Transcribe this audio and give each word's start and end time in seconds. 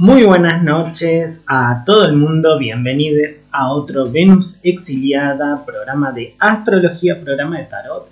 Muy 0.00 0.22
buenas 0.22 0.62
noches 0.62 1.40
a 1.48 1.82
todo 1.84 2.04
el 2.04 2.12
mundo, 2.12 2.56
bienvenidos 2.56 3.40
a 3.50 3.72
otro 3.72 4.08
Venus 4.08 4.60
Exiliada, 4.62 5.64
programa 5.66 6.12
de 6.12 6.36
astrología, 6.38 7.20
programa 7.20 7.58
de 7.58 7.64
tarot, 7.64 8.08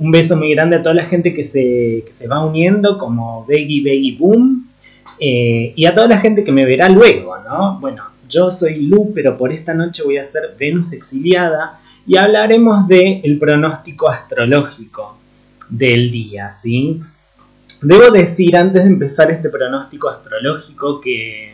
un 0.00 0.10
beso 0.10 0.34
muy 0.34 0.54
grande 0.54 0.76
a 0.76 0.82
toda 0.82 0.94
la 0.94 1.04
gente 1.04 1.34
que 1.34 1.44
se, 1.44 2.04
se 2.14 2.26
va 2.26 2.44
uniendo, 2.44 2.96
como 2.96 3.44
Beggy 3.46 3.82
Beggy 3.82 4.16
Boom, 4.16 4.66
eh, 5.18 5.74
y 5.76 5.84
a 5.84 5.94
toda 5.94 6.08
la 6.08 6.18
gente 6.18 6.42
que 6.42 6.52
me 6.52 6.64
verá 6.64 6.88
luego, 6.88 7.36
¿no? 7.38 7.78
Bueno, 7.80 8.04
yo 8.26 8.50
soy 8.50 8.86
Lu, 8.86 9.12
pero 9.14 9.36
por 9.36 9.52
esta 9.52 9.74
noche 9.74 10.02
voy 10.02 10.16
a 10.16 10.24
ser 10.24 10.54
Venus 10.58 10.94
exiliada 10.94 11.78
y 12.06 12.16
hablaremos 12.16 12.88
del 12.88 13.20
el 13.22 13.38
pronóstico 13.38 14.08
astrológico 14.08 15.18
del 15.68 16.10
día, 16.10 16.54
¿sí? 16.54 17.02
Debo 17.82 18.10
decir 18.10 18.56
antes 18.56 18.82
de 18.82 18.88
empezar 18.88 19.30
este 19.30 19.50
pronóstico 19.50 20.08
astrológico 20.08 20.98
que 21.02 21.52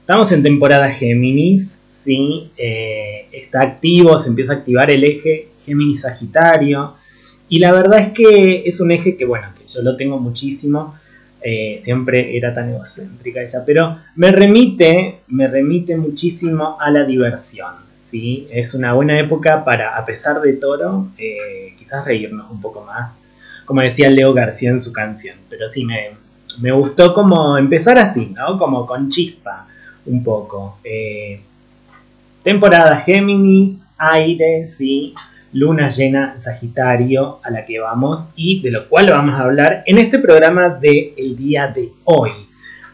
estamos 0.00 0.32
en 0.32 0.42
temporada 0.42 0.90
Géminis, 0.90 1.78
¿sí? 2.02 2.50
Eh, 2.56 3.26
está 3.32 3.60
activo, 3.60 4.16
se 4.16 4.30
empieza 4.30 4.54
a 4.54 4.56
activar 4.56 4.90
el 4.90 5.04
eje 5.04 5.48
Géminis 5.66 6.02
Sagitario. 6.02 6.94
Y 7.48 7.58
la 7.58 7.72
verdad 7.72 7.98
es 8.00 8.12
que 8.12 8.62
es 8.64 8.80
un 8.80 8.92
eje 8.92 9.16
que, 9.16 9.24
bueno, 9.24 9.48
que 9.56 9.66
yo 9.66 9.82
lo 9.82 9.96
tengo 9.96 10.18
muchísimo. 10.18 10.94
Eh, 11.42 11.80
siempre 11.82 12.36
era 12.36 12.52
tan 12.52 12.70
egocéntrica 12.70 13.40
ella, 13.40 13.62
pero 13.64 13.98
me 14.16 14.32
remite, 14.32 15.20
me 15.28 15.46
remite 15.46 15.96
muchísimo 15.96 16.76
a 16.80 16.90
la 16.90 17.04
diversión. 17.04 17.72
¿sí? 18.00 18.48
Es 18.50 18.74
una 18.74 18.94
buena 18.94 19.20
época 19.20 19.64
para, 19.64 19.96
a 19.96 20.04
pesar 20.04 20.40
de 20.40 20.54
toro, 20.54 21.08
eh, 21.18 21.74
quizás 21.78 22.04
reírnos 22.04 22.50
un 22.50 22.60
poco 22.60 22.82
más, 22.82 23.20
como 23.64 23.80
decía 23.80 24.10
Leo 24.10 24.32
García 24.32 24.70
en 24.70 24.80
su 24.80 24.92
canción. 24.92 25.36
Pero 25.48 25.68
sí, 25.68 25.84
me, 25.84 26.10
me 26.60 26.72
gustó 26.72 27.14
como 27.14 27.56
empezar 27.56 27.96
así, 27.98 28.32
¿no? 28.34 28.58
Como 28.58 28.84
con 28.84 29.08
chispa, 29.08 29.68
un 30.06 30.24
poco. 30.24 30.78
Eh, 30.82 31.40
temporada 32.42 32.96
Géminis, 32.96 33.88
aire, 33.98 34.66
sí 34.66 35.14
luna 35.56 35.88
llena 35.88 36.36
Sagitario 36.38 37.40
a 37.42 37.50
la 37.50 37.64
que 37.64 37.78
vamos 37.78 38.28
y 38.36 38.60
de 38.60 38.70
lo 38.70 38.88
cual 38.90 39.08
vamos 39.08 39.34
a 39.36 39.44
hablar 39.44 39.82
en 39.86 39.96
este 39.96 40.18
programa 40.18 40.68
del 40.68 41.12
el 41.16 41.34
día 41.34 41.68
de 41.68 41.92
hoy. 42.04 42.30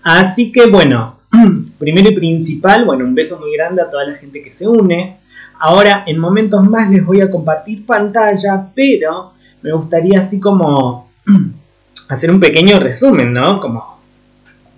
Así 0.04 0.52
que 0.52 0.66
bueno, 0.66 1.18
primero 1.78 2.10
y 2.10 2.14
principal, 2.14 2.84
bueno, 2.84 3.04
un 3.04 3.16
beso 3.16 3.40
muy 3.40 3.52
grande 3.56 3.82
a 3.82 3.90
toda 3.90 4.04
la 4.04 4.14
gente 4.14 4.40
que 4.40 4.50
se 4.50 4.68
une. 4.68 5.16
Ahora 5.58 6.04
en 6.06 6.18
momentos 6.18 6.62
más 6.62 6.88
les 6.88 7.04
voy 7.04 7.20
a 7.20 7.28
compartir 7.28 7.84
pantalla, 7.84 8.68
pero 8.72 9.32
me 9.60 9.72
gustaría 9.72 10.20
así 10.20 10.38
como 10.38 11.10
hacer 12.10 12.30
un 12.30 12.38
pequeño 12.38 12.78
resumen, 12.78 13.32
¿no? 13.32 13.60
Como, 13.60 13.98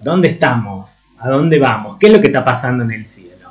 ¿dónde 0.02 0.28
estamos? 0.28 1.08
¿A 1.18 1.28
dónde 1.28 1.58
vamos? 1.58 1.98
¿Qué 1.98 2.06
es 2.06 2.12
lo 2.14 2.20
que 2.22 2.28
está 2.28 2.42
pasando 2.42 2.82
en 2.84 2.92
el 2.92 3.04
cielo? 3.04 3.50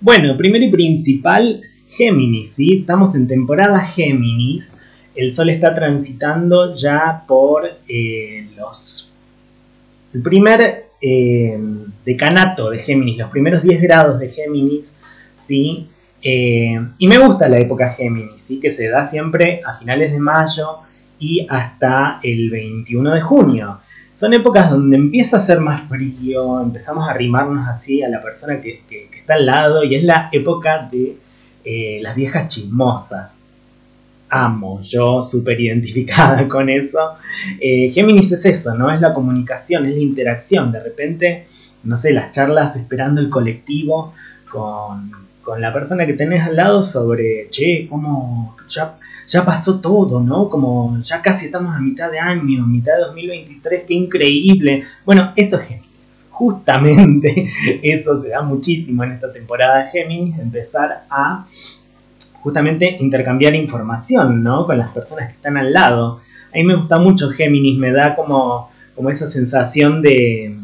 Bueno, 0.00 0.36
primero 0.36 0.64
y 0.64 0.70
principal, 0.70 1.62
Géminis, 1.92 2.54
¿sí? 2.54 2.78
Estamos 2.80 3.14
en 3.14 3.26
temporada 3.26 3.80
Géminis. 3.80 4.76
El 5.14 5.34
Sol 5.34 5.50
está 5.50 5.74
transitando 5.74 6.74
ya 6.74 7.24
por 7.26 7.68
eh, 7.86 8.48
los... 8.56 9.12
El 10.14 10.22
primer 10.22 10.86
eh, 11.00 11.58
decanato 12.04 12.70
de 12.70 12.78
Géminis, 12.78 13.18
los 13.18 13.30
primeros 13.30 13.62
10 13.62 13.82
grados 13.82 14.18
de 14.18 14.28
Géminis, 14.28 14.94
¿sí? 15.38 15.86
Eh, 16.22 16.80
y 16.98 17.06
me 17.06 17.18
gusta 17.18 17.48
la 17.48 17.58
época 17.58 17.90
Géminis, 17.90 18.40
¿sí? 18.42 18.58
Que 18.58 18.70
se 18.70 18.88
da 18.88 19.06
siempre 19.06 19.60
a 19.64 19.74
finales 19.74 20.12
de 20.12 20.20
mayo 20.20 20.78
y 21.18 21.46
hasta 21.48 22.20
el 22.22 22.50
21 22.50 23.14
de 23.14 23.20
junio. 23.20 23.80
Son 24.14 24.32
épocas 24.32 24.70
donde 24.70 24.96
empieza 24.96 25.38
a 25.38 25.40
ser 25.40 25.60
más 25.60 25.82
frío, 25.82 26.60
empezamos 26.60 27.06
a 27.06 27.10
arrimarnos 27.10 27.68
así 27.68 28.02
a 28.02 28.08
la 28.08 28.20
persona 28.22 28.60
que 28.60 28.82
está 29.14 29.34
al 29.34 29.46
lado 29.46 29.84
y 29.84 29.94
es 29.94 30.04
la 30.04 30.28
época 30.32 30.88
de 30.90 31.16
eh, 31.64 32.00
las 32.02 32.16
viejas 32.16 32.48
chismosas. 32.48 33.38
Amo, 34.28 34.80
yo 34.82 35.22
súper 35.22 35.60
identificada 35.60 36.48
con 36.48 36.68
eso. 36.68 37.16
Eh, 37.60 37.90
Géminis 37.92 38.32
es 38.32 38.44
eso, 38.46 38.74
¿no? 38.74 38.90
Es 38.90 39.00
la 39.00 39.12
comunicación, 39.12 39.86
es 39.86 39.94
la 39.94 40.00
interacción. 40.00 40.72
De 40.72 40.82
repente, 40.82 41.46
no 41.84 41.96
sé, 41.96 42.12
las 42.12 42.32
charlas 42.32 42.76
esperando 42.76 43.20
el 43.20 43.28
colectivo 43.28 44.14
con, 44.50 45.10
la 45.58 45.72
persona 45.72 46.06
que 46.06 46.12
tenés 46.14 46.46
al 46.46 46.56
lado 46.56 46.82
sobre, 46.82 47.48
che, 47.50 47.86
cómo 47.88 48.56
ya, 48.68 48.96
ya 49.26 49.44
pasó 49.44 49.80
todo, 49.80 50.20
¿no? 50.20 50.48
Como 50.48 50.98
ya 51.00 51.20
casi 51.20 51.46
estamos 51.46 51.74
a 51.74 51.80
mitad 51.80 52.10
de 52.10 52.20
año, 52.20 52.64
mitad 52.64 52.94
de 52.94 53.00
2023, 53.00 53.84
qué 53.86 53.94
increíble. 53.94 54.84
Bueno, 55.04 55.32
eso 55.36 55.56
es 55.56 55.62
Géminis 55.62 55.81
justamente 56.42 57.52
eso 57.84 58.18
se 58.18 58.30
da 58.30 58.42
muchísimo 58.42 59.04
en 59.04 59.12
esta 59.12 59.32
temporada 59.32 59.84
de 59.84 59.90
Géminis, 59.90 60.38
empezar 60.40 61.04
a 61.08 61.46
justamente 62.40 62.96
intercambiar 62.98 63.54
información, 63.54 64.42
¿no? 64.42 64.66
Con 64.66 64.76
las 64.76 64.90
personas 64.90 65.28
que 65.28 65.34
están 65.34 65.56
al 65.56 65.72
lado. 65.72 66.20
A 66.52 66.56
mí 66.56 66.64
me 66.64 66.74
gusta 66.74 66.98
mucho 66.98 67.30
Géminis, 67.30 67.78
me 67.78 67.92
da 67.92 68.16
como, 68.16 68.70
como 68.96 69.08
esa 69.10 69.28
sensación 69.28 70.02
de, 70.02 70.56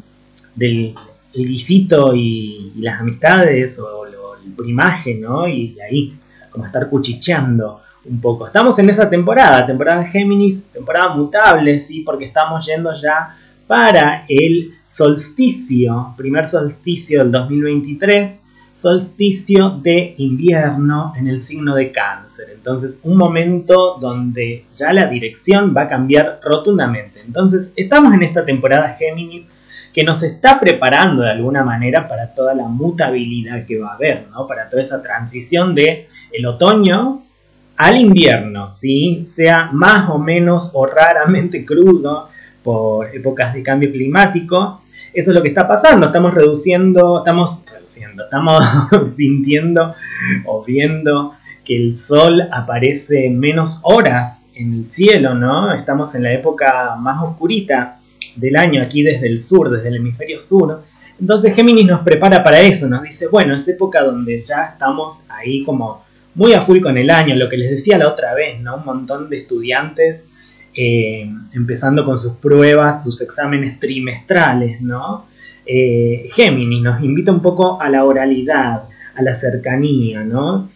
del 0.56 0.96
guisito 1.32 2.12
y, 2.12 2.72
las 2.78 3.00
amistades 3.00 3.78
o 3.78 4.06
el 4.06 4.52
primaje, 4.56 5.14
¿no? 5.14 5.46
Y 5.46 5.78
ahí, 5.80 6.14
como 6.50 6.66
estar 6.66 6.88
cuchicheando 6.88 7.82
un 8.04 8.20
poco. 8.20 8.46
Estamos 8.46 8.76
en 8.80 8.90
esa 8.90 9.08
temporada, 9.08 9.64
temporada 9.64 10.00
de 10.00 10.06
Géminis, 10.06 10.64
temporada 10.72 11.14
mutable, 11.14 11.78
¿sí? 11.78 12.00
Porque 12.00 12.24
estamos 12.24 12.66
yendo 12.66 12.92
ya 12.94 13.36
para 13.68 14.24
el 14.28 14.77
solsticio, 14.88 16.14
primer 16.16 16.46
solsticio 16.46 17.20
del 17.20 17.32
2023, 17.32 18.44
solsticio 18.74 19.70
de 19.70 20.14
invierno 20.18 21.12
en 21.16 21.26
el 21.26 21.40
signo 21.40 21.74
de 21.74 21.90
cáncer. 21.90 22.50
Entonces, 22.54 23.00
un 23.02 23.16
momento 23.16 23.98
donde 24.00 24.64
ya 24.72 24.92
la 24.92 25.08
dirección 25.08 25.74
va 25.76 25.82
a 25.82 25.88
cambiar 25.88 26.40
rotundamente. 26.42 27.20
Entonces, 27.26 27.72
estamos 27.74 28.14
en 28.14 28.22
esta 28.22 28.44
temporada 28.44 28.96
Géminis 28.98 29.46
que 29.92 30.04
nos 30.04 30.22
está 30.22 30.60
preparando 30.60 31.22
de 31.22 31.30
alguna 31.30 31.64
manera 31.64 32.06
para 32.06 32.32
toda 32.32 32.54
la 32.54 32.68
mutabilidad 32.68 33.66
que 33.66 33.78
va 33.78 33.88
a 33.90 33.94
haber, 33.94 34.28
¿no? 34.30 34.46
Para 34.46 34.70
toda 34.70 34.82
esa 34.82 35.02
transición 35.02 35.74
de 35.74 36.06
el 36.30 36.46
otoño 36.46 37.24
al 37.76 37.96
invierno, 37.96 38.70
¿sí? 38.70 39.24
Sea 39.26 39.70
más 39.72 40.08
o 40.10 40.18
menos 40.18 40.70
o 40.74 40.86
raramente 40.86 41.64
crudo, 41.64 42.28
por 42.68 43.16
épocas 43.16 43.54
de 43.54 43.62
cambio 43.62 43.90
climático. 43.90 44.82
Eso 45.14 45.30
es 45.30 45.34
lo 45.34 45.42
que 45.42 45.48
está 45.48 45.66
pasando, 45.66 46.08
estamos 46.08 46.34
reduciendo, 46.34 47.20
estamos 47.20 47.64
reduciendo, 47.72 48.24
estamos 48.24 48.62
sintiendo 49.16 49.94
o 50.44 50.62
viendo 50.62 51.32
que 51.64 51.74
el 51.74 51.96
sol 51.96 52.42
aparece 52.52 53.30
menos 53.30 53.80
horas 53.84 54.50
en 54.54 54.74
el 54.74 54.92
cielo, 54.92 55.34
¿no? 55.34 55.72
Estamos 55.72 56.14
en 56.14 56.24
la 56.24 56.34
época 56.34 56.94
más 56.98 57.22
oscurita 57.22 58.00
del 58.36 58.54
año 58.56 58.82
aquí 58.82 59.02
desde 59.02 59.28
el 59.28 59.40
sur, 59.40 59.70
desde 59.70 59.88
el 59.88 59.96
hemisferio 59.96 60.38
sur. 60.38 60.82
Entonces 61.18 61.54
Géminis 61.54 61.86
nos 61.86 62.02
prepara 62.02 62.44
para 62.44 62.60
eso, 62.60 62.86
nos 62.86 63.02
dice, 63.02 63.28
bueno, 63.28 63.54
es 63.56 63.66
época 63.66 64.02
donde 64.02 64.42
ya 64.44 64.64
estamos 64.64 65.24
ahí 65.30 65.64
como 65.64 66.04
muy 66.34 66.52
a 66.52 66.60
full 66.60 66.80
con 66.82 66.98
el 66.98 67.08
año, 67.08 67.34
lo 67.34 67.48
que 67.48 67.56
les 67.56 67.70
decía 67.70 67.96
la 67.96 68.08
otra 68.08 68.34
vez, 68.34 68.60
¿no? 68.60 68.76
Un 68.76 68.84
montón 68.84 69.30
de 69.30 69.38
estudiantes 69.38 70.26
eh, 70.80 71.28
empezando 71.54 72.04
con 72.04 72.20
sus 72.20 72.34
pruebas, 72.34 73.02
sus 73.02 73.20
exámenes 73.20 73.80
trimestrales, 73.80 74.80
¿no? 74.80 75.24
Eh, 75.66 76.28
Géminis 76.32 76.84
nos 76.84 77.02
invita 77.02 77.32
un 77.32 77.42
poco 77.42 77.82
a 77.82 77.88
la 77.88 78.04
oralidad, 78.04 78.84
a 79.16 79.22
la 79.22 79.34
cercanía, 79.34 80.22
¿no? 80.22 80.68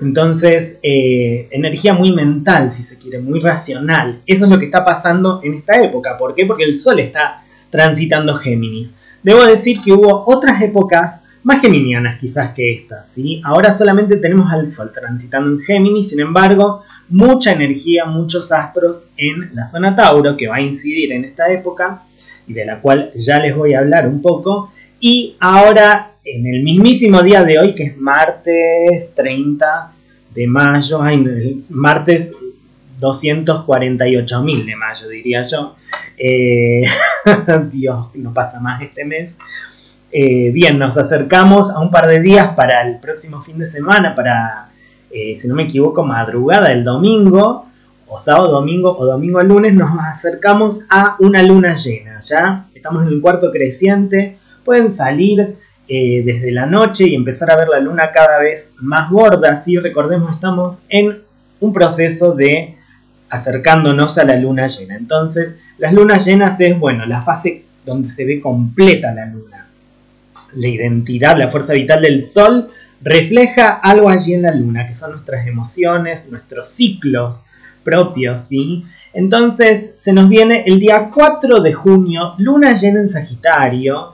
Entonces, 0.00 0.78
eh, 0.80 1.48
energía 1.50 1.92
muy 1.92 2.12
mental, 2.12 2.70
si 2.70 2.84
se 2.84 2.98
quiere, 2.98 3.18
muy 3.18 3.40
racional. 3.40 4.20
Eso 4.26 4.44
es 4.44 4.50
lo 4.52 4.60
que 4.60 4.66
está 4.66 4.84
pasando 4.84 5.40
en 5.42 5.54
esta 5.54 5.82
época. 5.82 6.16
¿Por 6.16 6.36
qué? 6.36 6.46
Porque 6.46 6.62
el 6.62 6.78
Sol 6.78 7.00
está 7.00 7.42
transitando 7.68 8.36
Géminis. 8.36 8.94
Debo 9.24 9.44
decir 9.44 9.80
que 9.80 9.92
hubo 9.92 10.22
otras 10.28 10.62
épocas 10.62 11.22
más 11.42 11.60
geminianas 11.60 12.20
quizás 12.20 12.54
que 12.54 12.72
estas, 12.72 13.10
¿sí? 13.12 13.40
Ahora 13.44 13.72
solamente 13.72 14.18
tenemos 14.18 14.52
al 14.52 14.70
Sol 14.70 14.92
transitando 14.94 15.50
en 15.50 15.58
Géminis, 15.58 16.10
sin 16.10 16.20
embargo, 16.20 16.84
mucha 17.08 17.52
energía, 17.52 18.04
muchos 18.04 18.52
astros 18.52 19.06
en 19.16 19.54
la 19.54 19.66
zona 19.66 19.94
Tauro 19.94 20.36
que 20.36 20.48
va 20.48 20.56
a 20.56 20.60
incidir 20.60 21.12
en 21.12 21.24
esta 21.24 21.50
época 21.50 22.02
y 22.46 22.52
de 22.52 22.64
la 22.64 22.80
cual 22.80 23.10
ya 23.14 23.38
les 23.38 23.54
voy 23.54 23.74
a 23.74 23.80
hablar 23.80 24.06
un 24.08 24.22
poco. 24.22 24.72
Y 25.00 25.36
ahora, 25.40 26.12
en 26.24 26.46
el 26.46 26.62
mismísimo 26.62 27.22
día 27.22 27.44
de 27.44 27.58
hoy, 27.58 27.74
que 27.74 27.84
es 27.84 27.96
martes 27.96 29.14
30 29.14 29.92
de 30.34 30.46
mayo, 30.46 31.02
ay, 31.02 31.64
martes 31.68 32.32
248.000 33.00 34.64
de 34.64 34.76
mayo, 34.76 35.08
diría 35.08 35.42
yo. 35.42 35.76
Eh, 36.16 36.84
Dios, 37.72 38.06
no 38.14 38.32
pasa 38.32 38.60
más 38.60 38.82
este 38.82 39.04
mes. 39.04 39.38
Eh, 40.12 40.50
bien, 40.50 40.78
nos 40.78 40.96
acercamos 40.96 41.70
a 41.70 41.80
un 41.80 41.90
par 41.90 42.06
de 42.06 42.20
días 42.20 42.54
para 42.54 42.86
el 42.86 42.98
próximo 42.98 43.42
fin 43.42 43.58
de 43.58 43.66
semana, 43.66 44.14
para, 44.14 44.70
eh, 45.16 45.38
si 45.38 45.48
no 45.48 45.54
me 45.54 45.64
equivoco, 45.64 46.02
madrugada 46.02 46.68
del 46.68 46.84
domingo, 46.84 47.66
o 48.08 48.18
sábado, 48.18 48.52
domingo, 48.52 48.96
o 48.96 49.04
domingo 49.06 49.40
lunes, 49.42 49.74
nos 49.74 49.90
acercamos 49.98 50.84
a 50.90 51.16
una 51.18 51.42
luna 51.42 51.74
llena, 51.74 52.20
¿ya? 52.20 52.66
Estamos 52.74 53.02
en 53.02 53.08
el 53.08 53.20
cuarto 53.20 53.50
creciente, 53.50 54.38
pueden 54.64 54.94
salir 54.94 55.56
desde 55.88 56.50
la 56.50 56.66
noche 56.66 57.06
y 57.06 57.14
empezar 57.14 57.48
a 57.50 57.56
ver 57.56 57.68
la 57.68 57.78
luna 57.78 58.10
cada 58.12 58.40
vez 58.40 58.72
más 58.78 59.10
gorda, 59.10 59.56
¿sí? 59.56 59.78
Recordemos, 59.78 60.34
estamos 60.34 60.82
en 60.88 61.18
un 61.60 61.72
proceso 61.72 62.34
de 62.34 62.74
acercándonos 63.28 64.18
a 64.18 64.24
la 64.24 64.36
luna 64.36 64.66
llena. 64.66 64.96
Entonces, 64.96 65.60
las 65.78 65.92
lunas 65.92 66.24
llenas 66.24 66.60
es, 66.60 66.78
bueno, 66.78 67.06
la 67.06 67.22
fase 67.22 67.64
donde 67.84 68.08
se 68.08 68.24
ve 68.24 68.40
completa 68.40 69.12
la 69.14 69.26
luna. 69.26 69.66
La 70.54 70.68
identidad, 70.68 71.36
la 71.36 71.48
fuerza 71.48 71.72
vital 71.72 72.02
del 72.02 72.26
sol 72.26 72.68
refleja 73.02 73.70
algo 73.70 74.08
allí 74.08 74.34
en 74.34 74.42
la 74.42 74.54
luna, 74.54 74.86
que 74.86 74.94
son 74.94 75.12
nuestras 75.12 75.46
emociones, 75.46 76.30
nuestros 76.30 76.68
ciclos 76.68 77.46
propios, 77.84 78.40
¿sí? 78.42 78.84
Entonces, 79.12 79.96
se 79.98 80.12
nos 80.12 80.28
viene 80.28 80.64
el 80.66 80.80
día 80.80 81.10
4 81.12 81.60
de 81.60 81.72
junio, 81.72 82.34
luna 82.38 82.74
llena 82.74 83.00
en 83.00 83.08
Sagitario, 83.08 84.12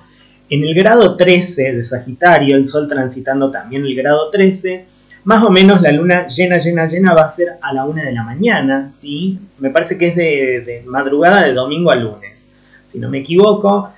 en 0.49 0.62
el 0.64 0.75
grado 0.75 1.17
13 1.17 1.73
de 1.73 1.82
Sagitario, 1.82 2.56
el 2.56 2.67
sol 2.67 2.87
transitando 2.87 3.50
también 3.50 3.84
el 3.84 3.94
grado 3.94 4.29
13, 4.31 4.84
más 5.25 5.43
o 5.44 5.50
menos 5.50 5.81
la 5.81 5.93
luna 5.93 6.26
llena, 6.26 6.58
llena, 6.58 6.87
llena 6.87 7.14
va 7.14 7.23
a 7.23 7.29
ser 7.29 7.55
a 7.61 7.73
la 7.73 7.84
una 7.84 8.05
de 8.05 8.12
la 8.12 8.23
mañana, 8.23 8.90
¿sí? 8.94 9.38
Me 9.58 9.70
parece 9.70 9.96
que 9.96 10.08
es 10.08 10.17
de, 10.17 10.82
madrugada 10.87 11.43
de 11.44 11.55
domingo 11.55 11.90
a 11.90 11.96
lunes, 11.96 12.52
si 12.87 12.99
no 12.99 13.08
me 13.08 13.20
equivoco. 13.20 13.93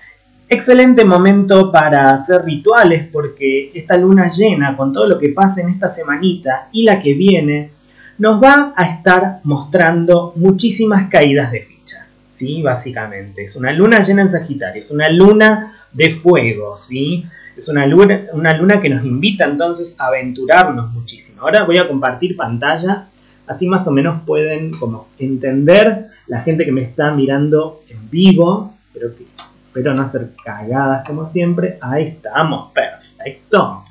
Excelente 0.55 1.05
momento 1.05 1.73
para 1.73 2.11
hacer 2.11 2.45
rituales 2.45 3.09
porque 3.11 3.73
esta 3.75 3.97
luna 3.97 4.29
llena, 4.29 4.77
con 4.77 4.93
todo 4.93 5.09
lo 5.09 5.19
que 5.19 5.31
pasa 5.31 5.61
en 5.61 5.69
esta 5.69 5.89
semanita 5.89 6.69
y 6.71 6.85
la 6.85 7.01
que 7.01 7.13
viene, 7.15 7.73
nos 8.19 8.41
va 8.41 8.73
a 8.77 8.85
estar 8.85 9.41
mostrando 9.43 10.33
muchísimas 10.37 11.11
caídas 11.11 11.51
de 11.51 11.61
fichas, 11.61 12.07
¿sí? 12.35 12.63
Básicamente. 12.63 13.43
Es 13.43 13.57
una 13.57 13.73
luna 13.73 14.01
llena 14.01 14.23
en 14.23 14.31
Sagitario, 14.31 14.79
es 14.79 14.93
una 14.93 15.09
luna 15.09 15.73
de 15.93 16.13
fuego, 16.13 16.77
¿sí? 16.77 17.27
Es 17.57 17.69
una 17.69 17.85
luna, 17.85 18.27
una 18.33 18.57
luna 18.57 18.81
que 18.81 18.91
nos 18.91 19.05
invita 19.05 19.47
entonces 19.47 19.97
a 19.99 20.07
aventurarnos 20.07 20.93
muchísimo. 20.93 21.43
Ahora 21.43 21.65
voy 21.65 21.79
a 21.79 21.89
compartir 21.89 22.37
pantalla, 22.37 23.09
así 23.49 23.67
más 23.67 23.89
o 23.89 23.91
menos 23.91 24.23
pueden 24.25 24.71
como 24.71 25.09
entender 25.19 26.07
la 26.29 26.43
gente 26.43 26.65
que 26.65 26.71
me 26.71 26.83
está 26.83 27.13
mirando 27.13 27.83
en 27.89 28.09
vivo, 28.09 28.73
pero 28.93 29.17
que 29.17 29.34
espero 29.75 29.93
no 29.93 30.03
hacer 30.03 30.31
cagadas 30.45 31.05
como 31.05 31.27
siempre. 31.27 31.79
Ahí 31.81 32.05
estamos, 32.05 32.71
perfecto. 32.71 33.83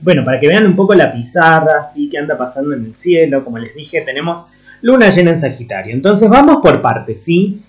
Bueno, 0.00 0.24
para 0.24 0.38
que 0.38 0.46
vean 0.46 0.66
un 0.66 0.76
poco 0.76 0.94
la 0.94 1.10
pizarra, 1.10 1.80
así 1.80 2.08
que 2.08 2.16
anda 2.16 2.36
pasando 2.36 2.72
en 2.74 2.84
el 2.84 2.94
cielo, 2.94 3.42
como 3.42 3.58
les 3.58 3.74
dije, 3.74 4.02
tenemos 4.02 4.46
luna 4.82 5.10
llena 5.10 5.32
en 5.32 5.40
Sagitario. 5.40 5.94
Entonces 5.94 6.30
vamos 6.30 6.58
por 6.62 6.80
partes, 6.80 7.24
¿sí? 7.24 7.60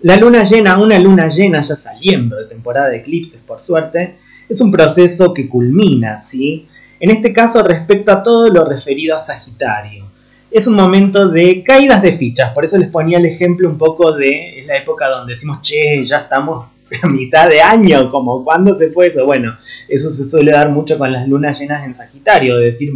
La 0.00 0.16
luna 0.16 0.42
llena, 0.42 0.78
una 0.78 0.98
luna 0.98 1.28
llena 1.28 1.60
ya 1.60 1.76
saliendo 1.76 2.36
de 2.38 2.46
temporada 2.46 2.88
de 2.88 2.96
eclipses, 2.96 3.40
por 3.46 3.60
suerte, 3.60 4.16
es 4.48 4.60
un 4.60 4.72
proceso 4.72 5.32
que 5.32 5.48
culmina, 5.48 6.20
¿sí? 6.20 6.66
En 6.98 7.10
este 7.12 7.32
caso 7.32 7.62
respecto 7.62 8.10
a 8.10 8.20
todo 8.24 8.48
lo 8.48 8.64
referido 8.64 9.16
a 9.16 9.20
Sagitario. 9.20 10.06
Es 10.50 10.66
un 10.66 10.74
momento 10.74 11.28
de 11.28 11.62
caídas 11.62 12.02
de 12.02 12.12
fichas, 12.12 12.52
por 12.52 12.64
eso 12.64 12.76
les 12.78 12.88
ponía 12.88 13.18
el 13.18 13.26
ejemplo 13.26 13.68
un 13.68 13.78
poco 13.78 14.10
de, 14.10 14.60
es 14.60 14.66
la 14.66 14.76
época 14.76 15.08
donde 15.08 15.34
decimos, 15.34 15.60
che, 15.62 16.02
ya 16.02 16.18
estamos 16.18 16.75
a 17.02 17.08
mitad 17.08 17.48
de 17.48 17.60
año, 17.60 18.10
como 18.10 18.44
cuando 18.44 18.76
se 18.76 18.90
fue 18.90 19.08
eso. 19.08 19.24
Bueno, 19.24 19.56
eso 19.88 20.10
se 20.10 20.28
suele 20.28 20.52
dar 20.52 20.70
mucho 20.70 20.98
con 20.98 21.12
las 21.12 21.28
lunas 21.28 21.58
llenas 21.58 21.84
en 21.84 21.94
Sagitario, 21.94 22.56
de 22.56 22.66
decir, 22.66 22.90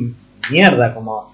mierda, 0.50 0.94
como, 0.94 1.32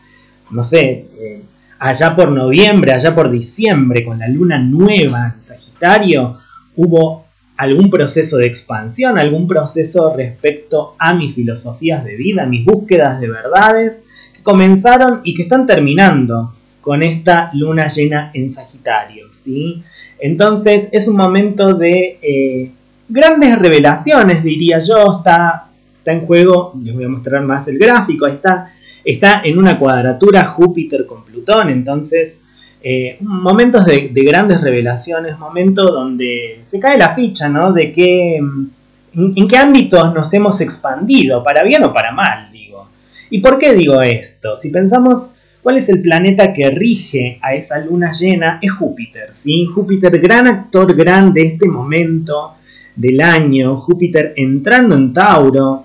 no 0.50 0.64
sé, 0.64 1.06
eh, 1.18 1.42
allá 1.78 2.14
por 2.14 2.30
noviembre, 2.30 2.92
allá 2.92 3.14
por 3.14 3.30
diciembre, 3.30 4.04
con 4.04 4.18
la 4.18 4.28
luna 4.28 4.58
nueva 4.58 5.34
en 5.36 5.42
Sagitario, 5.42 6.38
hubo 6.76 7.26
algún 7.56 7.88
proceso 7.90 8.36
de 8.36 8.46
expansión, 8.46 9.18
algún 9.18 9.48
proceso 9.48 10.14
respecto 10.14 10.94
a 10.98 11.14
mis 11.14 11.34
filosofías 11.34 12.04
de 12.04 12.16
vida, 12.16 12.46
mis 12.46 12.64
búsquedas 12.64 13.20
de 13.20 13.28
verdades, 13.28 14.04
que 14.34 14.42
comenzaron 14.42 15.20
y 15.24 15.34
que 15.34 15.42
están 15.42 15.66
terminando 15.66 16.54
con 16.80 17.02
esta 17.02 17.50
luna 17.54 17.88
llena 17.88 18.30
en 18.34 18.52
Sagitario, 18.52 19.32
¿sí? 19.32 19.82
Entonces 20.18 20.88
es 20.92 21.08
un 21.08 21.16
momento 21.16 21.74
de 21.74 22.18
eh, 22.22 22.70
grandes 23.08 23.58
revelaciones, 23.58 24.42
diría 24.42 24.78
yo, 24.78 25.18
está, 25.18 25.68
está 25.98 26.12
en 26.12 26.26
juego, 26.26 26.72
les 26.82 26.94
voy 26.94 27.04
a 27.04 27.08
mostrar 27.08 27.42
más 27.42 27.68
el 27.68 27.78
gráfico, 27.78 28.26
está, 28.26 28.72
está 29.04 29.42
en 29.44 29.58
una 29.58 29.78
cuadratura 29.78 30.44
Júpiter 30.46 31.06
con 31.06 31.24
Plutón, 31.24 31.68
entonces 31.68 32.40
eh, 32.88 33.16
momentos 33.20 33.84
de, 33.84 34.10
grandes 34.14 34.60
revelaciones, 34.60 35.38
momentos 35.38 35.86
donde 35.86 36.60
se 36.62 36.78
cae 36.78 36.96
la 36.96 37.14
ficha, 37.14 37.48
¿no? 37.48 37.72
De 37.72 37.92
qué, 37.92 38.36
en, 38.36 39.48
qué 39.48 39.56
ámbitos 39.56 40.14
nos 40.14 40.32
hemos 40.34 40.60
expandido, 40.60 41.42
para 41.42 41.64
bien 41.64 41.82
o 41.82 41.92
para 41.92 42.12
mal, 42.12 42.48
digo. 42.52 42.88
¿Y 43.28 43.40
por 43.40 43.58
qué 43.58 43.74
digo 43.74 44.00
esto? 44.02 44.56
Si 44.56 44.70
pensamos 44.70 45.34
cuál 45.66 45.78
es 45.78 45.88
el 45.88 46.00
planeta 46.00 46.52
que 46.52 46.70
rige 46.70 47.40
a 47.42 47.52
esa 47.52 47.80
luna 47.80 48.12
llena, 48.12 48.60
es 48.62 48.70
Júpiter, 48.70 49.30
¿sí? 49.32 49.66
Júpiter, 49.66 50.16
gran 50.20 50.46
actor 50.46 50.94
grande 50.94 51.40
de 51.40 51.46
este 51.48 51.66
momento 51.66 52.54
del 52.94 53.20
año, 53.20 53.76
Júpiter 53.78 54.32
entrando 54.36 54.94
en 54.94 55.12
Tauro, 55.12 55.82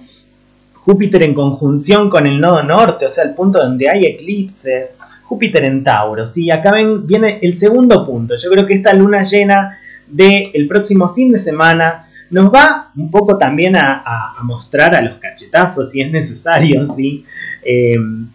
Júpiter 0.75 1.23
en 1.23 1.33
conjunción 1.33 2.11
con 2.11 2.27
el 2.27 2.39
nodo 2.39 2.61
norte, 2.61 3.07
o 3.07 3.09
sea, 3.09 3.23
el 3.23 3.33
punto 3.33 3.57
donde 3.57 3.89
hay 3.89 4.05
eclipses, 4.05 4.97
Júpiter 5.23 5.63
en 5.63 5.83
Tauro. 5.83 6.27
¿sí? 6.27 6.51
Acá 6.51 6.73
viene 7.03 7.39
el 7.41 7.55
segundo 7.55 8.05
punto. 8.05 8.35
Yo 8.35 8.51
creo 8.51 8.67
que 8.67 8.75
esta 8.75 8.93
luna 8.93 9.23
llena 9.23 9.79
del 10.05 10.67
próximo 10.67 11.11
fin 11.11 11.31
de 11.31 11.39
semana 11.39 12.05
nos 12.29 12.53
va 12.53 12.91
un 12.95 13.09
poco 13.09 13.35
también 13.35 13.75
a, 13.75 14.35
mostrar 14.43 14.93
a 14.93 15.01
los 15.01 15.15
cachetazos, 15.15 15.89
si 15.89 16.01
es 16.01 16.11
necesario, 16.11 16.85
¿sí? 16.85 17.25
Em, 17.63 18.27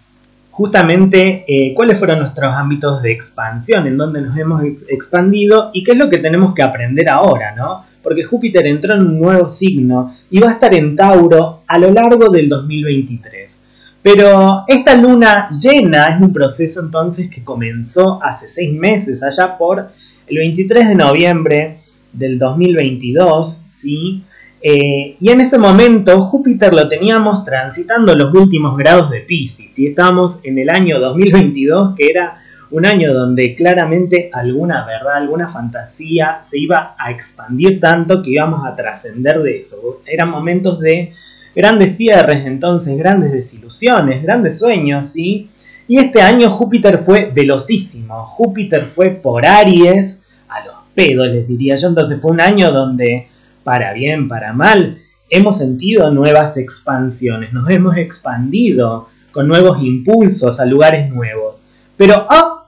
justamente 0.57 1.45
eh, 1.47 1.75
cuáles 1.75 1.99
fueron 1.99 2.21
nuestros 2.21 2.51
ámbitos 2.55 3.03
de 3.03 3.13
expansión, 3.13 3.87
en 3.87 3.99
donde 3.99 4.23
nos 4.23 4.35
hemos 4.39 4.63
expandido 4.89 5.71
y 5.75 5.85
qué 5.85 5.93
es 5.93 5.99
lo 5.99 6.09
que 6.09 6.17
tenemos 6.17 6.55
que 6.55 6.63
aprender 6.63 7.11
ahora, 7.11 7.55
¿no? 7.55 7.85
Porque 8.03 8.25
Júpiter 8.25 8.67
entró 8.67 8.95
en 8.95 9.01
un 9.01 9.21
nuevo 9.21 9.51
signo 9.51 10.15
y 10.31 10.41
va 10.41 10.49
a 10.49 10.53
estar 10.53 10.73
en 10.73 10.97
Tauro 10.97 11.61
a 11.67 11.77
lo 11.77 11.91
largo 11.91 12.31
del 12.31 12.49
2023. 12.49 13.65
Pero 14.01 14.63
esta 14.67 14.95
luna 14.95 15.51
llena 15.51 16.07
es 16.07 16.23
un 16.23 16.33
proceso 16.33 16.81
entonces 16.81 17.29
que 17.29 17.45
comenzó 17.45 18.19
hace 18.23 18.49
seis 18.49 18.73
meses, 18.73 19.23
allá 19.23 19.59
por 19.59 19.91
el 20.27 20.39
23 20.39 20.89
de 20.89 20.95
noviembre 20.95 21.81
del 22.15 22.39
2022, 22.39 23.67
¿sí? 23.69 24.23
Eh, 24.61 25.17
y 25.21 25.31
en 25.31 25.41
ese 25.41 25.59
momento 25.59 26.25
Júpiter 26.27 26.75
lo 26.75 26.89
teníamos 26.89 27.45
transitando 27.45 28.15
los 28.15 28.35
últimos 28.35 28.77
grados 28.77 29.11
de 29.11 29.21
Pisces, 29.21 29.79
y 29.79 29.89
estábamos 29.89 30.41
en 30.45 30.59
el 30.59 30.71
año 30.71 30.99
2022, 30.99 31.95
que 31.97 32.09
era 32.09 32.39
un 32.71 32.85
año 32.85 33.15
donde 33.15 33.55
claramente 33.55 34.31
alguna 34.33 34.85
verdad, 34.85 35.17
alguna 35.17 35.49
fantasía 35.49 36.39
se 36.41 36.59
iba 36.59 36.97
a 36.99 37.11
expandir 37.11 37.79
tanto 37.79 38.23
que 38.23 38.31
íbamos 38.31 38.67
a 38.67 38.75
trascender 38.75 39.41
de 39.43 39.59
eso. 39.59 40.01
Eran 40.05 40.31
momentos 40.31 40.81
de 40.81 41.13
grandes 41.55 41.97
cierres 41.97 42.45
entonces, 42.45 42.97
grandes 42.99 43.33
desilusiones, 43.33 44.23
grandes 44.23 44.59
sueños, 44.59 45.09
¿sí? 45.09 45.49
Y 45.89 45.99
este 45.99 46.21
año 46.21 46.51
Júpiter 46.51 46.99
fue 47.05 47.31
velocísimo, 47.33 48.25
Júpiter 48.25 48.87
fue 48.87 49.11
por 49.11 49.47
Aries, 49.47 50.25
a 50.49 50.65
los 50.65 50.75
pedos 50.95 51.29
les 51.29 51.47
diría 51.47 51.77
yo, 51.77 51.89
entonces 51.89 52.21
fue 52.21 52.33
un 52.33 52.41
año 52.41 52.73
donde, 52.73 53.29
para 53.67 53.93
bien, 53.93 54.29
para 54.29 54.53
mal, 54.53 54.99
hemos 55.29 55.59
sentido 55.59 56.13
nuevas 56.13 56.57
expansiones, 56.57 57.53
nos 57.53 57.69
hemos 57.69 57.97
expandido 57.97 59.09
con 59.33 59.49
nuevos 59.49 59.83
impulsos 59.83 60.61
a 60.61 60.65
lugares 60.65 61.11
nuevos. 61.13 61.63
Pero, 61.97 62.29
oh, 62.31 62.61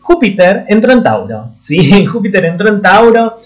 Júpiter 0.00 0.64
entró 0.66 0.90
en 0.90 1.04
Tauro, 1.04 1.50
¿sí? 1.60 2.04
Júpiter 2.12 2.46
entró 2.46 2.68
en 2.68 2.82
Tauro 2.82 3.38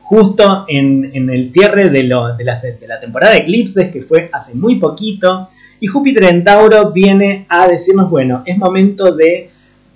justo 0.00 0.66
en, 0.68 1.30
el 1.30 1.50
cierre 1.54 1.88
de, 1.88 2.02
la, 2.04 3.00
temporada 3.00 3.32
de 3.32 3.38
eclipses, 3.38 3.90
que 3.90 4.02
fue 4.02 4.28
hace 4.30 4.54
muy 4.54 4.74
poquito. 4.76 5.48
Y 5.80 5.86
Júpiter 5.86 6.24
en 6.24 6.44
Tauro 6.44 6.92
viene 6.92 7.46
a 7.48 7.66
decirnos, 7.66 8.10
bueno, 8.10 8.42
es 8.44 8.58
momento 8.58 9.10
de 9.10 9.48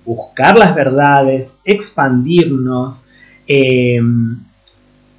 buscar 0.03 0.57
las 0.57 0.73
verdades, 0.73 1.59
expandirnos 1.65 3.05
em, 3.45 4.39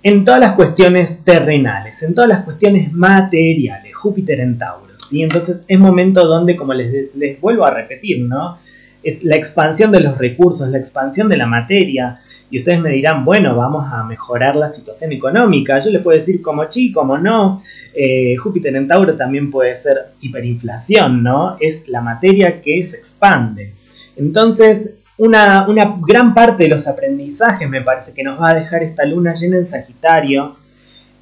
en 0.03 0.25
todas 0.25 0.41
las 0.41 0.53
cuestiones 0.53 1.25
terrenales, 1.25 2.03
en 2.03 2.15
todas 2.15 2.29
las 2.29 2.45
cuestiones 2.45 2.93
materiales. 2.93 3.95
Júpiter 3.95 4.41
en 4.41 4.59
Tauro, 4.59 4.95
¿sí? 5.09 5.23
Entonces 5.23 5.65
es 5.69 5.79
momento 5.79 6.27
donde, 6.27 6.57
como 6.57 6.75
les, 6.75 7.41
vuelvo 7.41 7.65
a 7.65 7.71
repetir, 7.71 8.21
¿no? 8.21 8.59
es 9.03 9.25
la 9.25 9.37
expansión 9.37 9.91
de 9.91 10.01
los 10.01 10.17
recursos, 10.19 10.69
la 10.69 10.79
expansión 10.79 11.29
de 11.29 11.37
la 11.37 11.47
materia. 11.47 12.21
Y 12.51 12.59
ustedes 12.59 12.81
me 12.81 12.91
dirán, 12.91 13.25
bueno, 13.25 13.57
vamos 13.57 13.91
a 13.91 14.05
mejorar 14.05 14.57
la 14.57 14.73
situación 14.73 15.13
económica. 15.13 15.81
Yo 15.81 15.91
les 15.91 16.03
puedo 16.03 16.19
decir 16.19 16.43
como 16.43 16.71
sí, 16.71 16.93
como 16.93 17.19
no. 17.19 17.63
Eh, 17.95 18.37
Júpiter 18.37 18.75
en 18.77 18.87
Tauro 18.87 19.17
también 19.17 19.51
puede 19.51 19.75
ser 19.77 19.97
hiperinflación, 20.21 21.23
¿no? 21.23 21.57
Es 21.61 21.89
la 21.89 22.01
materia 22.01 22.61
que 22.61 22.85
se 22.85 22.99
expande. 22.99 23.73
Entonces, 24.17 24.99
una, 25.25 25.97
gran 26.01 26.35
parte 26.35 26.65
de 26.65 26.69
los 26.69 26.89
aprendizajes, 26.89 27.69
me 27.69 27.81
parece, 27.81 28.13
que 28.13 28.25
nos 28.25 28.41
va 28.41 28.51
a 28.51 28.55
dejar 28.55 28.83
esta 28.83 29.05
luna 29.05 29.35
llena 29.35 29.59
en 29.59 29.67
Sagitario, 29.67 30.57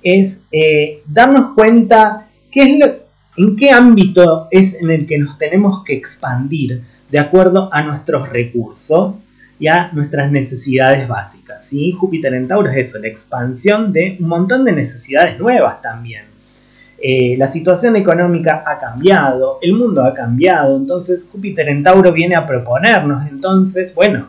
es 0.02 0.44
eh, 0.50 1.02
darnos 1.06 1.54
cuenta 1.54 2.26
qué 2.50 2.62
es 2.62 2.78
lo, 2.78 2.86
en 3.36 3.56
qué 3.56 3.70
ámbito 3.70 4.48
es 4.50 4.80
en 4.80 4.90
el 4.90 5.06
que 5.06 5.18
nos 5.18 5.36
tenemos 5.36 5.84
que 5.84 5.94
expandir 5.94 6.82
de 7.10 7.18
acuerdo 7.18 7.68
a 7.72 7.82
nuestros 7.82 8.30
recursos 8.30 9.22
y 9.58 9.68
a 9.68 9.90
nuestras 9.92 10.32
necesidades 10.32 11.06
básicas. 11.06 11.66
¿sí? 11.66 11.92
Júpiter 11.92 12.32
en 12.32 12.48
Tauro 12.48 12.70
es 12.70 12.88
eso, 12.88 12.98
la 12.98 13.08
expansión 13.08 13.92
de 13.92 14.16
un 14.18 14.28
montón 14.28 14.64
de 14.64 14.72
necesidades 14.72 15.38
nuevas 15.38 15.82
también. 15.82 16.29
Eh, 17.02 17.34
la 17.38 17.46
situación 17.46 17.96
económica 17.96 18.62
ha 18.66 18.78
cambiado, 18.78 19.58
el 19.62 19.72
mundo 19.72 20.04
ha 20.04 20.12
cambiado, 20.12 20.76
entonces 20.76 21.22
Júpiter 21.32 21.70
en 21.70 21.82
Tauro 21.82 22.12
viene 22.12 22.36
a 22.36 22.46
proponernos 22.46 23.26
entonces, 23.26 23.94
bueno, 23.94 24.28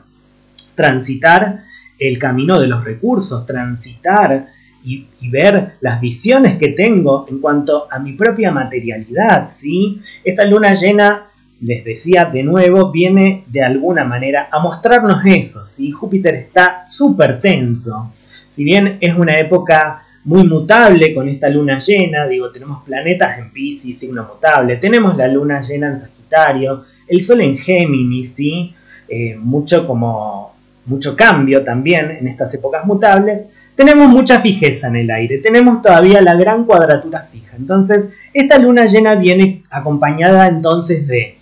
transitar 0.74 1.64
el 2.00 2.18
camino 2.18 2.58
de 2.58 2.68
los 2.68 2.86
recursos, 2.86 3.46
transitar 3.46 4.48
y, 4.84 5.06
ver 5.30 5.74
las 5.82 6.02
visiones 6.02 6.58
que 6.58 6.70
tengo 6.70 7.26
en 7.30 7.40
cuanto 7.40 7.88
a 7.90 8.00
mi 8.00 8.14
propia 8.14 8.52
materialidad, 8.52 9.50
¿sí? 9.50 10.02
Esta 10.24 10.46
luna 10.46 10.74
llena, 10.74 11.26
les 11.62 11.84
decía 11.86 12.26
de 12.26 12.44
nuevo, 12.44 12.92
viene 12.92 13.44
de 13.48 13.64
alguna 13.64 14.04
manera 14.04 14.48
a 14.52 14.60
mostrarnos 14.60 15.22
eso, 15.26 15.66
¿sí? 15.66 15.92
Júpiter 15.92 16.36
está 16.36 16.84
súper 16.88 17.40
tenso, 17.40 18.12
si 18.48 18.64
bien 18.64 18.98
es 19.00 19.16
una 19.16 19.38
época 19.38 20.04
muy 20.24 20.44
mutable 20.44 21.14
con 21.14 21.28
esta 21.28 21.50
luna 21.50 21.80
llena, 21.80 22.28
digo, 22.28 22.52
tenemos 22.52 22.84
planetas 22.84 23.40
en 23.40 23.52
Pisces, 23.52 23.98
signo 23.98 24.24
mutable, 24.24 24.78
tenemos 24.78 25.18
la 25.18 25.28
luna 25.28 25.62
llena 25.62 25.88
en 25.88 26.00
Sagitario, 26.00 26.84
el 27.08 27.24
Sol 27.24 27.42
en 27.42 27.58
Géminis, 27.58 28.34
¿sí? 28.34 28.74
Eh, 29.08 29.36
mucho 29.38 29.86
como 29.88 30.52
mucho 30.86 31.16
cambio 31.16 31.64
también 31.64 32.12
en 32.12 32.28
estas 32.28 32.54
épocas 32.54 32.86
mutables, 32.86 33.48
tenemos 33.76 34.10
mucha 34.10 34.40
fijeza 34.40 34.88
en 34.88 34.98
el 34.98 35.12
aire, 35.12 35.38
tenemos 35.40 35.82
todavía 35.82 36.22
la 36.22 36.36
gran 36.36 36.66
cuadratura 36.66 37.28
fija. 37.32 37.56
Entonces, 37.58 38.12
esta 38.34 38.58
luna 38.58 38.86
llena 38.86 39.16
viene 39.16 39.64
acompañada 39.70 40.48
entonces 40.48 41.08
de 41.08 41.38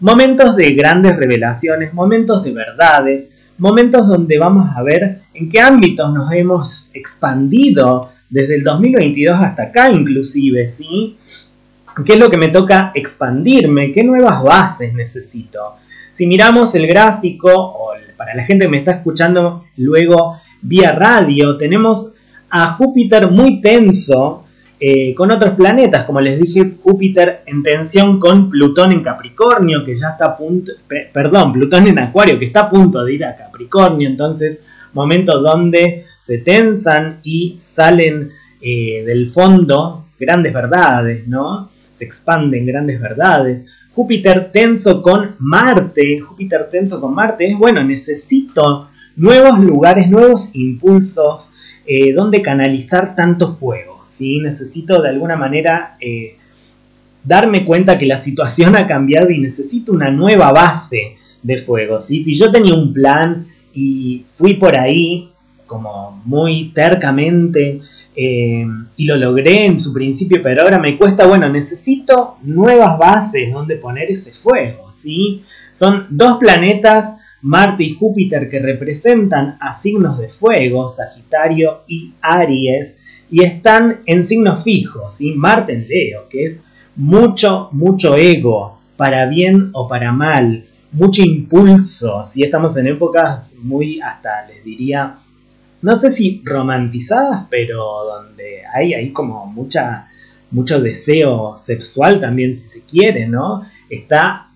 momentos 0.00 0.56
de 0.56 0.72
grandes 0.72 1.16
revelaciones, 1.16 1.94
momentos 1.94 2.42
de 2.44 2.52
verdades, 2.52 3.32
momentos 3.58 4.08
donde 4.08 4.38
vamos 4.38 4.70
a 4.74 4.82
ver 4.82 5.20
en 5.34 5.48
qué 5.48 5.60
ámbitos 5.60 6.12
nos 6.12 6.32
hemos 6.32 6.90
expandido 6.94 8.10
desde 8.34 8.56
el 8.56 8.64
2022 8.64 9.36
hasta 9.36 9.62
acá 9.62 9.92
inclusive, 9.92 10.66
¿sí? 10.66 11.16
¿Qué 12.04 12.14
es 12.14 12.18
lo 12.18 12.28
que 12.28 12.36
me 12.36 12.48
toca 12.48 12.90
expandirme? 12.92 13.92
¿Qué 13.92 14.02
nuevas 14.02 14.42
bases 14.42 14.92
necesito? 14.92 15.76
Si 16.12 16.26
miramos 16.26 16.74
el 16.74 16.88
gráfico, 16.88 17.52
o 17.54 17.92
para 18.16 18.34
la 18.34 18.44
gente 18.44 18.64
que 18.64 18.70
me 18.72 18.78
está 18.78 18.90
escuchando 18.90 19.64
luego 19.76 20.40
vía 20.60 20.90
radio, 20.90 21.56
tenemos 21.56 22.14
a 22.50 22.72
Júpiter 22.72 23.30
muy 23.30 23.60
tenso 23.60 24.44
eh, 24.80 25.14
con 25.14 25.30
otros 25.30 25.54
planetas, 25.54 26.04
como 26.04 26.20
les 26.20 26.40
dije, 26.40 26.74
Júpiter 26.82 27.42
en 27.46 27.62
tensión 27.62 28.18
con 28.18 28.50
Plutón 28.50 28.90
en 28.90 29.02
Capricornio, 29.04 29.84
que 29.84 29.94
ya 29.94 30.08
está 30.08 30.24
a 30.26 30.36
punto, 30.36 30.72
perdón, 31.12 31.52
Plutón 31.52 31.86
en 31.86 32.00
Acuario, 32.00 32.36
que 32.40 32.46
está 32.46 32.62
a 32.62 32.70
punto 32.70 33.04
de 33.04 33.14
ir 33.14 33.24
a 33.24 33.36
Capricornio, 33.36 34.08
entonces 34.08 34.64
momentos 34.92 35.40
donde 35.40 36.06
se 36.24 36.38
tensan 36.38 37.20
y 37.22 37.58
salen 37.58 38.30
eh, 38.58 39.04
del 39.04 39.28
fondo 39.28 40.06
grandes 40.18 40.54
verdades, 40.54 41.28
¿no? 41.28 41.68
Se 41.92 42.06
expanden 42.06 42.64
grandes 42.64 42.98
verdades. 42.98 43.66
Júpiter 43.94 44.50
tenso 44.50 45.02
con 45.02 45.34
Marte, 45.40 46.20
Júpiter 46.20 46.70
tenso 46.70 46.98
con 46.98 47.14
Marte 47.14 47.54
bueno, 47.58 47.84
necesito 47.84 48.88
nuevos 49.16 49.58
lugares, 49.58 50.08
nuevos 50.08 50.54
impulsos 50.54 51.50
eh, 51.84 52.14
donde 52.14 52.40
canalizar 52.40 53.14
tanto 53.14 53.54
fuego, 53.54 54.02
¿sí? 54.08 54.38
Necesito 54.38 55.02
de 55.02 55.10
alguna 55.10 55.36
manera 55.36 55.98
eh, 56.00 56.38
darme 57.22 57.66
cuenta 57.66 57.98
que 57.98 58.06
la 58.06 58.16
situación 58.16 58.76
ha 58.76 58.86
cambiado 58.86 59.28
y 59.28 59.40
necesito 59.40 59.92
una 59.92 60.10
nueva 60.10 60.52
base 60.52 61.18
de 61.42 61.58
fuego, 61.58 62.00
¿sí? 62.00 62.24
Si 62.24 62.34
yo 62.34 62.50
tenía 62.50 62.72
un 62.72 62.94
plan 62.94 63.46
y 63.74 64.24
fui 64.36 64.54
por 64.54 64.74
ahí 64.74 65.28
como 65.66 66.22
muy 66.24 66.70
tercamente 66.74 67.80
eh, 68.16 68.64
y 68.96 69.04
lo 69.04 69.16
logré 69.16 69.66
en 69.66 69.80
su 69.80 69.92
principio, 69.92 70.40
pero 70.42 70.62
ahora 70.62 70.78
me 70.78 70.96
cuesta, 70.96 71.26
bueno, 71.26 71.48
necesito 71.48 72.36
nuevas 72.42 72.98
bases 72.98 73.52
donde 73.52 73.76
poner 73.76 74.10
ese 74.10 74.32
fuego, 74.32 74.92
¿sí? 74.92 75.42
Son 75.72 76.06
dos 76.10 76.38
planetas, 76.38 77.16
Marte 77.42 77.82
y 77.82 77.94
Júpiter, 77.94 78.48
que 78.48 78.60
representan 78.60 79.56
a 79.60 79.74
signos 79.74 80.18
de 80.18 80.28
fuego, 80.28 80.88
Sagitario 80.88 81.80
y 81.88 82.12
Aries, 82.20 83.00
y 83.30 83.42
están 83.42 84.00
en 84.06 84.24
signos 84.24 84.62
fijos, 84.62 85.14
¿sí? 85.14 85.32
Marte 85.32 85.72
en 85.72 85.88
Leo, 85.88 86.28
que 86.28 86.44
es 86.44 86.62
mucho, 86.94 87.68
mucho 87.72 88.16
ego, 88.16 88.78
para 88.96 89.26
bien 89.26 89.70
o 89.72 89.88
para 89.88 90.12
mal, 90.12 90.64
mucho 90.92 91.22
impulso, 91.22 92.24
si 92.24 92.44
estamos 92.44 92.76
en 92.76 92.86
épocas 92.86 93.56
muy, 93.60 94.00
hasta 94.00 94.46
les 94.46 94.62
diría, 94.62 95.16
no 95.84 95.98
sé 95.98 96.10
si 96.10 96.40
romantizadas, 96.46 97.44
pero 97.50 97.76
donde 97.76 98.62
hay 98.72 98.94
ahí 98.94 99.10
como 99.10 99.44
mucha, 99.44 100.08
mucho 100.50 100.80
deseo 100.80 101.58
sexual 101.58 102.20
también, 102.22 102.56
si 102.56 102.62
se 102.62 102.80
quiere, 102.80 103.28
¿no? 103.28 103.66
Está 103.90 104.46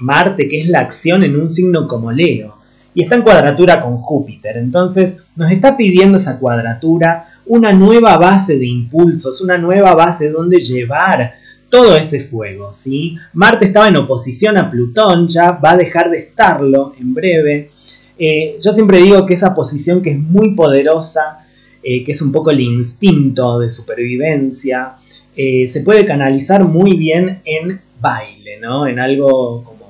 Marte, 0.00 0.46
que 0.48 0.60
es 0.60 0.68
la 0.68 0.80
acción 0.80 1.24
en 1.24 1.40
un 1.40 1.50
signo 1.50 1.88
como 1.88 2.12
Leo, 2.12 2.58
y 2.92 3.02
está 3.02 3.14
en 3.14 3.22
cuadratura 3.22 3.80
con 3.80 3.96
Júpiter, 3.96 4.58
entonces 4.58 5.22
nos 5.34 5.50
está 5.50 5.78
pidiendo 5.78 6.18
esa 6.18 6.38
cuadratura 6.38 7.30
una 7.46 7.72
nueva 7.72 8.18
base 8.18 8.58
de 8.58 8.66
impulsos, 8.66 9.40
una 9.40 9.56
nueva 9.56 9.94
base 9.94 10.28
donde 10.28 10.58
llevar 10.58 11.32
todo 11.70 11.96
ese 11.96 12.20
fuego, 12.20 12.74
¿sí? 12.74 13.16
Marte 13.32 13.64
estaba 13.64 13.88
en 13.88 13.96
oposición 13.96 14.58
a 14.58 14.70
Plutón, 14.70 15.26
ya 15.26 15.52
va 15.52 15.70
a 15.70 15.76
dejar 15.78 16.10
de 16.10 16.18
estarlo 16.18 16.92
en 17.00 17.14
breve, 17.14 17.70
eh, 18.18 18.58
yo 18.62 18.72
siempre 18.72 18.98
digo 19.02 19.26
que 19.26 19.34
esa 19.34 19.54
posición 19.54 20.02
que 20.02 20.10
es 20.12 20.18
muy 20.18 20.54
poderosa, 20.54 21.46
eh, 21.82 22.04
que 22.04 22.12
es 22.12 22.22
un 22.22 22.32
poco 22.32 22.50
el 22.50 22.60
instinto 22.60 23.58
de 23.58 23.70
supervivencia, 23.70 24.94
eh, 25.36 25.68
se 25.68 25.80
puede 25.80 26.04
canalizar 26.06 26.64
muy 26.64 26.96
bien 26.96 27.40
en 27.44 27.80
baile, 28.00 28.58
¿no? 28.60 28.86
En 28.86 28.98
algo 28.98 29.62
como 29.64 29.86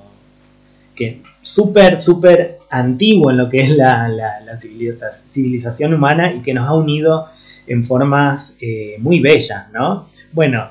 que 0.95 1.21
súper, 1.41 1.99
súper 1.99 2.59
antiguo 2.71 3.31
en 3.31 3.37
lo 3.37 3.49
que 3.49 3.59
es 3.59 3.71
la, 3.71 4.11
civilización 4.59 5.95
humana 5.95 6.33
y 6.33 6.41
que 6.41 6.55
nos 6.55 6.69
ha 6.69 6.75
unido 6.75 7.27
en 7.67 7.85
formas 7.85 8.57
muy 8.99 9.21
bellas, 9.21 9.71
¿no? 9.73 10.09
Bueno, 10.33 10.67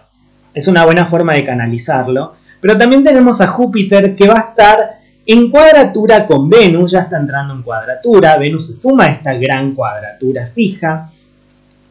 es 0.53 0.67
una 0.67 0.85
buena 0.85 1.05
forma 1.05 1.33
de 1.33 1.45
canalizarlo, 1.45 2.33
pero 2.59 2.77
también 2.77 3.03
tenemos 3.03 3.41
a 3.41 3.47
Júpiter 3.47 4.15
que 4.15 4.27
va 4.27 4.39
a 4.39 4.49
estar 4.49 4.94
en 5.25 5.49
cuadratura 5.49 6.27
con 6.27 6.49
Venus, 6.49 6.91
ya 6.91 7.01
está 7.01 7.17
entrando 7.17 7.53
en 7.53 7.63
cuadratura, 7.63 8.37
Venus 8.37 8.67
se 8.67 8.75
suma 8.75 9.05
a 9.05 9.07
esta 9.07 9.33
gran 9.33 9.73
cuadratura 9.73 10.45
fija, 10.47 11.09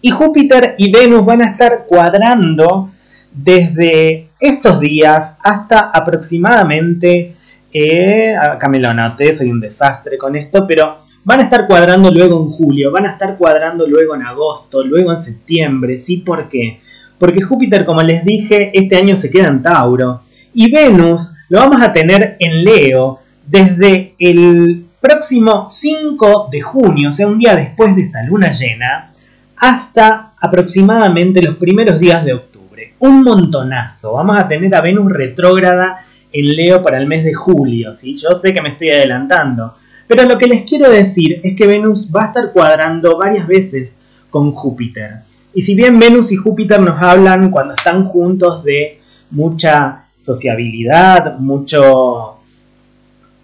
y 0.00 0.10
Júpiter 0.10 0.74
y 0.78 0.92
Venus 0.92 1.24
van 1.24 1.42
a 1.42 1.50
estar 1.50 1.84
cuadrando 1.86 2.90
desde 3.32 4.28
estos 4.38 4.78
días 4.78 5.38
hasta 5.42 5.90
aproximadamente, 5.90 7.34
eh, 7.72 8.36
acá 8.36 8.68
me 8.68 8.78
lo 8.78 8.90
anoté, 8.90 9.34
soy 9.34 9.50
un 9.50 9.60
desastre 9.60 10.16
con 10.16 10.36
esto, 10.36 10.66
pero 10.66 10.98
van 11.24 11.40
a 11.40 11.44
estar 11.44 11.66
cuadrando 11.66 12.12
luego 12.12 12.40
en 12.40 12.50
julio, 12.50 12.92
van 12.92 13.06
a 13.06 13.10
estar 13.10 13.36
cuadrando 13.36 13.86
luego 13.86 14.14
en 14.14 14.22
agosto, 14.22 14.84
luego 14.84 15.10
en 15.10 15.20
septiembre, 15.20 15.98
¿sí? 15.98 16.18
¿Por 16.18 16.48
qué? 16.48 16.80
Porque 17.18 17.42
Júpiter, 17.42 17.84
como 17.84 18.02
les 18.02 18.24
dije, 18.24 18.70
este 18.74 18.96
año 18.96 19.16
se 19.16 19.30
queda 19.30 19.48
en 19.48 19.62
Tauro, 19.62 20.20
y 20.52 20.70
Venus 20.70 21.34
lo 21.48 21.58
vamos 21.58 21.82
a 21.82 21.92
tener 21.92 22.36
en 22.38 22.62
Leo, 22.62 23.20
desde 23.46 24.14
el 24.18 24.86
próximo 25.00 25.66
5 25.68 26.48
de 26.50 26.60
junio, 26.62 27.10
o 27.10 27.12
sea, 27.12 27.26
un 27.26 27.38
día 27.38 27.54
después 27.54 27.94
de 27.94 28.02
esta 28.02 28.22
luna 28.22 28.50
llena, 28.52 29.12
hasta 29.56 30.32
aproximadamente 30.40 31.42
los 31.42 31.56
primeros 31.56 31.98
días 31.98 32.24
de 32.24 32.34
octubre. 32.34 32.94
Un 32.98 33.22
montonazo. 33.22 34.14
Vamos 34.14 34.38
a 34.38 34.48
tener 34.48 34.74
a 34.74 34.80
Venus 34.80 35.12
retrógrada 35.12 36.04
en 36.32 36.56
Leo 36.56 36.82
para 36.82 36.98
el 36.98 37.06
mes 37.06 37.22
de 37.22 37.34
julio, 37.34 37.94
¿sí? 37.94 38.16
Yo 38.16 38.34
sé 38.34 38.52
que 38.52 38.62
me 38.62 38.70
estoy 38.70 38.90
adelantando, 38.90 39.74
pero 40.06 40.24
lo 40.24 40.36
que 40.36 40.46
les 40.46 40.68
quiero 40.68 40.90
decir 40.90 41.40
es 41.42 41.54
que 41.54 41.66
Venus 41.66 42.10
va 42.14 42.24
a 42.24 42.26
estar 42.26 42.52
cuadrando 42.52 43.16
varias 43.18 43.46
veces 43.46 43.98
con 44.30 44.52
Júpiter. 44.52 45.20
Y 45.54 45.62
si 45.62 45.74
bien 45.74 45.98
Venus 45.98 46.32
y 46.32 46.36
Júpiter 46.36 46.80
nos 46.80 47.00
hablan 47.00 47.50
cuando 47.50 47.74
están 47.74 48.06
juntos 48.06 48.64
de 48.64 49.00
mucha 49.30 50.06
sociabilidad, 50.20 51.38
mucho 51.38 52.38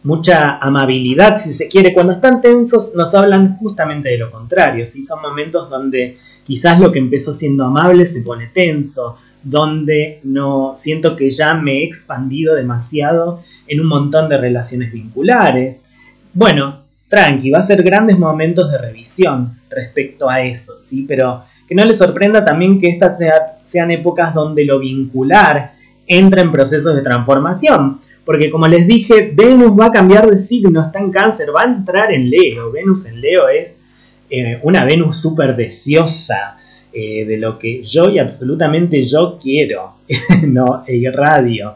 mucha 0.03 0.59
amabilidad, 0.59 1.37
si 1.37 1.53
se 1.53 1.69
quiere. 1.69 1.93
Cuando 1.93 2.13
están 2.13 2.41
tensos 2.41 2.95
nos 2.95 3.15
hablan 3.15 3.57
justamente 3.57 4.09
de 4.09 4.19
lo 4.19 4.31
contrario, 4.31 4.87
¿sí? 4.87 5.03
son 5.03 5.21
momentos 5.23 5.69
donde 5.69 6.19
quizás 6.45 6.81
lo 6.81 6.91
que 6.91 6.99
empezó 6.99 7.35
siendo 7.35 7.65
amable 7.65 8.07
se 8.07 8.23
pone 8.23 8.47
tenso, 8.49 9.17
donde 9.43 10.21
no 10.25 10.75
siento 10.77 11.17
que 11.17 11.31
ya 11.31 11.55
me 11.55 11.79
he 11.79 11.85
expandido 11.85 12.55
demasiado 12.55 13.43
en 13.67 13.81
un 13.81 13.87
montón 13.87 14.29
de 14.29 14.37
relaciones 14.37 14.93
vinculares. 14.93 15.87
Bueno, 16.35 16.83
tranqui, 17.09 17.51
va 17.51 17.59
a 17.59 17.63
ser 17.63 17.83
grandes 17.83 18.19
momentos 18.19 18.71
de 18.71 18.79
revisión 18.79 19.59
respecto 19.69 20.29
a 20.29 20.43
eso, 20.43 20.75
¿sí? 20.79 21.05
Pero 21.07 21.45
que 21.69 21.75
no 21.75 21.85
les 21.85 21.99
sorprenda 21.99 22.45
también 22.45 22.81
que 22.81 22.89
estas 22.89 23.17
sean 23.65 23.91
épocas 23.91 24.35
donde 24.35 24.65
lo 24.65 24.81
vincular 24.81 25.73
entra 26.07 26.41
en 26.41 26.51
procesos 26.51 26.97
de 26.97 27.03
transformación. 27.03 28.01
Porque 28.25 28.51
como 28.51 28.69
les 28.69 28.87
dije, 28.87 29.33
Venus 29.35 29.79
va 29.79 29.87
a 29.87 29.93
cambiar 29.93 30.29
de 30.29 30.39
signo, 30.39 30.83
está 30.83 30.99
en 30.99 31.11
cáncer, 31.11 31.49
va 31.55 31.63
a 31.63 31.65
entrar 31.65 32.13
en 32.13 32.31
Leo. 32.31 32.71
Venus 32.71 33.07
en 33.07 33.21
Leo 33.21 33.49
es 33.49 33.81
eh, 34.29 34.61
una 34.63 34.85
Venus 34.85 35.21
súper 35.21 35.57
deseosa 35.57 36.59
eh, 36.93 37.25
de 37.25 37.37
lo 37.37 37.59
que 37.59 37.83
yo 37.83 38.09
y 38.09 38.19
absolutamente 38.19 39.03
yo 39.03 39.39
quiero, 39.41 39.95
no 40.47 40.85
irradio. 40.87 41.75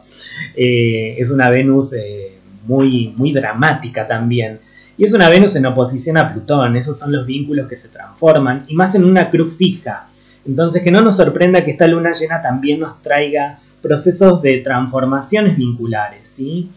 Eh, 0.55 1.17
es 1.19 1.31
una 1.31 1.51
Venus 1.51 1.95
muy, 2.67 3.13
muy 3.17 3.33
dramática 3.33 4.07
también. 4.07 4.59
Y 4.97 5.05
es 5.05 5.13
una 5.13 5.29
Venus 5.29 5.57
en 5.57 5.67
oposición 5.67 6.17
a 6.19 6.33
Plutón, 6.33 6.77
esos 6.77 6.99
son 6.99 7.11
los 7.11 7.27
vínculos 7.27 7.69
que 7.69 7.77
se 7.77 7.89
transforman, 7.89 8.65
y 8.69 8.75
más 8.75 8.95
en 8.95 9.05
una 9.05 9.29
cruz 9.29 9.57
fija. 9.57 10.07
Entonces 10.47 10.83
que 10.83 10.93
no 10.93 11.01
nos 11.01 11.17
sorprenda 11.17 11.65
que 11.65 11.73
esta 11.73 11.89
luna 11.89 12.13
llena 12.13 12.41
también 12.43 12.81
nos 12.81 13.03
traiga 13.03 13.59
procesos 13.85 14.41
de 14.41 14.61
transformaciones 14.61 15.57
vinculares. 15.57 16.23
¿sí? 16.35 16.71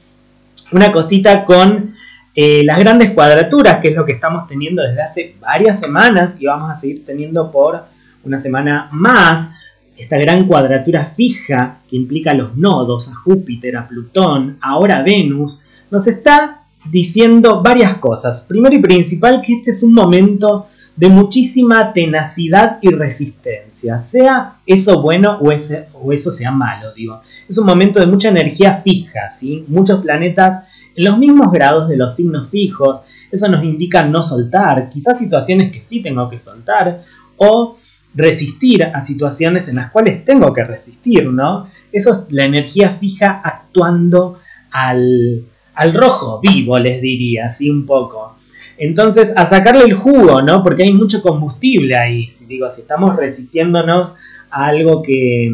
Una 0.73 0.91
cosita 0.91 1.45
con 1.45 1.95
eh, 2.35 2.63
las 2.65 2.77
grandes 2.77 3.11
cuadraturas, 3.11 3.79
que 3.79 3.87
es 3.87 3.95
lo 3.95 4.05
que 4.05 4.11
estamos 4.11 4.45
teniendo 4.47 4.83
desde 4.83 5.01
hace 5.01 5.35
varias 5.39 5.79
semanas 5.79 6.37
y 6.39 6.45
vamos 6.45 6.69
a 6.69 6.77
seguir 6.77 7.05
teniendo 7.05 7.49
por 7.49 7.85
una 8.23 8.39
semana 8.39 8.89
más. 8.91 9.51
Esta 9.97 10.17
gran 10.17 10.45
cuadratura 10.45 11.05
fija 11.05 11.79
que 11.89 11.95
implica 11.95 12.33
los 12.33 12.55
nodos 12.55 13.09
a 13.09 13.15
Júpiter, 13.15 13.77
a 13.77 13.87
Plutón, 13.87 14.57
ahora 14.61 14.99
a 14.99 15.03
Venus, 15.03 15.63
nos 15.89 16.05
está 16.07 16.61
diciendo 16.91 17.63
varias 17.63 17.97
cosas. 17.97 18.45
Primero 18.47 18.75
y 18.75 18.79
principal 18.79 19.41
que 19.41 19.53
este 19.53 19.71
es 19.71 19.81
un 19.81 19.93
momento 19.93 20.67
de 20.97 21.09
muchísima 21.09 21.93
tenacidad 21.93 22.79
y 22.81 22.89
resistencia, 22.89 23.99
sea 23.99 24.55
eso 24.65 25.01
bueno 25.01 25.37
o, 25.39 25.51
ese, 25.51 25.87
o 25.93 26.11
eso 26.11 26.31
sea 26.31 26.51
malo, 26.51 26.91
digo. 26.93 27.21
Es 27.47 27.57
un 27.59 27.67
momento 27.67 27.99
de 27.99 28.07
mucha 28.07 28.29
energía 28.29 28.81
fija, 28.83 29.29
¿sí? 29.29 29.63
Muchos 29.67 30.01
planetas 30.01 30.63
en 30.95 31.05
los 31.05 31.19
mismos 31.19 31.51
grados 31.51 31.87
de 31.87 31.97
los 31.97 32.15
signos 32.15 32.49
fijos, 32.49 33.03
eso 33.31 33.47
nos 33.47 33.63
indica 33.63 34.03
no 34.05 34.23
soltar, 34.23 34.89
quizás 34.89 35.19
situaciones 35.19 35.71
que 35.71 35.83
sí 35.83 36.01
tengo 36.01 36.27
que 36.29 36.39
soltar, 36.39 37.03
o 37.37 37.77
resistir 38.15 38.83
a 38.83 38.99
situaciones 39.01 39.67
en 39.67 39.75
las 39.75 39.91
cuales 39.91 40.25
tengo 40.25 40.51
que 40.51 40.63
resistir, 40.63 41.27
¿no? 41.27 41.67
Eso 41.91 42.11
es 42.11 42.25
la 42.31 42.45
energía 42.45 42.89
fija 42.89 43.39
actuando 43.43 44.39
al, 44.71 45.43
al 45.75 45.93
rojo 45.93 46.39
vivo, 46.41 46.79
les 46.79 46.99
diría, 46.99 47.45
así 47.45 47.69
un 47.69 47.85
poco. 47.85 48.36
Entonces, 48.77 49.33
a 49.35 49.45
sacarle 49.45 49.85
el 49.85 49.93
jugo, 49.93 50.41
¿no? 50.41 50.61
Porque 50.61 50.83
hay 50.83 50.93
mucho 50.93 51.21
combustible 51.21 51.95
ahí. 51.95 52.29
Si 52.29 52.45
digo, 52.45 52.69
si 52.69 52.81
estamos 52.81 53.15
resistiéndonos 53.15 54.15
a 54.51 54.67
algo 54.67 55.01
que, 55.01 55.51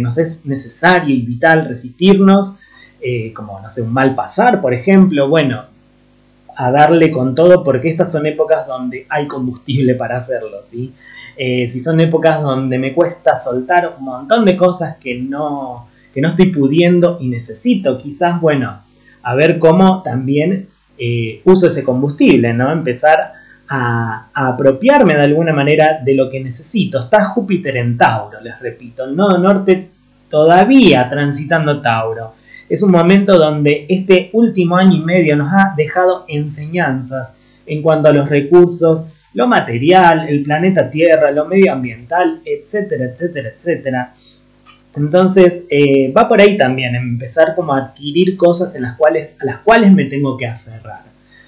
nos 0.00 0.18
es 0.18 0.44
necesario 0.44 1.14
y 1.14 1.22
vital 1.22 1.66
resistirnos, 1.66 2.56
eh, 3.00 3.32
como, 3.32 3.60
no 3.60 3.70
sé, 3.70 3.82
un 3.82 3.92
mal 3.92 4.14
pasar, 4.14 4.60
por 4.60 4.74
ejemplo, 4.74 5.28
bueno, 5.28 5.64
a 6.56 6.70
darle 6.70 7.10
con 7.10 7.34
todo 7.34 7.64
porque 7.64 7.90
estas 7.90 8.12
son 8.12 8.26
épocas 8.26 8.66
donde 8.66 9.06
hay 9.08 9.26
combustible 9.26 9.94
para 9.96 10.18
hacerlo, 10.18 10.58
¿sí? 10.64 10.92
Eh, 11.36 11.68
si 11.70 11.80
son 11.80 12.00
épocas 12.00 12.42
donde 12.42 12.78
me 12.78 12.92
cuesta 12.92 13.36
soltar 13.36 13.96
un 13.98 14.04
montón 14.04 14.44
de 14.44 14.56
cosas 14.56 14.96
que 14.98 15.16
no, 15.16 15.88
que 16.12 16.20
no 16.20 16.28
estoy 16.28 16.46
pudiendo 16.52 17.18
y 17.20 17.28
necesito, 17.28 17.98
quizás, 17.98 18.40
bueno, 18.40 18.78
a 19.22 19.34
ver 19.34 19.58
cómo 19.58 20.02
también 20.02 20.68
eh, 20.98 21.40
uso 21.44 21.66
ese 21.66 21.82
combustible, 21.82 22.52
¿no? 22.52 22.70
Empezar 22.70 23.32
a, 23.68 24.26
apropiarme 24.32 25.14
de 25.14 25.22
alguna 25.22 25.52
manera 25.52 26.00
de 26.04 26.14
lo 26.14 26.30
que 26.30 26.40
necesito. 26.40 27.00
Está 27.00 27.26
Júpiter 27.26 27.76
en 27.76 27.96
Tauro, 27.96 28.40
les 28.40 28.58
repito, 28.60 29.04
el 29.04 29.16
nodo 29.16 29.38
norte 29.38 29.88
todavía 30.28 31.08
transitando 31.08 31.80
Tauro. 31.80 32.34
Es 32.68 32.82
un 32.82 32.90
momento 32.90 33.38
donde 33.38 33.86
este 33.88 34.30
último 34.32 34.76
año 34.76 34.96
y 34.96 35.04
medio 35.04 35.36
nos 35.36 35.52
ha 35.52 35.74
dejado 35.76 36.24
enseñanzas 36.28 37.36
en 37.66 37.82
cuanto 37.82 38.08
a 38.08 38.12
los 38.12 38.28
recursos, 38.28 39.10
lo 39.34 39.46
material, 39.46 40.28
el 40.28 40.42
planeta 40.42 40.90
Tierra, 40.90 41.30
lo 41.30 41.46
medioambiental, 41.46 42.40
etcétera, 42.44 43.06
etcétera, 43.06 43.50
etcétera. 43.56 44.14
Entonces 44.96 45.66
eh, 45.70 46.12
va 46.12 46.28
por 46.28 46.40
ahí 46.40 46.56
también, 46.56 46.94
empezar 46.94 47.54
como 47.54 47.74
a 47.74 47.78
adquirir 47.78 48.36
cosas 48.36 48.74
en 48.76 48.82
las 48.82 48.96
cuales, 48.96 49.36
a 49.40 49.44
las 49.44 49.58
cuales 49.58 49.92
me 49.92 50.04
tengo 50.04 50.36
que 50.36 50.46
aferrar. 50.46 51.02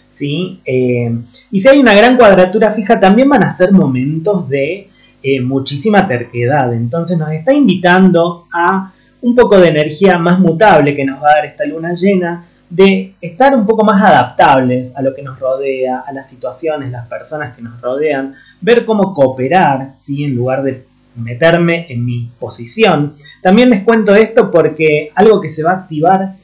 ¿sí? 0.09 0.61
Eh, 0.65 1.15
y 1.51 1.61
si 1.61 1.69
hay 1.69 1.79
una 1.79 1.95
gran 1.95 2.17
cuadratura 2.17 2.73
fija, 2.73 2.99
también 2.99 3.29
van 3.29 3.45
a 3.45 3.53
ser 3.53 3.73
momentos 3.73 4.49
de 4.49 4.89
eh, 5.23 5.41
muchísima 5.41 6.07
terquedad. 6.09 6.73
Entonces 6.73 7.19
nos 7.19 7.31
está 7.31 7.53
invitando 7.53 8.47
a 8.53 8.93
un 9.21 9.35
poco 9.35 9.59
de 9.59 9.69
energía 9.69 10.19
más 10.19 10.39
mutable 10.39 10.95
que 10.95 11.05
nos 11.05 11.23
va 11.23 11.31
a 11.31 11.35
dar 11.37 11.47
esta 11.47 11.65
luna 11.65 11.95
llena, 11.95 12.47
de 12.69 13.15
estar 13.21 13.55
un 13.55 13.65
poco 13.65 13.85
más 13.85 14.03
adaptables 14.03 14.95
a 14.97 15.03
lo 15.03 15.15
que 15.15 15.23
nos 15.23 15.39
rodea, 15.39 16.03
a 16.05 16.13
las 16.13 16.29
situaciones, 16.29 16.91
las 16.91 17.07
personas 17.07 17.55
que 17.55 17.63
nos 17.63 17.81
rodean, 17.81 18.35
ver 18.61 18.85
cómo 18.85 19.15
cooperar, 19.15 19.93
¿sí? 19.99 20.25
en 20.25 20.35
lugar 20.35 20.63
de 20.63 20.85
meterme 21.17 21.87
en 21.89 22.05
mi 22.05 22.31
posición. 22.39 23.15
También 23.43 23.71
les 23.71 23.83
cuento 23.85 24.15
esto 24.15 24.51
porque 24.51 25.11
algo 25.15 25.41
que 25.41 25.49
se 25.49 25.63
va 25.63 25.73
a 25.73 25.77
activar 25.77 26.35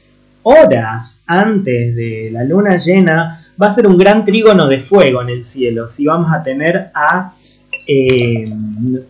horas 0.42 1.22
antes 1.26 1.94
de 1.94 2.30
la 2.32 2.44
luna 2.44 2.76
llena 2.76 3.46
va 3.60 3.68
a 3.68 3.72
ser 3.72 3.86
un 3.86 3.96
gran 3.96 4.24
trígono 4.24 4.66
de 4.66 4.80
fuego 4.80 5.22
en 5.22 5.28
el 5.28 5.44
cielo. 5.44 5.88
Si 5.88 6.06
vamos 6.06 6.32
a 6.32 6.42
tener 6.42 6.90
a... 6.94 7.32
Eh, 7.86 8.52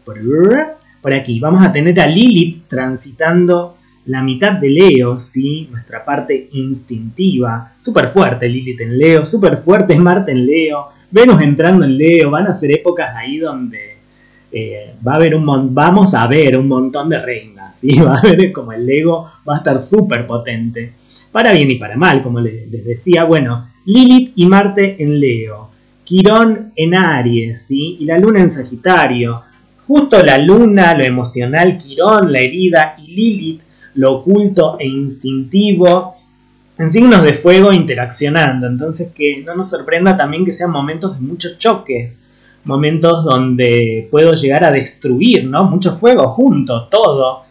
por, 0.05 1.13
aquí, 1.13 1.41
vamos 1.41 1.65
a 1.65 1.73
tener 1.73 1.99
a 2.01 2.07
Lilith 2.07 2.69
transitando 2.69 3.77
la 4.07 4.23
mitad 4.23 4.53
de 4.53 4.71
Leo, 4.71 5.19
¿sí? 5.21 5.69
nuestra 5.71 6.05
parte 6.05 6.49
instintiva. 6.53 7.73
Súper 7.79 8.09
fuerte 8.09 8.49
Lilith 8.49 8.81
en 8.81 8.99
Leo, 8.99 9.25
súper 9.25 9.59
fuerte 9.59 9.95
Marte 9.99 10.33
en 10.33 10.47
Leo, 10.47 10.89
Venus 11.11 11.43
entrando 11.43 11.85
en 11.85 11.97
Leo. 11.97 12.31
Van 12.31 12.47
a 12.47 12.55
ser 12.55 12.73
épocas 12.73 13.15
ahí 13.15 13.39
donde 13.39 13.92
eh, 14.53 14.95
va 15.07 15.13
a 15.13 15.17
haber 15.17 15.35
un 15.35 15.75
vamos 15.75 16.13
a 16.13 16.27
ver 16.27 16.59
un 16.59 16.69
montón 16.69 17.09
de 17.09 17.19
reinas, 17.19 17.79
¿sí? 17.79 17.99
va 18.01 18.19
a 18.19 18.23
ver 18.23 18.53
como 18.53 18.73
el 18.73 18.89
ego 18.89 19.31
va 19.49 19.55
a 19.55 19.59
estar 19.59 19.81
súper 19.81 20.27
potente, 20.27 20.93
para 21.33 21.53
bien 21.53 21.71
y 21.71 21.77
para 21.77 21.97
mal, 21.97 22.23
como 22.23 22.39
les, 22.41 22.71
decía, 22.71 23.25
bueno, 23.25 23.69
Lilith 23.87 24.33
y 24.37 24.47
Marte 24.47 25.03
en 25.03 25.19
Leo, 25.19 25.71
Quirón 26.05 26.73
en 26.77 26.95
Aries, 26.95 27.67
¿sí? 27.67 27.97
y 28.01 28.05
la 28.05 28.19
luna 28.19 28.41
en 28.41 28.51
Sagitario, 28.51 29.41
justo 29.87 30.23
la 30.23 30.37
luna, 30.37 30.95
lo 30.95 31.05
emocional, 31.05 31.79
Quirón, 31.79 32.31
la 32.31 32.41
herida, 32.41 32.97
y 32.99 33.15
Lilith, 33.15 33.63
lo 33.95 34.19
oculto 34.19 34.77
e 34.79 34.87
instintivo, 34.87 36.17
en 36.79 36.93
signos 36.93 37.23
de 37.23 37.35
fuego 37.35 37.73
interaccionando, 37.73 38.67
entonces 38.67 39.13
que 39.15 39.43
no 39.45 39.55
nos 39.55 39.71
sorprenda 39.71 40.17
también 40.17 40.45
que 40.45 40.53
sean 40.53 40.71
momentos 40.71 41.19
de 41.19 41.27
muchos 41.27 41.59
choques, 41.59 42.23
momentos 42.65 43.25
donde 43.25 44.09
puedo 44.11 44.33
llegar 44.33 44.65
a 44.65 44.71
destruir, 44.71 45.45
¿no? 45.45 45.65
Mucho 45.65 45.93
fuego 45.93 46.29
junto, 46.29 46.89
todo. 46.89 47.43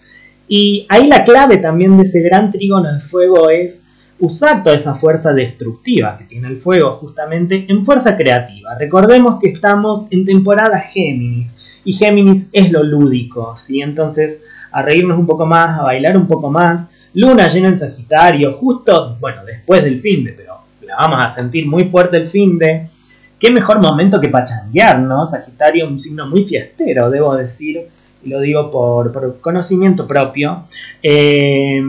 Y 0.48 0.86
ahí 0.90 1.08
la 1.08 1.24
clave 1.24 1.58
también 1.58 1.98
de 1.98 2.04
ese 2.04 2.22
gran 2.22 2.52
trígono 2.52 2.94
de 2.94 3.00
fuego 3.00 3.50
es 3.50 3.86
usar 4.20 4.64
toda 4.64 4.76
esa 4.76 4.94
fuerza 4.94 5.34
destructiva 5.34 6.18
que 6.18 6.26
tiene 6.26 6.48
el 6.48 6.58
fuego 6.58 6.92
justamente 6.98 7.66
en 7.68 7.84
fuerza 7.84 8.16
creativa. 8.16 8.76
Recordemos 8.76 9.40
que 9.42 9.50
estamos 9.50 10.06
en 10.12 10.26
temporada 10.26 10.80
Géminis 10.80 11.58
y 11.84 11.94
Géminis 11.94 12.50
es 12.54 12.72
lo 12.72 12.84
lúdico, 12.84 13.56
¿sí? 13.58 13.82
Entonces, 13.82 14.44
a 14.72 14.82
reírnos 14.84 15.18
un 15.18 15.26
poco 15.26 15.46
más, 15.46 15.80
a 15.80 15.84
bailar 15.84 16.16
un 16.18 16.28
poco 16.28 16.50
más. 16.50 16.92
Luna 17.14 17.48
llena 17.48 17.70
en 17.70 17.80
Sagitario, 17.80 18.54
justo, 18.54 19.18
bueno, 19.20 19.44
después 19.44 19.84
del 19.84 20.00
fin 20.00 20.24
de, 20.24 20.34
pero 20.34 20.54
la 20.86 20.96
vamos 20.96 21.26
a 21.26 21.30
sentir 21.30 21.66
muy 21.66 21.86
fuerte 21.86 22.18
el 22.18 22.30
fin 22.30 22.58
de 22.58 22.88
qué 23.42 23.52
mejor 23.52 23.82
momento 23.82 24.22
que 24.22 24.30
pachanguear, 24.30 25.00
¿no? 25.00 25.26
Sagitario, 25.26 25.88
un 25.88 26.00
signo 26.00 26.28
muy 26.28 26.44
fiestero, 26.44 27.10
debo 27.10 27.36
decir, 27.36 27.82
y 28.24 28.30
lo 28.30 28.40
digo 28.40 28.72
por, 28.72 29.42
conocimiento 29.42 30.08
propio. 30.08 30.66
Eh, 31.04 31.84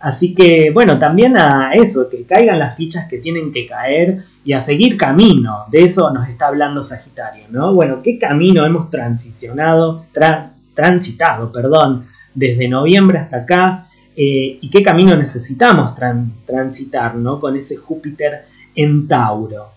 así 0.00 0.34
que, 0.34 0.70
bueno, 0.72 0.98
también 0.98 1.36
a 1.38 1.72
eso, 1.72 2.10
que 2.10 2.24
caigan 2.24 2.58
las 2.58 2.76
fichas 2.76 3.08
que 3.08 3.18
tienen 3.18 3.52
que 3.52 3.66
caer 3.66 4.24
y 4.44 4.52
a 4.52 4.60
seguir 4.60 4.96
camino. 4.96 5.64
De 5.70 5.84
eso 5.84 6.12
nos 6.12 6.28
está 6.28 6.48
hablando 6.48 6.82
Sagitario, 6.82 7.44
¿no? 7.50 7.72
Bueno, 7.72 8.02
¿qué 8.02 8.18
camino 8.18 8.66
hemos 8.66 8.90
transicionado, 8.90 10.04
transitado, 10.74 11.52
perdón, 11.52 12.06
desde 12.34 12.68
noviembre 12.68 13.18
hasta 13.18 13.38
acá? 13.38 13.86
eh, 14.16 14.58
y 14.62 14.70
qué 14.70 14.82
camino 14.82 15.14
necesitamos 15.14 15.92
transitar 16.46 17.14
¿no? 17.14 17.38
con 17.38 17.54
ese 17.54 17.76
Júpiter 17.76 18.46
en 18.74 19.06
Tauro. 19.06 19.75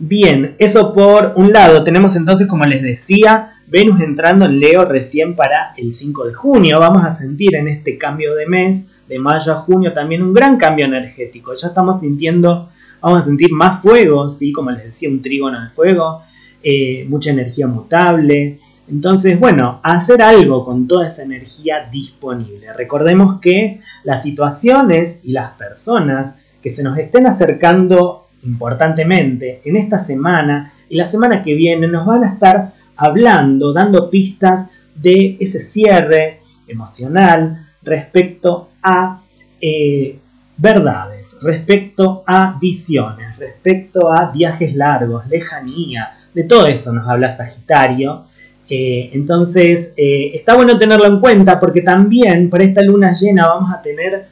Bien, 0.00 0.54
eso 0.58 0.94
por 0.94 1.32
un 1.34 1.52
lado. 1.52 1.82
Tenemos 1.82 2.14
entonces, 2.14 2.46
como 2.46 2.64
les 2.64 2.82
decía, 2.82 3.54
Venus 3.66 4.00
entrando 4.00 4.44
en 4.44 4.60
Leo 4.60 4.84
recién 4.84 5.34
para 5.34 5.74
el 5.76 5.92
5 5.92 6.26
de 6.26 6.34
junio. 6.34 6.78
Vamos 6.78 7.04
a 7.04 7.12
sentir 7.12 7.56
en 7.56 7.66
este 7.66 7.98
cambio 7.98 8.36
de 8.36 8.46
mes, 8.46 8.86
de 9.08 9.18
mayo 9.18 9.52
a 9.52 9.56
junio, 9.56 9.92
también 9.92 10.22
un 10.22 10.32
gran 10.32 10.56
cambio 10.56 10.86
energético. 10.86 11.52
Ya 11.54 11.68
estamos 11.68 12.00
sintiendo, 12.00 12.68
vamos 13.00 13.22
a 13.22 13.24
sentir 13.24 13.50
más 13.50 13.82
fuego, 13.82 14.30
¿sí? 14.30 14.52
como 14.52 14.70
les 14.70 14.84
decía, 14.84 15.08
un 15.08 15.20
trígono 15.20 15.60
de 15.60 15.68
fuego, 15.70 16.22
eh, 16.62 17.04
mucha 17.08 17.30
energía 17.30 17.66
mutable. 17.66 18.60
Entonces, 18.88 19.38
bueno, 19.40 19.80
hacer 19.82 20.22
algo 20.22 20.64
con 20.64 20.86
toda 20.86 21.08
esa 21.08 21.24
energía 21.24 21.88
disponible. 21.90 22.72
Recordemos 22.72 23.40
que 23.40 23.80
las 24.04 24.22
situaciones 24.22 25.18
y 25.24 25.32
las 25.32 25.54
personas 25.54 26.36
que 26.62 26.70
se 26.70 26.84
nos 26.84 26.96
estén 26.98 27.26
acercando 27.26 28.27
importantemente 28.44 29.60
en 29.64 29.76
esta 29.76 29.98
semana 29.98 30.72
y 30.88 30.96
la 30.96 31.06
semana 31.06 31.42
que 31.42 31.54
viene 31.54 31.86
nos 31.86 32.06
van 32.06 32.24
a 32.24 32.32
estar 32.32 32.72
hablando, 32.96 33.72
dando 33.72 34.10
pistas 34.10 34.68
de 34.94 35.36
ese 35.38 35.60
cierre 35.60 36.40
emocional 36.66 37.66
respecto 37.82 38.70
a 38.82 39.20
eh, 39.60 40.18
verdades, 40.56 41.38
respecto 41.42 42.24
a 42.26 42.56
visiones, 42.60 43.38
respecto 43.38 44.12
a 44.12 44.30
viajes 44.30 44.74
largos, 44.74 45.26
lejanía, 45.28 46.14
de 46.34 46.44
todo 46.44 46.66
eso 46.66 46.92
nos 46.92 47.08
habla 47.08 47.30
Sagitario. 47.30 48.24
Eh, 48.68 49.10
entonces, 49.14 49.94
eh, 49.96 50.32
está 50.34 50.54
bueno 50.54 50.78
tenerlo 50.78 51.06
en 51.06 51.20
cuenta 51.20 51.58
porque 51.58 51.80
también 51.80 52.50
por 52.50 52.60
esta 52.60 52.82
luna 52.82 53.12
llena 53.12 53.46
vamos 53.46 53.72
a 53.72 53.80
tener 53.80 54.26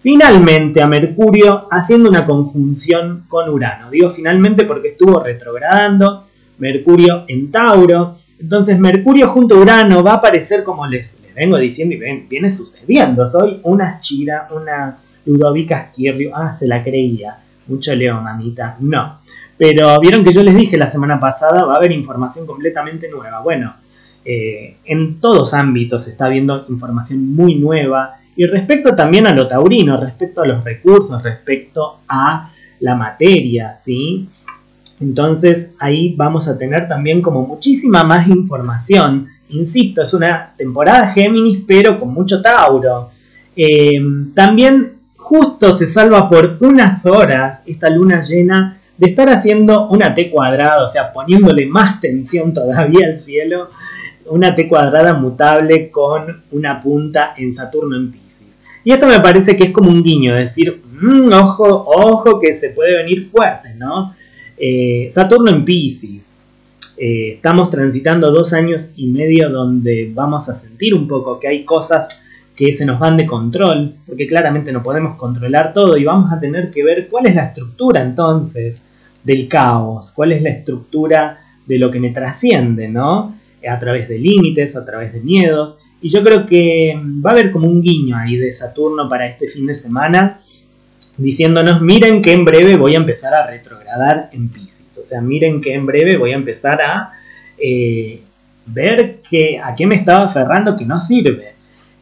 finalmente 0.00 0.82
a 0.82 0.86
Mercurio 0.86 1.68
haciendo 1.70 2.08
una 2.08 2.26
conjunción 2.26 3.24
con 3.28 3.48
Urano. 3.48 3.90
Digo 3.90 4.10
finalmente 4.10 4.64
porque 4.64 4.88
estuvo 4.88 5.20
retrogradando 5.20 6.26
Mercurio 6.58 7.24
en 7.28 7.50
Tauro. 7.50 8.16
Entonces 8.38 8.78
Mercurio 8.78 9.28
junto 9.28 9.56
a 9.56 9.58
Urano 9.58 10.02
va 10.02 10.12
a 10.12 10.16
aparecer 10.16 10.64
como 10.64 10.86
les, 10.86 11.20
vengo 11.34 11.58
diciendo 11.58 11.94
y 11.94 11.98
ven, 11.98 12.26
viene 12.28 12.50
sucediendo. 12.50 13.26
Soy 13.28 13.60
una 13.64 14.00
chira, 14.00 14.48
una 14.50 14.98
Ludovica 15.26 15.82
Esquirrio. 15.82 16.32
Ah, 16.34 16.54
se 16.54 16.66
la 16.66 16.82
creía. 16.82 17.36
Mucho 17.66 17.94
Leo, 17.94 18.20
mamita. 18.20 18.76
No. 18.80 19.18
Pero 19.58 20.00
vieron 20.00 20.24
que 20.24 20.32
yo 20.32 20.42
les 20.42 20.56
dije 20.56 20.78
la 20.78 20.90
semana 20.90 21.20
pasada, 21.20 21.64
va 21.64 21.74
a 21.74 21.76
haber 21.76 21.92
información 21.92 22.46
completamente 22.46 23.10
nueva. 23.10 23.42
Bueno, 23.42 23.74
eh, 24.24 24.76
en 24.86 25.20
todos 25.20 25.52
ámbitos 25.52 26.08
está 26.08 26.26
habiendo 26.26 26.64
información 26.70 27.34
muy 27.34 27.56
nueva 27.56 28.19
y 28.40 28.44
respecto 28.44 28.96
también 28.96 29.26
a 29.26 29.34
lo 29.34 29.46
taurino, 29.46 29.98
respecto 29.98 30.40
a 30.40 30.46
los 30.46 30.64
recursos, 30.64 31.22
respecto 31.22 31.98
a 32.08 32.50
la 32.80 32.94
materia, 32.94 33.74
¿sí? 33.74 34.26
Entonces 34.98 35.74
ahí 35.78 36.14
vamos 36.16 36.48
a 36.48 36.56
tener 36.56 36.88
también 36.88 37.20
como 37.20 37.46
muchísima 37.46 38.02
más 38.02 38.28
información. 38.28 39.26
Insisto, 39.50 40.00
es 40.00 40.14
una 40.14 40.54
temporada 40.56 41.12
Géminis, 41.12 41.64
pero 41.66 42.00
con 42.00 42.14
mucho 42.14 42.40
Tauro. 42.40 43.10
Eh, 43.54 44.00
también 44.34 44.92
justo 45.18 45.74
se 45.74 45.86
salva 45.86 46.26
por 46.26 46.56
unas 46.62 47.04
horas 47.04 47.60
esta 47.66 47.90
luna 47.90 48.22
llena 48.22 48.78
de 48.96 49.08
estar 49.08 49.28
haciendo 49.28 49.86
una 49.88 50.14
T 50.14 50.30
cuadrada, 50.30 50.82
o 50.82 50.88
sea, 50.88 51.12
poniéndole 51.12 51.66
más 51.66 52.00
tensión 52.00 52.54
todavía 52.54 53.06
al 53.06 53.20
cielo 53.20 53.68
una 54.30 54.54
T 54.54 54.68
cuadrada 54.68 55.14
mutable 55.14 55.90
con 55.90 56.42
una 56.52 56.80
punta 56.80 57.34
en 57.36 57.52
Saturno 57.52 57.96
en 57.96 58.10
Pisces. 58.10 58.58
Y 58.84 58.92
esto 58.92 59.06
me 59.06 59.20
parece 59.20 59.56
que 59.56 59.64
es 59.64 59.70
como 59.70 59.90
un 59.90 60.02
guiño, 60.02 60.34
decir, 60.34 60.80
mm, 61.00 61.32
ojo, 61.32 61.84
ojo 61.86 62.40
que 62.40 62.54
se 62.54 62.70
puede 62.70 62.96
venir 62.96 63.24
fuerte, 63.24 63.74
¿no? 63.76 64.14
Eh, 64.56 65.08
Saturno 65.10 65.50
en 65.50 65.64
Pisces. 65.64 66.38
Eh, 66.96 67.34
estamos 67.36 67.70
transitando 67.70 68.30
dos 68.30 68.52
años 68.52 68.92
y 68.96 69.06
medio 69.06 69.48
donde 69.50 70.10
vamos 70.14 70.48
a 70.48 70.54
sentir 70.54 70.94
un 70.94 71.08
poco 71.08 71.40
que 71.40 71.48
hay 71.48 71.64
cosas 71.64 72.08
que 72.54 72.74
se 72.74 72.84
nos 72.84 72.98
van 72.98 73.16
de 73.16 73.26
control, 73.26 73.94
porque 74.06 74.26
claramente 74.26 74.70
no 74.70 74.82
podemos 74.82 75.16
controlar 75.16 75.72
todo 75.72 75.96
y 75.96 76.04
vamos 76.04 76.30
a 76.30 76.38
tener 76.38 76.70
que 76.70 76.84
ver 76.84 77.08
cuál 77.08 77.26
es 77.26 77.34
la 77.34 77.46
estructura 77.46 78.02
entonces 78.02 78.86
del 79.24 79.48
caos, 79.48 80.12
cuál 80.12 80.32
es 80.32 80.42
la 80.42 80.50
estructura 80.50 81.38
de 81.66 81.78
lo 81.78 81.90
que 81.90 82.00
me 82.00 82.10
trasciende, 82.10 82.88
¿no? 82.88 83.39
A 83.68 83.78
través 83.78 84.08
de 84.08 84.18
límites, 84.18 84.76
a 84.76 84.84
través 84.84 85.12
de 85.12 85.20
miedos. 85.20 85.78
Y 86.02 86.08
yo 86.08 86.22
creo 86.24 86.46
que 86.46 86.94
va 87.24 87.30
a 87.30 87.32
haber 87.34 87.50
como 87.50 87.68
un 87.68 87.82
guiño 87.82 88.16
ahí 88.16 88.36
de 88.36 88.52
Saturno 88.52 89.08
para 89.08 89.26
este 89.26 89.48
fin 89.48 89.66
de 89.66 89.74
semana, 89.74 90.40
diciéndonos, 91.16 91.82
miren 91.82 92.22
que 92.22 92.32
en 92.32 92.44
breve 92.44 92.76
voy 92.76 92.94
a 92.94 92.98
empezar 92.98 93.34
a 93.34 93.46
retrogradar 93.46 94.30
en 94.32 94.48
Pisces. 94.48 94.96
O 94.98 95.02
sea, 95.02 95.20
miren 95.20 95.60
que 95.60 95.74
en 95.74 95.84
breve 95.84 96.16
voy 96.16 96.32
a 96.32 96.36
empezar 96.36 96.80
a 96.80 97.12
eh, 97.58 98.22
ver 98.66 99.20
que, 99.28 99.58
a 99.58 99.74
qué 99.74 99.86
me 99.86 99.96
estaba 99.96 100.24
aferrando 100.24 100.76
que 100.76 100.86
no 100.86 101.00
sirve. 101.00 101.52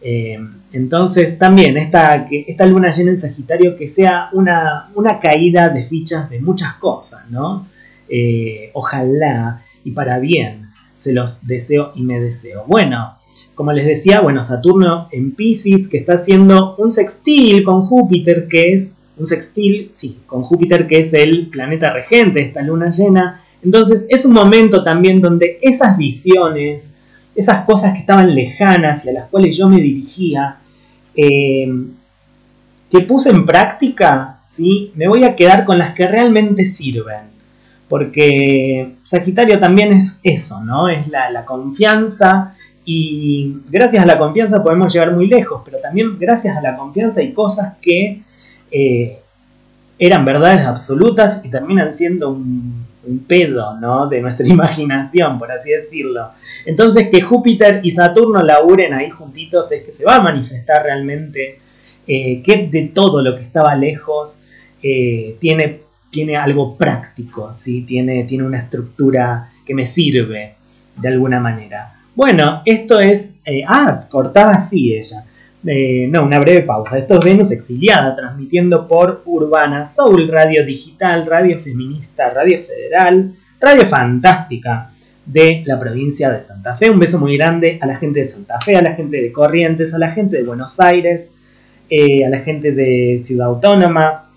Eh, 0.00 0.38
entonces 0.72 1.38
también 1.38 1.76
esta, 1.76 2.26
esta 2.30 2.66
luna 2.66 2.90
llena 2.90 3.10
en 3.10 3.18
Sagitario 3.18 3.76
que 3.76 3.88
sea 3.88 4.28
una, 4.32 4.90
una 4.94 5.18
caída 5.18 5.70
de 5.70 5.82
fichas 5.82 6.28
de 6.28 6.40
muchas 6.40 6.74
cosas, 6.74 7.28
¿no? 7.30 7.66
Eh, 8.08 8.70
ojalá 8.74 9.62
y 9.84 9.90
para 9.90 10.18
bien 10.18 10.67
se 10.98 11.12
los 11.12 11.46
deseo 11.46 11.92
y 11.94 12.02
me 12.02 12.20
deseo. 12.20 12.64
Bueno, 12.66 13.14
como 13.54 13.72
les 13.72 13.86
decía, 13.86 14.20
bueno, 14.20 14.44
Saturno 14.44 15.08
en 15.10 15.32
Pisces, 15.32 15.88
que 15.88 15.98
está 15.98 16.14
haciendo 16.14 16.76
un 16.76 16.90
sextil 16.90 17.62
con 17.64 17.86
Júpiter, 17.86 18.46
que 18.48 18.74
es 18.74 18.96
un 19.16 19.26
sextil, 19.26 19.90
sí, 19.94 20.18
con 20.26 20.42
Júpiter, 20.42 20.86
que 20.86 21.00
es 21.00 21.14
el 21.14 21.46
planeta 21.46 21.92
regente, 21.92 22.42
esta 22.42 22.62
luna 22.62 22.90
llena. 22.90 23.42
Entonces 23.64 24.06
es 24.10 24.24
un 24.26 24.34
momento 24.34 24.84
también 24.84 25.20
donde 25.20 25.58
esas 25.62 25.96
visiones, 25.96 26.94
esas 27.34 27.64
cosas 27.64 27.94
que 27.94 28.00
estaban 28.00 28.34
lejanas 28.34 29.04
y 29.04 29.10
a 29.10 29.12
las 29.12 29.28
cuales 29.28 29.56
yo 29.56 29.68
me 29.68 29.80
dirigía, 29.80 30.58
eh, 31.14 31.68
que 32.90 33.00
puse 33.00 33.30
en 33.30 33.44
práctica, 33.44 34.40
¿sí? 34.46 34.92
me 34.94 35.08
voy 35.08 35.24
a 35.24 35.34
quedar 35.34 35.64
con 35.64 35.78
las 35.78 35.94
que 35.94 36.06
realmente 36.06 36.64
sirven 36.64 37.37
porque 37.88 38.94
Sagitario 39.02 39.58
también 39.58 39.92
es 39.92 40.20
eso, 40.22 40.62
¿no? 40.62 40.88
Es 40.88 41.08
la, 41.08 41.44
confianza 41.44 42.54
y 42.84 43.56
gracias 43.70 44.02
a 44.02 44.06
la 44.06 44.18
confianza 44.18 44.62
podemos 44.62 44.92
llegar 44.92 45.12
muy 45.12 45.26
lejos, 45.26 45.62
pero 45.64 45.78
también 45.78 46.18
gracias 46.18 46.56
a 46.56 46.60
la 46.60 46.76
confianza 46.76 47.20
hay 47.20 47.32
cosas 47.32 47.74
que 47.80 48.20
eh, 48.70 49.18
eran 49.98 50.24
verdades 50.24 50.66
absolutas 50.66 51.40
y 51.44 51.48
terminan 51.48 51.94
siendo 51.94 52.30
un, 52.30 52.86
pedo, 53.26 53.74
¿no? 53.80 54.06
De 54.06 54.20
nuestra 54.20 54.46
imaginación, 54.48 55.38
por 55.38 55.50
así 55.50 55.70
decirlo. 55.70 56.28
Entonces 56.66 57.08
que 57.08 57.22
Júpiter 57.22 57.80
y 57.82 57.92
Saturno 57.92 58.42
laburen 58.42 58.92
ahí 58.92 59.08
juntitos 59.08 59.72
es 59.72 59.82
que 59.82 59.92
se 59.92 60.04
va 60.04 60.16
a 60.16 60.20
manifestar 60.20 60.82
realmente 60.82 61.58
eh, 62.06 62.42
que 62.42 62.68
de 62.70 62.90
todo 62.92 63.22
lo 63.22 63.34
que 63.34 63.42
estaba 63.42 63.74
lejos 63.74 64.42
eh, 64.82 65.36
tiene 65.40 65.87
tiene 66.10 66.36
algo 66.36 66.76
práctico, 66.76 67.52
¿sí? 67.54 67.82
tiene, 67.82 68.24
tiene 68.24 68.44
una 68.44 68.58
estructura 68.58 69.50
que 69.64 69.74
me 69.74 69.86
sirve 69.86 70.54
de 70.96 71.08
alguna 71.08 71.40
manera. 71.40 71.94
Bueno, 72.14 72.62
esto 72.64 72.98
es... 72.98 73.36
Eh, 73.44 73.62
ah, 73.66 74.00
cortaba 74.08 74.52
así 74.52 74.94
ella. 74.94 75.24
Eh, 75.66 76.08
no, 76.10 76.24
una 76.24 76.38
breve 76.38 76.62
pausa. 76.62 76.98
Esto 76.98 77.18
es 77.18 77.24
Venus 77.24 77.50
exiliada, 77.50 78.14
transmitiendo 78.16 78.88
por 78.88 79.22
Urbana 79.26 79.86
Soul, 79.86 80.28
radio 80.28 80.64
digital, 80.64 81.26
radio 81.26 81.58
feminista, 81.58 82.30
radio 82.30 82.60
federal, 82.62 83.32
radio 83.60 83.86
fantástica 83.86 84.90
de 85.26 85.62
la 85.66 85.78
provincia 85.78 86.30
de 86.30 86.42
Santa 86.42 86.74
Fe. 86.74 86.90
Un 86.90 86.98
beso 86.98 87.18
muy 87.18 87.36
grande 87.36 87.78
a 87.82 87.86
la 87.86 87.96
gente 87.96 88.20
de 88.20 88.26
Santa 88.26 88.60
Fe, 88.60 88.76
a 88.76 88.82
la 88.82 88.94
gente 88.94 89.20
de 89.20 89.30
Corrientes, 89.30 89.92
a 89.94 89.98
la 89.98 90.12
gente 90.12 90.38
de 90.38 90.44
Buenos 90.44 90.80
Aires, 90.80 91.32
eh, 91.90 92.24
a 92.24 92.30
la 92.30 92.38
gente 92.40 92.72
de 92.72 93.20
Ciudad 93.22 93.48
Autónoma, 93.48 94.27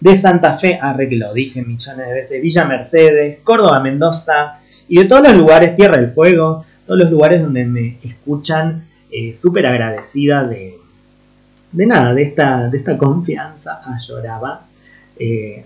de 0.00 0.16
Santa 0.16 0.54
Fe, 0.54 0.78
arre 0.80 1.08
que 1.08 1.16
lo 1.16 1.32
dije 1.32 1.62
millones 1.62 2.08
de 2.08 2.14
veces, 2.14 2.42
Villa 2.42 2.64
Mercedes, 2.64 3.38
Córdoba, 3.44 3.80
Mendoza 3.80 4.58
y 4.88 4.96
de 4.96 5.04
todos 5.04 5.22
los 5.22 5.34
lugares, 5.34 5.76
Tierra 5.76 5.98
del 5.98 6.10
Fuego, 6.10 6.64
todos 6.86 7.00
los 7.00 7.10
lugares 7.10 7.42
donde 7.42 7.64
me 7.64 7.98
escuchan, 8.02 8.84
eh, 9.12 9.36
súper 9.36 9.66
agradecida 9.66 10.42
de, 10.44 10.76
de 11.72 11.86
nada, 11.86 12.14
de 12.14 12.22
esta, 12.22 12.68
de 12.68 12.78
esta 12.78 12.96
confianza, 12.96 13.80
ah, 13.84 13.96
lloraba. 13.98 14.62
Eh, 15.18 15.64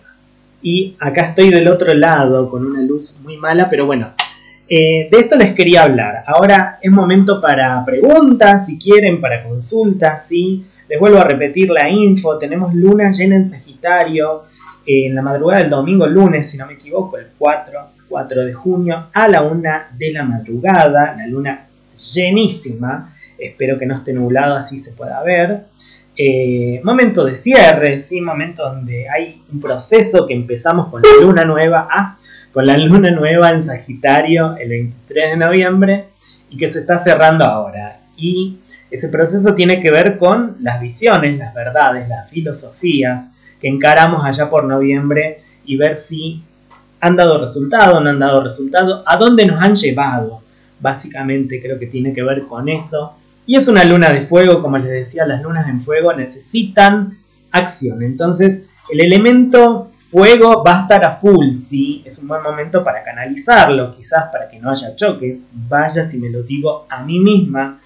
y 0.63 0.97
acá 0.99 1.27
estoy 1.27 1.51
del 1.51 1.69
otro 1.69 1.93
lado 1.95 2.51
con 2.51 2.67
una 2.67 2.81
luz 2.81 3.21
muy 3.23 3.37
mala, 3.37 3.69
pero 3.69 3.87
bueno, 3.87 4.13
eh, 4.69 5.09
de 5.11 5.19
esto 5.19 5.37
les 5.37 5.55
quería 5.55 5.83
hablar. 5.83 6.25
Ahora 6.27 6.79
es 6.81 6.91
momento 6.91 7.41
para 7.41 7.85
preguntas, 7.85 8.67
si 8.67 8.79
quieren, 8.79 9.21
para 9.21 9.45
consultas, 9.45 10.27
¿sí? 10.27 10.65
Les 10.89 10.99
vuelvo 10.99 11.19
a 11.19 11.25
repetir 11.25 11.71
la 11.71 11.89
info, 11.89 12.39
tenemos 12.39 12.75
luna 12.75 13.11
llena 13.11 13.37
en 13.37 13.47
Sagitario 13.75 14.45
en 14.87 15.15
la 15.15 15.23
madrugada 15.23 15.61
del 15.61 15.71
domingo 15.71 16.07
lunes, 16.07 16.51
si 16.51 16.57
no 16.57 16.67
me 16.67 16.75
equivoco, 16.75 17.19
el 17.19 17.29
4, 17.39 17.81
4 18.09 18.45
de 18.45 18.53
junio, 18.53 19.07
a 19.13 19.29
la 19.29 19.43
1 19.43 19.63
de 19.97 20.13
la 20.13 20.25
madrugada, 20.25 21.15
la 21.17 21.27
luna 21.27 21.67
llenísima, 22.15 23.15
espero 23.39 23.79
que 23.79 23.87
no 23.87 23.97
esté 23.97 24.13
nublado 24.13 24.57
así 24.57 24.79
se 24.79 24.93
pueda 24.93 25.23
ver. 25.23 25.65
eh, 26.17 26.81
momento 26.85 27.25
de 27.25 27.35
cierre, 27.35 28.01
¿sí? 28.01 28.21
momento 28.21 28.63
donde 28.63 29.09
hay 29.09 29.43
un 29.53 29.59
proceso 29.59 30.27
que 30.27 30.35
empezamos 30.35 30.89
con 30.89 31.03
la 31.03 31.09
luna 31.21 31.45
nueva, 31.45 32.19
con 32.53 32.67
la 32.67 32.77
luna 32.77 33.11
nueva 33.11 33.51
en 33.51 33.65
Sagitario 33.65 34.57
el 34.57 34.69
23 34.69 35.31
de 35.31 35.37
noviembre 35.37 36.05
y 36.51 36.57
que 36.57 36.71
se 36.71 36.81
está 36.81 36.99
cerrando 36.99 37.45
ahora. 37.45 37.99
Y 38.17 38.59
ese 38.93 39.09
proceso 39.09 39.57
tiene 39.57 39.81
que 39.81 39.91
ver 39.91 40.17
con 40.17 40.57
las 40.61 40.81
visiones, 40.81 41.37
las 41.37 41.53
verdades, 41.53 42.09
las 42.09 42.31
filosofías 42.31 43.34
que 43.65 43.71
encaramos 43.71 44.23
allá 44.23 44.51
por 44.51 44.65
noviembre 44.65 45.41
y 45.65 45.79
ver 45.79 45.97
si 45.97 46.43
han 47.01 47.17
dado 47.17 47.43
resultado, 47.47 47.99
no 47.99 48.11
han 48.11 48.19
dado 48.19 48.45
resultado, 48.45 49.03
a 49.07 49.17
dónde 49.17 49.47
nos 49.47 49.59
han 49.59 49.75
llevado. 49.75 50.43
Básicamente 50.81 51.63
creo 51.63 51.79
que 51.79 51.87
tiene 51.87 52.13
que 52.13 52.23
ver 52.23 52.47
con 52.47 52.69
eso. 52.69 53.15
Y 53.47 53.57
es 53.57 53.67
una 53.67 53.83
luna 53.85 54.13
de 54.13 54.27
fuego, 54.27 54.61
como 54.61 54.77
les 54.77 54.91
decía, 54.91 55.25
las 55.25 55.43
lunas 55.43 55.67
en 55.67 55.81
fuego 55.81 56.13
necesitan 56.13 57.17
acción. 57.53 58.03
Entonces, 58.03 58.65
el 58.93 59.01
elemento 59.01 59.91
fuego 60.11 60.63
va 60.63 60.81
a 60.81 60.83
estar 60.83 61.03
a 61.03 61.13
full, 61.13 61.57
¿sí? 61.57 62.03
Es 62.05 62.19
un 62.19 62.29
buen 62.29 62.43
momento 62.43 62.85
para 62.85 63.03
canalizarlo, 63.03 63.97
quizás 63.97 64.25
para 64.31 64.47
que 64.51 64.59
no 64.59 64.71
haya 64.71 64.95
choques. 64.95 65.45
Vaya 65.71 66.05
si 66.05 66.19
me 66.19 66.29
lo 66.29 66.43
digo 66.43 66.85
a 66.91 67.03
mí 67.03 67.19
misma. 67.19 67.81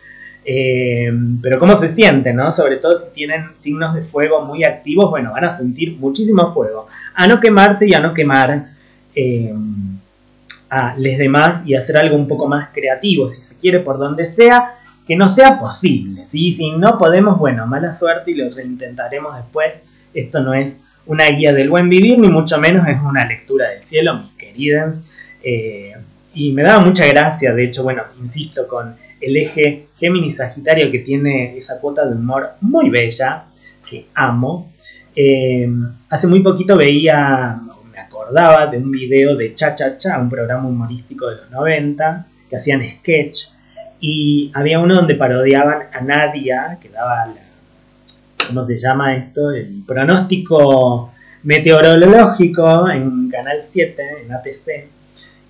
Eh, 0.50 1.12
pero 1.42 1.58
cómo 1.58 1.76
se 1.76 1.90
siente, 1.90 2.32
¿no? 2.32 2.50
Sobre 2.52 2.76
todo 2.76 2.96
si 2.96 3.12
tienen 3.12 3.48
signos 3.58 3.94
de 3.94 4.00
fuego 4.00 4.46
muy 4.46 4.64
activos, 4.64 5.10
bueno, 5.10 5.30
van 5.32 5.44
a 5.44 5.50
sentir 5.50 5.98
muchísimo 5.98 6.54
fuego. 6.54 6.88
A 7.14 7.26
no 7.26 7.38
quemarse 7.38 7.86
y 7.86 7.92
a 7.92 8.00
no 8.00 8.14
quemar 8.14 8.68
eh, 9.14 9.52
a 10.70 10.94
los 10.96 11.18
demás 11.18 11.64
y 11.66 11.74
hacer 11.74 11.98
algo 11.98 12.16
un 12.16 12.26
poco 12.26 12.48
más 12.48 12.70
creativo, 12.72 13.28
si 13.28 13.42
se 13.42 13.58
quiere, 13.58 13.80
por 13.80 13.98
donde 13.98 14.24
sea 14.24 14.76
que 15.06 15.16
no 15.16 15.28
sea 15.28 15.58
posible. 15.58 16.24
¿sí? 16.26 16.50
Si 16.50 16.70
no 16.70 16.96
podemos, 16.96 17.38
bueno, 17.38 17.66
mala 17.66 17.92
suerte 17.92 18.30
y 18.30 18.34
lo 18.36 18.48
reintentaremos 18.48 19.36
después. 19.36 19.84
Esto 20.14 20.40
no 20.40 20.54
es 20.54 20.80
una 21.04 21.28
guía 21.28 21.52
del 21.52 21.68
buen 21.68 21.90
vivir, 21.90 22.18
ni 22.18 22.28
mucho 22.28 22.56
menos 22.58 22.88
es 22.88 22.96
una 23.02 23.26
lectura 23.26 23.68
del 23.68 23.84
cielo, 23.84 24.14
mis 24.20 24.32
queridas. 24.32 25.02
Eh, 25.42 25.92
y 26.32 26.52
me 26.52 26.62
daba 26.62 26.82
mucha 26.82 27.04
gracia, 27.04 27.52
de 27.52 27.64
hecho, 27.64 27.82
bueno, 27.82 28.04
insisto, 28.18 28.66
con 28.66 28.96
el 29.20 29.36
eje 29.36 29.87
Géminis-Sagitario 29.98 30.90
que 30.90 31.00
tiene 31.00 31.56
esa 31.56 31.80
cuota 31.80 32.06
de 32.06 32.14
humor 32.14 32.50
muy 32.60 32.90
bella, 32.90 33.44
que 33.88 34.06
amo. 34.14 34.72
Eh, 35.14 35.68
hace 36.10 36.26
muy 36.26 36.40
poquito 36.40 36.76
veía, 36.76 37.60
me 37.92 37.98
acordaba 37.98 38.66
de 38.66 38.78
un 38.78 38.90
video 38.90 39.36
de 39.36 39.54
Cha 39.54 39.74
Cha 39.74 39.96
Cha, 39.96 40.18
un 40.18 40.30
programa 40.30 40.68
humorístico 40.68 41.28
de 41.28 41.36
los 41.36 41.50
90, 41.50 42.26
que 42.48 42.56
hacían 42.56 42.82
sketch 42.82 43.58
y 44.00 44.50
había 44.54 44.78
uno 44.78 44.94
donde 44.94 45.14
parodiaban 45.14 45.88
a 45.92 46.00
Nadia, 46.00 46.78
que 46.80 46.88
daba 46.88 47.26
la, 47.26 47.42
¿cómo 48.46 48.64
se 48.64 48.78
llama 48.78 49.14
esto? 49.14 49.50
El 49.50 49.82
pronóstico 49.86 51.12
meteorológico 51.42 52.88
en 52.88 53.28
Canal 53.28 53.58
7, 53.60 54.02
en 54.24 54.32
ATC, 54.32 54.88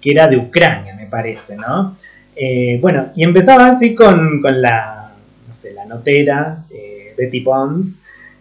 que 0.01 0.11
era 0.11 0.29
de 0.29 0.39
Ucrania, 0.39 0.95
me 0.95 1.07
parece, 1.07 1.57
¿no? 1.57 1.97
Eh, 2.41 2.79
bueno, 2.81 3.09
y 3.17 3.25
empezaba 3.25 3.67
así 3.67 3.97
con, 3.97 4.41
la, 4.43 5.11
no 5.49 5.55
sé, 5.61 5.73
la 5.73 5.87
notera 5.87 6.65
eh, 6.71 7.13
Betty 7.19 7.41
Pons, 7.41 7.89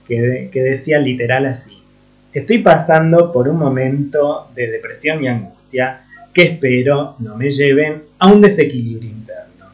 que, 0.08 0.52
decía 0.54 1.00
literal 1.00 1.48
así, 1.48 1.80
estoy 2.32 2.60
pasando 2.60 3.32
por 3.32 3.50
un 3.50 3.58
momento 3.58 4.50
de 4.56 4.68
depresión 4.68 5.24
y 5.24 5.28
angustia 5.28 6.02
que 6.32 6.44
espero 6.44 7.16
no 7.18 7.36
me 7.36 7.50
lleven 7.50 8.04
a 8.20 8.32
un 8.32 8.40
desequilibrio 8.40 9.10
interno. 9.10 9.66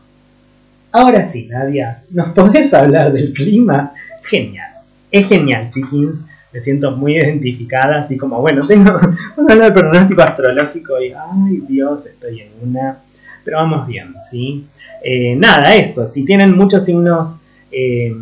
Ahora 0.94 1.26
sí, 1.26 1.48
Nadia, 1.48 2.04
¿nos 2.12 2.30
podés 2.30 2.74
hablar 2.74 3.12
del 3.12 3.34
clima? 3.34 3.92
Genial. 4.24 4.72
Es 5.12 5.28
genial, 5.28 5.70
chiquins. 5.70 6.26
Me 6.54 6.62
siento 6.62 6.92
muy 6.92 7.18
identificada, 7.18 8.00
así 8.00 8.16
como, 8.16 8.40
bueno, 8.40 8.66
tengo 8.66 8.96
un 9.38 9.48
del 9.48 9.74
pronóstico 9.74 10.22
astrológico 10.22 11.02
y, 11.02 11.12
ay 11.12 11.62
Dios, 11.68 12.06
estoy 12.06 12.42
en 12.42 12.52
una. 12.62 13.03
Pero 13.44 13.58
vamos 13.58 13.88
bien, 13.88 14.16
¿sí? 14.24 14.66
Eh, 15.04 15.36
nada, 15.36 15.76
eso. 15.76 16.08
Si 16.08 16.26
tienen 16.26 16.56
muchos 16.56 16.86
signos, 16.86 17.40
eh, 17.72 18.16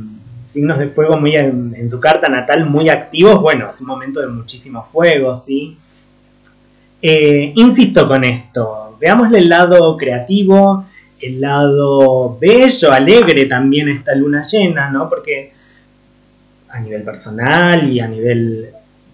signos 0.46 0.80
de 0.80 0.88
fuego 0.88 1.18
muy 1.18 1.36
en, 1.36 1.90
su 1.90 2.00
carta 2.00 2.28
natal 2.28 2.66
muy 2.66 2.90
activos, 2.90 3.40
bueno, 3.42 3.70
es 3.70 3.82
un 3.82 3.88
momento 3.88 4.20
de 4.20 4.28
muchísimo 4.28 4.84
fuego, 4.84 5.38
¿sí? 5.38 5.78
Eh, 7.02 7.54
insisto 7.56 8.08
con 8.08 8.24
esto. 8.24 8.98
Veámosle 9.00 9.40
el 9.40 9.50
lado 9.50 9.98
creativo, 9.98 10.86
el 11.20 11.42
lado 11.42 12.38
bello, 12.40 12.92
alegre 12.92 13.46
también 13.46 13.90
esta 13.90 14.16
luna 14.16 14.44
llena, 14.44 14.90
¿no? 14.90 15.10
Porque 15.10 15.54
a 16.70 16.80
nivel 16.80 17.04
personal 17.04 17.92
y 17.92 18.00
a 18.00 18.08
nivel 18.08 18.70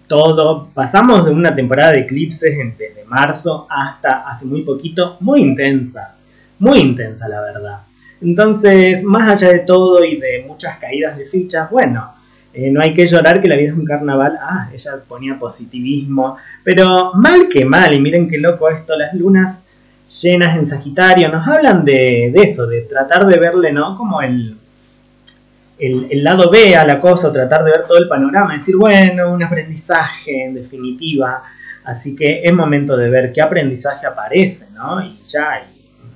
todo, 0.06 0.70
pasamos 0.72 1.26
de 1.26 1.32
una 1.32 1.54
temporada 1.54 1.92
de 1.92 2.00
eclipses 2.00 2.56
desde 2.78 2.97
marzo 3.08 3.66
hasta 3.68 4.28
hace 4.28 4.46
muy 4.46 4.62
poquito, 4.62 5.16
muy 5.20 5.40
intensa, 5.40 6.16
muy 6.58 6.80
intensa 6.80 7.28
la 7.28 7.40
verdad. 7.40 7.78
Entonces, 8.20 9.04
más 9.04 9.28
allá 9.28 9.52
de 9.52 9.60
todo 9.60 10.04
y 10.04 10.16
de 10.16 10.44
muchas 10.46 10.78
caídas 10.78 11.16
de 11.16 11.26
fichas, 11.26 11.70
bueno, 11.70 12.12
eh, 12.52 12.70
no 12.70 12.80
hay 12.80 12.92
que 12.94 13.06
llorar 13.06 13.40
que 13.40 13.48
la 13.48 13.56
vida 13.56 13.70
es 13.70 13.76
un 13.76 13.84
carnaval. 13.84 14.36
Ah, 14.40 14.68
ella 14.72 14.92
ponía 15.06 15.38
positivismo, 15.38 16.36
pero 16.64 17.12
mal 17.14 17.48
que 17.48 17.64
mal, 17.64 17.94
y 17.94 18.00
miren 18.00 18.28
qué 18.28 18.38
loco 18.38 18.68
esto, 18.68 18.96
las 18.96 19.14
lunas 19.14 19.68
llenas 20.22 20.56
en 20.56 20.66
Sagitario, 20.66 21.28
nos 21.28 21.46
hablan 21.46 21.84
de, 21.84 22.32
eso, 22.34 22.66
de 22.66 22.82
tratar 22.82 23.26
de 23.26 23.38
verle, 23.38 23.72
¿no? 23.72 23.96
Como 23.96 24.22
el, 24.22 24.56
el, 25.78 26.24
lado 26.24 26.50
B 26.50 26.74
a 26.74 26.84
la 26.84 27.00
cosa, 27.00 27.32
tratar 27.32 27.62
de 27.62 27.70
ver 27.70 27.84
todo 27.86 27.98
el 27.98 28.08
panorama, 28.08 28.54
decir, 28.54 28.76
bueno, 28.76 29.30
un 29.30 29.42
aprendizaje 29.42 30.46
en 30.46 30.54
definitiva, 30.54 31.42
así 31.88 32.14
que 32.14 32.42
es 32.44 32.52
momento 32.52 32.98
de 32.98 33.08
ver 33.08 33.32
qué 33.32 33.40
aprendizaje 33.40 34.06
aparece, 34.06 34.66
¿no? 34.74 35.02
Y 35.02 35.18
ya, 35.24 35.66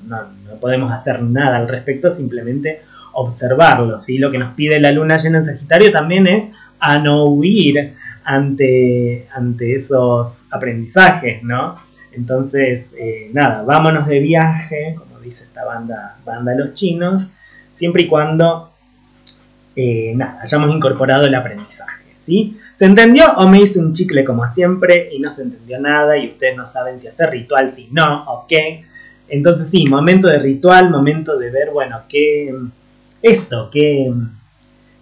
no, 0.07 0.23
no, 0.45 0.57
podemos 0.61 0.93
hacer 0.93 1.23
nada 1.23 1.57
al 1.57 1.67
respecto, 1.67 2.11
simplemente 2.11 2.83
observarlo, 3.15 3.99
¿sí? 3.99 4.19
Lo 4.19 4.31
que 4.31 4.37
nos 4.37 4.53
pide 4.53 4.79
la 4.81 4.93
luna 4.93 5.17
llena 5.17 5.39
en 5.39 5.47
Sagitario 5.47 5.91
también 5.91 6.27
es 6.27 6.51
a 6.79 6.99
no 6.99 7.25
huir 7.25 7.95
ante, 8.23 9.27
ante 9.33 9.75
esos 9.75 10.47
aprendizajes, 10.51 11.43
¿no? 11.43 11.79
Entonces, 12.13 12.95
eh, 12.99 13.31
nada, 13.33 13.63
vámonos 13.63 14.07
de 14.07 14.21
viaje, 14.21 14.95
como 14.99 15.21
dice 15.21 15.45
esta 15.45 15.65
banda, 15.65 16.19
banda 16.23 16.55
Los 16.55 16.75
Chinos, 16.75 17.33
siempre 17.71 18.03
y 18.03 18.09
cuando, 18.09 18.75
eh, 19.75 20.13
nada, 20.17 20.39
hayamos 20.43 20.71
incorporado 20.71 21.25
el 21.25 21.35
aprendizaje, 21.35 22.05
¿sí? 22.21 22.59
¿Se 22.77 22.85
entendió 22.85 23.25
o 23.37 23.49
me 23.49 23.61
hice 23.61 23.79
un 23.79 23.93
chicle 23.93 24.25
como 24.25 24.53
siempre 24.53 25.09
y 25.13 25.19
no 25.21 25.35
se 25.35 25.43
entendió 25.43 25.79
nada 25.79 26.17
y 26.17 26.29
ustedes 26.29 26.57
no 26.57 26.67
saben 26.67 26.99
si 26.99 27.07
hacer 27.07 27.31
ritual, 27.31 27.73
si 27.73 27.89
no, 27.93 28.25
o 28.25 28.47
qué? 28.49 28.85
Entonces 29.29 29.69
sí, 29.69 29.85
momento 29.89 30.29
de 30.29 30.39
ritual, 30.39 30.91
momento 30.91 31.39
de 31.39 31.51
ver, 31.51 31.71
bueno, 31.71 32.03
qué, 32.09 32.55
esto, 33.23 33.71
qué 33.71 34.13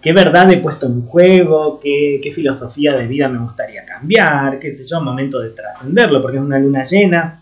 qué 0.01 0.13
verdad 0.13 0.51
he 0.51 0.57
puesto 0.57 0.87
en 0.87 1.03
juego, 1.03 1.79
qué, 1.79 2.31
filosofía 2.33 2.93
de 2.93 3.07
vida 3.07 3.29
me 3.29 3.37
gustaría 3.37 3.85
cambiar, 3.85 4.57
qué 4.59 4.71
sé 4.71 4.85
yo, 4.85 4.99
momento 5.01 5.39
de 5.39 5.51
trascenderlo, 5.51 6.21
porque 6.21 6.37
es 6.37 6.43
una 6.43 6.59
luna 6.59 6.83
llena. 6.85 7.41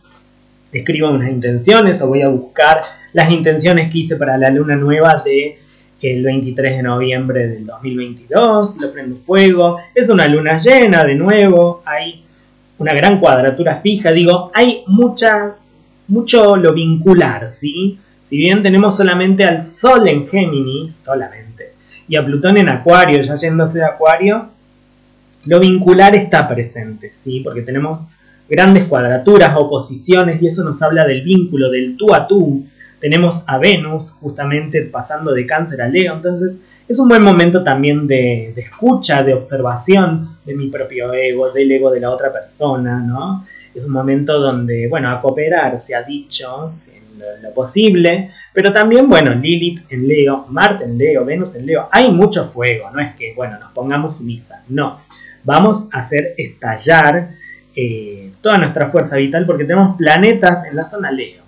Escribo 0.71 1.09
unas 1.09 1.29
intenciones 1.29 2.01
o 2.01 2.07
voy 2.09 2.21
a 2.21 2.27
buscar 2.27 2.81
las 3.13 3.31
intenciones 3.31 3.91
que 3.91 3.99
hice 3.99 4.17
para 4.17 4.37
la 4.37 4.51
luna 4.51 4.75
nueva 4.75 5.21
de 5.23 5.57
el 6.01 6.23
23 6.23 6.77
de 6.77 6.83
noviembre 6.83 7.47
del 7.47 7.65
2022, 7.65 8.77
lo 8.77 8.91
prendo 8.91 9.15
fuego, 9.17 9.77
es 9.93 10.09
una 10.09 10.27
luna 10.27 10.57
llena 10.57 11.03
de 11.03 11.15
nuevo, 11.15 11.81
hay 11.85 12.23
una 12.77 12.93
gran 12.93 13.19
cuadratura 13.19 13.77
fija, 13.77 14.11
digo, 14.11 14.51
hay 14.53 14.83
mucha, 14.87 15.55
mucho 16.07 16.55
lo 16.55 16.73
vincular, 16.73 17.49
¿sí? 17.51 17.97
Si 18.29 18.37
bien 18.37 18.61
tenemos 18.63 18.95
solamente 18.95 19.43
al 19.43 19.63
Sol 19.63 20.07
en 20.07 20.27
Géminis, 20.27 20.95
solamente 20.95 21.49
y 22.09 22.15
a 22.17 22.25
Plutón 22.25 22.57
en 22.57 22.69
Acuario, 22.69 23.21
ya 23.21 23.35
yéndose 23.35 23.77
de 23.77 23.85
Acuario, 23.85 24.49
lo 25.45 25.59
vincular 25.59 26.15
está 26.15 26.49
presente, 26.49 27.13
¿sí? 27.13 27.41
Porque 27.41 27.61
tenemos 27.61 28.07
grandes 28.49 28.85
cuadraturas, 28.85 29.55
oposiciones, 29.55 30.41
y 30.41 30.47
eso 30.47 30.63
nos 30.63 30.81
habla 30.81 31.05
del 31.05 31.21
vínculo, 31.21 31.69
del 31.69 31.95
tú 31.95 32.13
a 32.13 32.27
tú. 32.27 32.65
Tenemos 32.99 33.43
a 33.47 33.57
Venus 33.57 34.11
justamente 34.11 34.83
pasando 34.83 35.33
de 35.33 35.45
cáncer 35.45 35.81
a 35.81 35.87
Leo, 35.87 36.15
entonces 36.15 36.59
es 36.89 36.97
un 36.97 37.07
buen 37.07 37.23
momento 37.23 37.63
también 37.63 38.07
de, 38.07 38.51
escucha, 38.57 39.21
de 39.21 39.35
observación 39.35 40.37
de 40.43 40.55
mi 40.55 40.69
propio 40.69 41.13
ego, 41.13 41.51
del 41.51 41.71
ego 41.71 41.91
de 41.91 41.99
la 41.99 42.09
otra 42.09 42.31
persona, 42.31 42.99
¿no? 42.99 43.45
Es 43.75 43.85
un 43.85 43.93
momento 43.93 44.39
donde, 44.39 44.87
bueno, 44.87 45.09
a 45.11 45.21
cooperar 45.21 45.77
se 45.77 45.93
ha 45.93 46.01
dicho, 46.01 46.73
lo, 47.43 47.53
posible, 47.53 48.31
pero 48.53 48.73
también, 48.73 49.07
bueno, 49.07 49.35
Lilith 49.35 49.81
en 49.91 50.07
Leo, 50.07 50.47
Marte 50.49 50.85
en 50.85 50.97
Leo, 50.97 51.23
Venus 51.23 51.55
en 51.55 51.67
Leo, 51.67 51.87
hay 51.91 52.11
mucho 52.11 52.45
fuego, 52.45 52.89
no 52.89 52.99
es 52.99 53.13
que, 53.15 53.33
bueno, 53.35 53.59
nos 53.59 53.71
pongamos 53.71 54.17
sumisas, 54.17 54.61
no, 54.69 54.99
vamos 55.43 55.89
a 55.93 55.99
hacer 55.99 56.33
estallar 56.37 57.29
eh, 57.75 58.31
toda 58.41 58.57
nuestra 58.57 58.87
fuerza 58.87 59.17
vital 59.17 59.45
porque 59.45 59.65
tenemos 59.65 59.95
planetas 59.95 60.65
en 60.65 60.75
la 60.75 60.89
zona 60.89 61.11
Leo, 61.11 61.38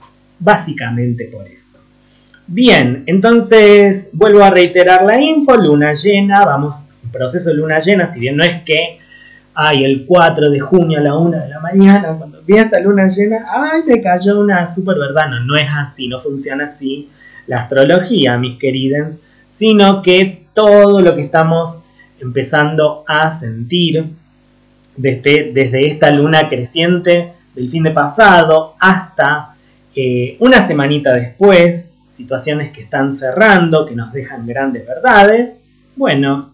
básicamente 0.42 1.30
por 1.32 1.48
eso. 1.48 1.80
Bien, 2.48 3.04
entonces 3.06 4.10
vuelvo 4.12 4.44
a 4.44 4.50
reiterar 4.50 5.06
la 5.06 5.22
info, 5.22 5.56
luna 5.56 5.94
llena, 5.94 6.44
vamos 6.44 6.90
proceso 7.12 7.54
luna 7.54 7.80
llena, 7.80 8.12
si 8.12 8.20
bien 8.20 8.36
no 8.36 8.44
es 8.44 8.62
que 8.64 9.00
ay, 9.54 9.84
el 9.84 10.06
4 10.06 10.50
de 10.50 10.60
junio 10.60 11.00
a 11.00 11.02
la 11.02 11.16
1 11.16 11.38
de 11.38 11.50
la 11.50 11.60
mañana, 11.60 12.14
cuando 12.18 12.40
empieza 12.40 12.80
luna 12.80 13.08
llena, 13.08 13.46
ay, 13.50 13.82
me 13.86 14.02
cayó 14.02 14.40
una 14.40 14.68
super 14.68 14.98
verdad. 14.98 15.28
No, 15.30 15.40
no 15.42 15.56
es 15.56 15.70
así, 15.74 16.08
no 16.08 16.20
funciona 16.20 16.66
así 16.66 17.10
la 17.48 17.62
astrología, 17.62 18.38
mis 18.38 18.58
queridos, 18.58 19.20
sino 19.50 20.02
que 20.02 20.46
todo 20.54 21.02
lo 21.02 21.16
que 21.16 21.24
estamos 21.24 21.84
empezando 22.20 23.04
a 23.08 23.32
sentir 23.32 24.06
desde, 24.96 25.52
desde 25.54 25.88
esta 25.88 26.12
luna 26.12 26.50
creciente 26.50 27.34
del 27.56 27.70
fin 27.70 27.84
de 27.84 27.92
pasado 27.92 28.76
hasta 28.80 29.51
una 30.40 30.66
semanita 30.66 31.14
después, 31.14 31.94
situaciones 32.14 32.72
que 32.72 32.82
están 32.82 33.14
cerrando, 33.14 33.86
que 33.86 33.96
nos 33.96 34.14
dejan 34.14 34.46
grandes 34.46 34.86
verdades, 34.86 35.62
bueno, 35.96 36.52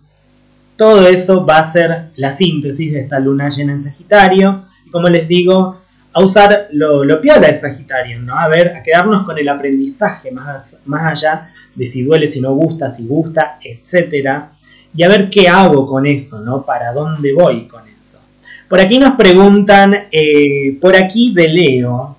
todo 0.75 1.07
eso 1.07 1.45
va 1.45 1.59
a 1.59 1.71
ser 1.71 2.09
la 2.15 2.31
síntesis 2.31 2.93
de 2.93 2.99
esta 2.99 3.19
luna 3.19 3.49
llena 3.49 3.73
en 3.73 3.81
Sagitario. 3.81 4.63
Y 4.85 4.91
como 4.91 5.09
les 5.09 5.27
digo, 5.27 5.77
a 6.13 6.23
usar 6.23 6.67
lo, 6.71 7.03
lo 7.03 7.19
piola 7.19 7.47
de 7.47 7.55
Sagitario, 7.55 8.19
¿no? 8.19 8.37
A 8.37 8.47
ver, 8.47 8.75
a 8.75 8.83
quedarnos 8.83 9.25
con 9.25 9.37
el 9.37 9.49
aprendizaje 9.49 10.31
más, 10.31 10.77
más 10.85 11.03
allá 11.11 11.49
de 11.75 11.87
si 11.87 12.03
duele, 12.03 12.27
si 12.27 12.41
no 12.41 12.53
gusta, 12.53 12.89
si 12.89 13.05
gusta, 13.05 13.59
etc. 13.63 14.43
Y 14.95 15.03
a 15.03 15.09
ver 15.09 15.29
qué 15.29 15.47
hago 15.47 15.87
con 15.87 16.05
eso, 16.05 16.41
¿no? 16.41 16.63
Para 16.63 16.91
dónde 16.91 17.33
voy 17.33 17.67
con 17.67 17.87
eso. 17.87 18.19
Por 18.67 18.79
aquí 18.79 18.99
nos 18.99 19.15
preguntan, 19.15 20.07
eh, 20.11 20.77
por 20.81 20.95
aquí 20.95 21.33
de 21.33 21.47
Leo, 21.47 22.16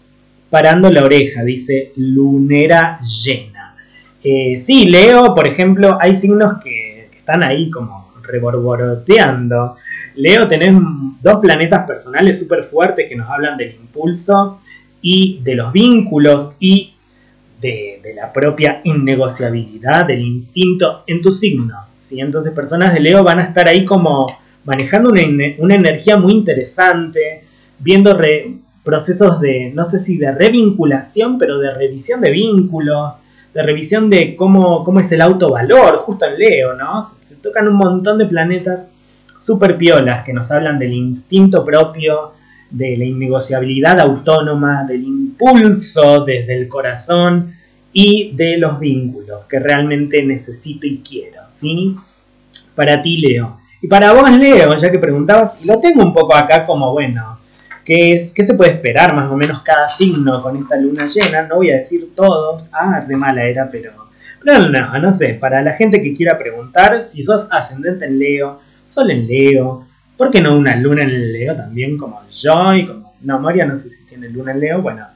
parando 0.51 0.91
la 0.91 1.05
oreja, 1.05 1.43
dice 1.45 1.93
lunera 1.97 3.01
llena. 3.01 3.75
Eh, 4.23 4.59
sí, 4.61 4.87
Leo, 4.87 5.35
por 5.35 5.47
ejemplo, 5.47 5.99
hay 6.01 6.15
signos 6.17 6.63
que, 6.63 7.09
están 7.17 7.43
ahí 7.43 7.69
como 7.69 8.11
reborboroteando. 8.23 9.77
Leo, 10.17 10.49
tenés 10.49 10.75
dos 11.21 11.41
planetas 11.41 11.87
personales 11.87 12.39
súper 12.39 12.65
fuertes 12.65 13.07
que 13.07 13.15
nos 13.15 13.29
hablan 13.29 13.59
del 13.59 13.75
impulso 13.75 14.61
y 15.03 15.39
de 15.43 15.55
los 15.55 15.71
vínculos 15.71 16.55
y 16.59 16.95
de, 17.61 18.01
la 18.17 18.33
propia 18.33 18.81
innegociabilidad, 18.83 20.07
del 20.07 20.23
instinto 20.23 21.05
en 21.07 21.21
tu 21.21 21.31
signo. 21.31 21.75
¿sí? 21.99 22.19
Entonces 22.21 22.53
personas 22.53 22.95
de 22.95 23.01
Leo 23.01 23.23
van 23.23 23.41
a 23.41 23.45
estar 23.45 23.69
ahí 23.69 23.85
como 23.85 24.27
manejando 24.65 25.11
una, 25.11 25.21
una 25.59 25.75
energía 25.75 26.17
muy 26.17 26.33
interesante, 26.33 27.45
viendo 27.79 28.15
procesos 28.89 29.39
de, 29.39 29.71
no 29.75 29.85
sé 29.85 29.99
si 30.01 30.17
de 30.17 30.33
revinculación, 30.33 31.37
pero 31.37 31.59
de 31.59 31.75
revisión 31.75 32.23
de 32.23 32.31
vínculos, 32.31 33.21
de 33.53 33.63
revisión 33.63 34.09
de 34.09 34.35
cómo, 34.35 34.83
cómo 34.83 34.99
es 35.01 35.13
el 35.13 35.21
autovalor, 35.21 35.97
justo 35.99 36.25
en 36.25 36.39
Leo, 36.39 36.75
¿no? 36.75 37.05
Se, 37.05 37.35
tocan 37.35 37.69
un 37.69 37.75
montón 37.75 38.17
de 38.17 38.25
planetas 38.25 38.91
super 39.39 39.77
piolas 39.77 40.25
que 40.25 40.33
nos 40.33 40.51
hablan 40.51 40.79
del 40.79 40.95
instinto 40.95 41.67
propio, 41.67 42.33
de 42.71 42.97
la 42.97 43.05
innegociabilidad 43.05 44.01
autónoma, 44.01 44.85
del 44.85 45.03
impulso 45.03 46.25
desde 46.25 46.59
el 46.59 46.67
corazón 46.67 47.53
y 47.93 48.33
de 48.35 48.57
los 48.57 48.81
vínculos 48.81 49.43
que 49.51 49.59
realmente 49.59 50.23
necesito 50.23 50.87
y 50.87 51.03
quiero, 51.07 51.43
¿sí? 51.53 51.95
Para 52.75 53.03
ti, 53.03 53.19
Leo. 53.19 53.59
Y 53.83 53.87
para 53.87 54.15
vos, 54.15 54.31
Leo, 54.31 54.75
ya 54.77 54.91
que 54.91 54.99
preguntabas, 54.99 55.67
lo 55.67 55.79
tengo 55.79 56.03
un 56.03 56.15
poco 56.15 56.35
acá 56.35 56.65
como, 56.65 56.91
bueno, 56.95 57.38
¿Qué, 57.89 58.45
se 58.45 58.53
puede 58.53 58.73
esperar 58.73 59.15
más 59.15 59.31
o 59.31 59.35
menos 59.35 59.63
cada 59.63 59.89
signo 59.89 60.43
con 60.43 60.59
esta 60.59 60.77
luna 60.77 61.07
llena? 61.07 61.45
No 61.45 61.57
voy 61.57 61.71
a 61.71 61.77
decir 61.77 62.11
todos, 62.15 62.69
ah, 62.75 63.01
de 63.01 63.17
mala 63.17 63.45
era, 63.45 63.71
pero, 63.71 63.93
pero 64.45 64.69
no, 64.69 64.99
no 64.99 65.11
sé, 65.11 65.33
para 65.33 65.63
la 65.63 65.73
gente 65.73 66.03
que 66.03 66.13
quiera 66.13 66.37
preguntar, 66.37 67.07
si 67.07 67.23
sos 67.23 67.49
ascendente 67.51 68.05
en 68.05 68.19
Leo, 68.19 68.61
sol 68.85 69.11
en 69.11 69.27
Leo, 69.27 69.87
¿por 70.19 70.31
qué 70.31 70.43
no 70.43 70.55
una 70.55 70.77
luna 70.77 71.03
en 71.03 71.33
Leo 71.33 71.57
también 71.57 71.97
como 71.97 72.21
yo 72.31 72.75
y 72.75 72.85
como, 72.85 73.15
no, 73.23 73.41
Moria 73.41 73.65
no 73.65 73.79
sé 73.79 73.89
si 73.89 74.05
tiene 74.05 74.29
luna 74.29 74.53
en 74.53 74.61
Leo, 74.61 74.83
bueno, 74.83 75.07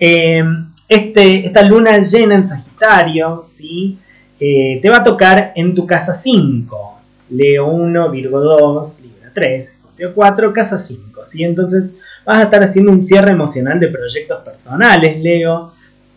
eh, 0.00 0.42
este, 0.88 1.46
esta 1.46 1.62
luna 1.62 1.98
llena 1.98 2.34
en 2.34 2.48
Sagitario, 2.48 3.42
¿sí? 3.44 3.96
Eh, 4.40 4.80
te 4.82 4.90
va 4.90 4.96
a 4.96 5.04
tocar 5.04 5.52
en 5.54 5.72
tu 5.72 5.86
casa 5.86 6.12
5, 6.12 7.00
Leo 7.30 7.66
1, 7.68 8.10
Virgo 8.10 8.40
2, 8.40 9.02
Libra 9.02 9.30
3, 9.32 9.68
Escorpio 9.68 10.14
4, 10.14 10.52
casa 10.52 10.80
5, 10.80 11.26
¿sí? 11.26 11.44
Entonces 11.44 11.94
vas 12.28 12.40
a 12.40 12.42
estar 12.42 12.62
haciendo 12.62 12.92
un 12.92 13.06
cierre 13.06 13.30
emocional 13.30 13.80
de 13.80 13.88
proyectos 13.88 14.44
personales, 14.44 15.18
Leo, 15.18 15.72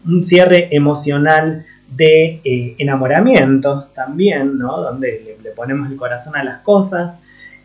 un 0.06 0.26
cierre 0.26 0.68
emocional 0.70 1.66
de 1.90 2.42
eh, 2.44 2.76
enamoramientos 2.80 3.94
también, 3.94 4.58
¿no? 4.58 4.82
Donde 4.82 5.38
le, 5.42 5.52
ponemos 5.52 5.90
el 5.90 5.96
corazón 5.96 6.36
a 6.36 6.44
las 6.44 6.60
cosas. 6.64 7.14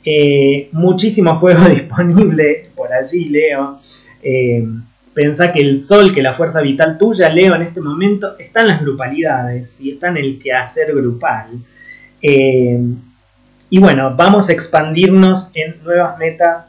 Eh, 0.05 0.69
muchísimo 0.71 1.41
fuego 1.41 1.65
disponible 1.69 2.69
por 2.77 2.93
allí, 2.93 3.25
Leo. 3.25 3.81
Eh, 4.23 4.65
pensá 5.13 5.51
que 5.51 5.59
el 5.59 5.83
sol, 5.83 6.15
que 6.15 6.23
la 6.23 6.33
fuerza 6.33 6.61
vital 6.61 6.99
tuya, 6.99 7.29
Leo, 7.29 7.57
en 7.57 7.63
este 7.63 7.81
momento 7.81 8.39
está 8.39 8.61
en 8.61 8.69
las 8.69 8.81
grupalidades 8.81 9.81
y 9.81 9.91
está 9.91 10.07
en 10.07 10.19
el 10.19 10.39
quehacer 10.39 10.95
grupal. 10.95 11.49
y 12.23 13.79
bueno, 13.81 14.15
vamos 14.15 14.49
a 14.49 14.53
expandirnos 14.53 15.51
en 15.55 15.83
nuevas 15.83 16.17
metas 16.17 16.67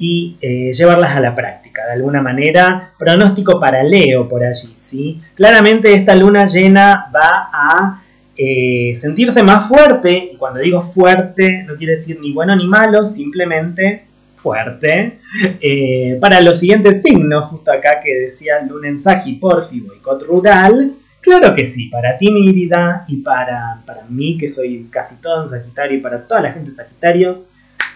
y 0.00 0.38
eh, 0.40 0.72
llevarlas 0.72 1.14
a 1.14 1.20
la 1.20 1.34
práctica. 1.34 1.84
De 1.86 1.92
alguna 1.92 2.22
manera, 2.22 2.92
pronóstico 2.98 3.60
para 3.60 3.84
Leo 3.84 4.26
por 4.28 4.42
allí. 4.42 4.74
¿sí? 4.82 5.20
Claramente 5.34 5.92
esta 5.92 6.16
luna 6.16 6.46
llena 6.46 7.10
va 7.14 7.50
a 7.52 8.02
eh, 8.34 8.96
sentirse 8.98 9.42
más 9.42 9.68
fuerte, 9.68 10.30
y 10.32 10.36
cuando 10.36 10.60
digo 10.60 10.80
fuerte 10.80 11.62
no 11.68 11.76
quiere 11.76 11.96
decir 11.96 12.18
ni 12.18 12.32
bueno 12.32 12.56
ni 12.56 12.66
malo, 12.66 13.04
simplemente 13.04 14.04
fuerte, 14.36 15.18
eh, 15.60 16.16
para 16.18 16.40
los 16.40 16.58
siguientes 16.58 17.02
signos, 17.02 17.50
justo 17.50 17.70
acá 17.70 18.00
que 18.02 18.14
decía 18.14 18.62
luna 18.66 18.88
en 18.88 18.98
Sagi, 18.98 19.34
Porfi, 19.34 19.80
boicot 19.80 20.22
rural, 20.22 20.94
claro 21.20 21.54
que 21.54 21.66
sí, 21.66 21.90
para 21.90 22.16
ti 22.16 22.30
mi 22.30 22.50
vida 22.50 23.04
y 23.06 23.16
para, 23.16 23.82
para 23.84 24.04
mí 24.08 24.38
que 24.38 24.48
soy 24.48 24.86
casi 24.90 25.16
todo 25.16 25.42
en 25.42 25.50
Sagitario 25.50 25.98
y 25.98 26.00
para 26.00 26.26
toda 26.26 26.40
la 26.40 26.52
gente 26.52 26.70
Sagitario, 26.70 27.49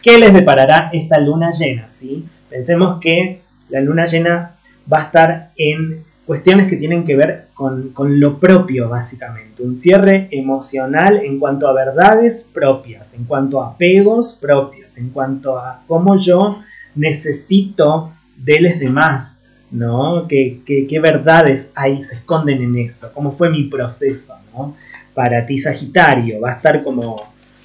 ¿Qué 0.04 0.18
les 0.18 0.34
deparará 0.34 0.90
esta 0.92 1.18
luna 1.18 1.50
llena? 1.50 1.88
¿sí? 1.90 2.26
Pensemos 2.50 3.00
que 3.00 3.40
la 3.70 3.80
luna 3.80 4.04
llena 4.04 4.54
va 4.92 4.98
a 4.98 5.04
estar 5.04 5.50
en 5.56 6.04
cuestiones 6.26 6.68
que 6.68 6.76
tienen 6.76 7.04
que 7.04 7.16
ver 7.16 7.46
con, 7.54 7.94
lo 8.20 8.38
propio, 8.38 8.90
básicamente. 8.90 9.62
Un 9.62 9.78
cierre 9.78 10.28
emocional 10.30 11.22
en 11.24 11.38
cuanto 11.38 11.66
a 11.68 11.72
verdades 11.72 12.50
propias, 12.52 13.14
en 13.14 13.24
cuanto 13.24 13.62
a 13.62 13.70
apegos 13.70 14.34
propios, 14.34 14.98
en 14.98 15.08
cuanto 15.08 15.56
a 15.56 15.82
cómo 15.86 16.16
yo 16.18 16.60
necesito 16.94 18.12
de 18.36 18.60
los 18.60 18.78
demás, 18.78 19.44
¿no? 19.70 20.28
¿Qué, 20.28 20.60
qué, 20.66 21.00
verdades 21.00 21.70
hay, 21.74 22.04
se 22.04 22.16
esconden 22.16 22.60
en 22.60 22.76
eso? 22.76 23.10
¿Cómo 23.14 23.32
fue 23.32 23.48
mi 23.48 23.64
proceso, 23.64 24.34
¿no? 24.52 24.76
Para 25.14 25.46
ti, 25.46 25.56
Sagitario, 25.56 26.42
va 26.42 26.50
a 26.50 26.56
estar 26.56 26.84
como 26.84 27.16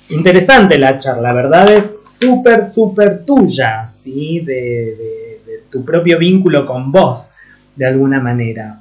interesante 0.09 0.77
la 0.77 0.97
charla, 0.97 1.33
¿verdad? 1.33 1.71
Es 1.71 1.99
súper, 2.05 2.65
súper 2.65 3.25
tuya, 3.25 3.87
¿sí? 3.87 4.39
De, 4.41 5.39
tu 5.69 5.85
propio 5.85 6.17
vínculo 6.17 6.65
con 6.65 6.91
vos, 6.91 7.31
de 7.75 7.85
alguna 7.85 8.19
manera. 8.19 8.79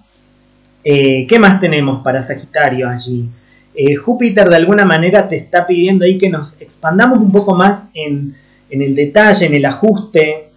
Eh, 0.83 1.27
¿Qué 1.29 1.39
más 1.39 1.61
tenemos 1.61 2.03
para 2.03 2.23
Sagitario 2.23 2.89
allí? 2.89 3.29
Eh, 3.75 3.95
Júpiter 3.95 4.49
de 4.49 4.57
alguna 4.57 4.87
manera 4.87 5.29
te 5.29 5.37
está 5.37 5.67
pidiendo 5.67 6.05
ahí 6.05 6.17
que 6.17 6.31
nos 6.31 6.61
expandamos 6.63 7.19
un 7.19 7.31
poco 7.31 7.55
más 7.55 7.91
en, 7.93 8.35
el 8.71 8.95
detalle, 8.95 9.47
en 9.47 9.55
el 9.55 9.65
ajuste, 9.67 10.49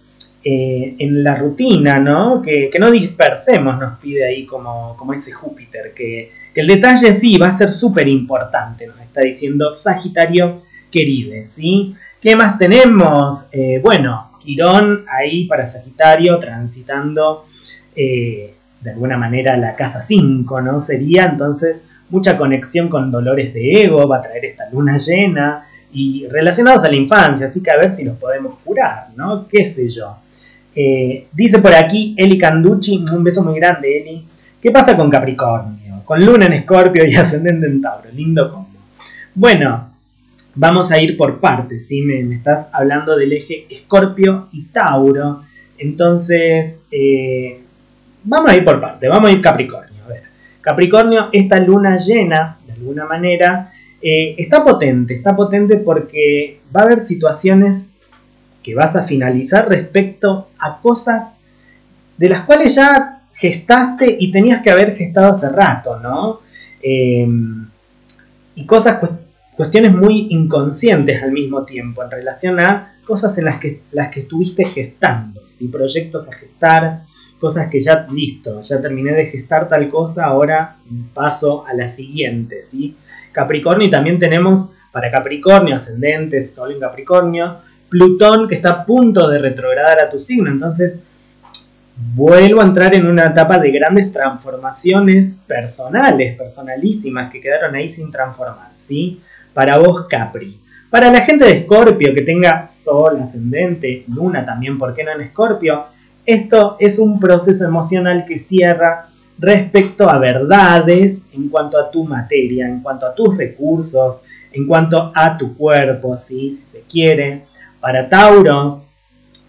eh, 0.42 0.94
en 0.98 1.22
la 1.22 1.36
rutina, 1.36 2.00
¿no? 2.00 2.40
Que, 2.40 2.70
no 2.80 2.90
dispersemos, 2.90 3.78
nos 3.78 3.98
pide 3.98 4.24
ahí 4.24 4.46
como, 4.46 4.96
como 4.96 5.12
ese 5.12 5.32
Júpiter, 5.32 5.92
que, 5.94 6.32
que 6.54 6.60
el 6.62 6.66
detalle 6.66 7.12
sí 7.12 7.36
va 7.36 7.48
a 7.48 7.56
ser 7.56 7.70
súper 7.70 8.08
importante, 8.08 8.86
nos 8.86 9.01
está 9.12 9.20
diciendo 9.20 9.74
Sagitario 9.74 10.62
querido, 10.90 11.34
¿sí? 11.46 11.94
¿Qué 12.20 12.34
más 12.34 12.56
tenemos? 12.58 13.46
Eh, 13.52 13.78
bueno, 13.82 14.30
Quirón 14.40 15.04
ahí 15.06 15.44
para 15.44 15.68
Sagitario 15.68 16.38
transitando 16.38 17.44
eh, 17.94 18.54
de 18.80 18.90
alguna 18.90 19.18
manera 19.18 19.56
la 19.58 19.74
casa 19.74 20.00
5, 20.00 20.60
¿no? 20.62 20.80
Sería 20.80 21.26
entonces 21.26 21.82
mucha 22.08 22.38
conexión 22.38 22.88
con 22.88 23.10
dolores 23.10 23.52
de 23.52 23.82
ego, 23.82 24.08
va 24.08 24.18
a 24.18 24.22
traer 24.22 24.46
esta 24.46 24.70
luna 24.70 24.96
llena 24.96 25.66
y 25.92 26.26
relacionados 26.28 26.84
a 26.84 26.88
la 26.88 26.96
infancia, 26.96 27.48
así 27.48 27.62
que 27.62 27.70
a 27.70 27.76
ver 27.76 27.94
si 27.94 28.04
los 28.04 28.16
podemos 28.16 28.54
curar, 28.64 29.08
¿no? 29.14 29.46
¿Qué 29.46 29.66
sé 29.66 29.88
yo? 29.88 30.16
Eh, 30.74 31.26
dice 31.32 31.58
por 31.58 31.74
aquí 31.74 32.14
Eli 32.16 32.38
Canducci, 32.38 33.04
un 33.14 33.22
beso 33.22 33.42
muy 33.42 33.56
grande, 33.60 33.98
Eli. 34.00 34.24
¿Qué 34.60 34.70
pasa 34.70 34.96
con 34.96 35.10
Capricornio? 35.10 36.02
Con 36.04 36.24
Luna 36.24 36.46
en 36.46 36.54
Escorpio 36.54 37.04
y 37.06 37.14
ascendente 37.16 37.66
en 37.66 37.82
Tauro, 37.82 38.08
lindo 38.10 38.50
combo. 38.50 38.71
Bueno, 39.34 39.90
vamos 40.54 40.92
a 40.92 41.00
ir 41.00 41.16
por 41.16 41.40
partes, 41.40 41.86
¿sí? 41.86 42.02
Me, 42.02 42.20
estás 42.34 42.68
hablando 42.72 43.16
del 43.16 43.32
eje 43.32 43.66
Escorpio 43.70 44.48
y 44.52 44.64
Tauro. 44.64 45.42
Entonces, 45.78 46.82
eh, 46.90 47.60
vamos 48.24 48.50
a 48.50 48.56
ir 48.56 48.64
por 48.64 48.80
partes, 48.80 49.08
vamos 49.08 49.30
a 49.30 49.32
ir 49.32 49.40
Capricornio. 49.40 50.04
A 50.04 50.08
ver, 50.08 50.22
Capricornio, 50.60 51.28
esta 51.32 51.58
luna 51.58 51.96
llena, 51.96 52.58
de 52.66 52.72
alguna 52.72 53.06
manera, 53.06 53.68
Eh, 54.04 54.34
está 54.36 54.64
potente, 54.64 55.14
está 55.14 55.36
potente 55.36 55.76
porque 55.76 56.58
va 56.74 56.80
a 56.80 56.84
haber 56.86 57.04
situaciones 57.04 57.92
que 58.60 58.74
vas 58.74 58.96
a 58.96 59.04
finalizar 59.04 59.68
respecto 59.68 60.48
a 60.58 60.80
cosas 60.80 61.38
de 62.18 62.28
las 62.28 62.40
cuales 62.44 62.74
ya 62.74 63.20
gestaste 63.32 64.16
y 64.18 64.32
tenías 64.32 64.60
que 64.60 64.72
haber 64.72 64.96
gestado 64.96 65.30
hace 65.30 65.48
rato, 65.50 66.00
¿no? 66.00 66.40
Eh, 66.82 67.28
y 68.56 68.66
cosas, 68.66 68.98
cuestiones 69.56 69.94
muy 69.94 70.28
inconscientes 70.30 71.22
al 71.22 71.32
mismo 71.32 71.64
tiempo 71.64 72.02
en 72.02 72.10
relación 72.10 72.60
a 72.60 72.94
cosas 73.04 73.36
en 73.38 73.44
las 73.46 73.58
que, 73.58 73.82
las 73.92 74.10
que 74.10 74.20
estuviste 74.20 74.64
gestando, 74.64 75.42
¿sí? 75.46 75.68
proyectos 75.68 76.28
a 76.28 76.34
gestar, 76.34 77.00
cosas 77.38 77.68
que 77.68 77.80
ya, 77.80 78.06
listo, 78.10 78.62
ya 78.62 78.80
terminé 78.80 79.12
de 79.12 79.26
gestar 79.26 79.68
tal 79.68 79.88
cosa, 79.88 80.26
ahora 80.26 80.76
paso 81.12 81.66
a 81.66 81.74
la 81.74 81.88
siguiente, 81.88 82.62
¿sí? 82.62 82.96
Capricornio 83.32 83.88
y 83.88 83.90
también 83.90 84.18
tenemos 84.18 84.72
para 84.92 85.10
Capricornio, 85.10 85.74
ascendente, 85.74 86.46
Sol 86.46 86.72
en 86.72 86.80
Capricornio, 86.80 87.56
Plutón 87.88 88.48
que 88.48 88.54
está 88.54 88.70
a 88.70 88.86
punto 88.86 89.28
de 89.28 89.38
retrogradar 89.38 89.98
a 89.98 90.08
tu 90.08 90.18
signo, 90.18 90.50
entonces 90.50 91.00
vuelvo 92.14 92.60
a 92.60 92.64
entrar 92.64 92.94
en 92.94 93.06
una 93.06 93.26
etapa 93.26 93.58
de 93.58 93.70
grandes 93.70 94.12
transformaciones 94.12 95.42
personales, 95.46 96.36
personalísimas, 96.36 97.30
que 97.30 97.40
quedaron 97.40 97.74
ahí 97.74 97.88
sin 97.88 98.10
transformar, 98.10 98.70
¿sí? 98.74 99.20
Para 99.54 99.78
vos, 99.78 100.06
Capri. 100.08 100.58
Para 100.90 101.10
la 101.10 101.22
gente 101.22 101.44
de 101.44 101.52
Escorpio 101.52 102.14
que 102.14 102.22
tenga 102.22 102.68
Sol, 102.68 103.18
ascendente, 103.20 104.04
Luna 104.08 104.44
también, 104.44 104.78
¿por 104.78 104.94
qué 104.94 105.04
no 105.04 105.12
en 105.12 105.22
Escorpio? 105.22 105.86
Esto 106.24 106.76
es 106.78 106.98
un 106.98 107.18
proceso 107.18 107.64
emocional 107.64 108.24
que 108.26 108.38
cierra 108.38 109.08
respecto 109.38 110.08
a 110.08 110.18
verdades 110.18 111.24
en 111.32 111.48
cuanto 111.48 111.78
a 111.78 111.90
tu 111.90 112.04
materia, 112.04 112.68
en 112.68 112.80
cuanto 112.80 113.06
a 113.06 113.14
tus 113.14 113.36
recursos, 113.36 114.22
en 114.52 114.66
cuanto 114.66 115.10
a 115.14 115.36
tu 115.36 115.56
cuerpo, 115.56 116.16
si 116.16 116.50
se 116.52 116.82
quiere. 116.82 117.42
Para 117.80 118.08
Tauro, 118.08 118.84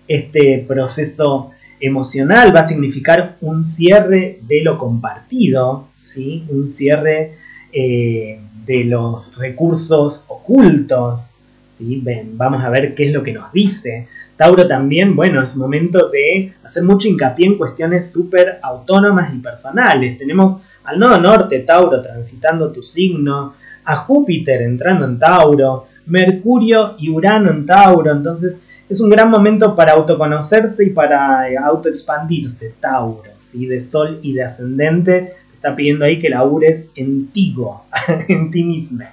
este 0.07 0.63
proceso 0.67 1.51
emocional 1.79 2.55
va 2.55 2.61
a 2.61 2.67
significar 2.67 3.35
un 3.41 3.65
cierre 3.65 4.39
de 4.41 4.63
lo 4.63 4.77
compartido, 4.77 5.87
¿sí? 5.99 6.45
un 6.49 6.69
cierre 6.69 7.33
eh, 7.71 8.39
de 8.65 8.83
los 8.85 9.37
recursos 9.37 10.25
ocultos. 10.27 11.37
¿sí? 11.77 11.99
Ven, 12.03 12.37
vamos 12.37 12.63
a 12.63 12.69
ver 12.69 12.95
qué 12.95 13.07
es 13.07 13.13
lo 13.13 13.23
que 13.23 13.33
nos 13.33 13.51
dice. 13.51 14.07
Tauro 14.35 14.67
también, 14.67 15.15
bueno, 15.15 15.41
es 15.41 15.55
momento 15.55 16.09
de 16.09 16.53
hacer 16.63 16.83
mucho 16.83 17.07
hincapié 17.07 17.47
en 17.47 17.57
cuestiones 17.57 18.11
súper 18.11 18.59
autónomas 18.61 19.33
y 19.33 19.37
personales. 19.37 20.17
Tenemos 20.17 20.61
al 20.83 20.99
nodo 20.99 21.19
norte, 21.19 21.59
Tauro, 21.59 22.01
transitando 22.01 22.71
tu 22.71 22.81
signo, 22.81 23.53
a 23.85 23.95
Júpiter 23.95 24.61
entrando 24.61 25.05
en 25.05 25.19
Tauro, 25.19 25.87
Mercurio 26.05 26.95
y 26.97 27.09
Urano 27.09 27.51
en 27.51 27.65
Tauro, 27.65 28.11
entonces 28.11 28.61
es 28.89 28.99
un 28.99 29.09
gran 29.09 29.29
momento 29.29 29.75
para 29.75 29.93
autoconocerse 29.93 30.85
y 30.85 30.89
para 30.89 31.49
eh, 31.49 31.57
autoexpandirse, 31.57 32.75
Tauro, 32.79 33.23
¿sí? 33.41 33.65
de 33.65 33.81
Sol 33.81 34.19
y 34.21 34.33
de 34.33 34.43
Ascendente. 34.43 35.33
Está 35.63 35.77
pidiendo 35.77 36.03
ahí 36.03 36.19
que 36.19 36.29
labures 36.29 36.89
en 36.93 37.27
ti, 37.27 37.55
en 38.27 38.51
ti 38.51 38.65
mismo. 38.65 39.05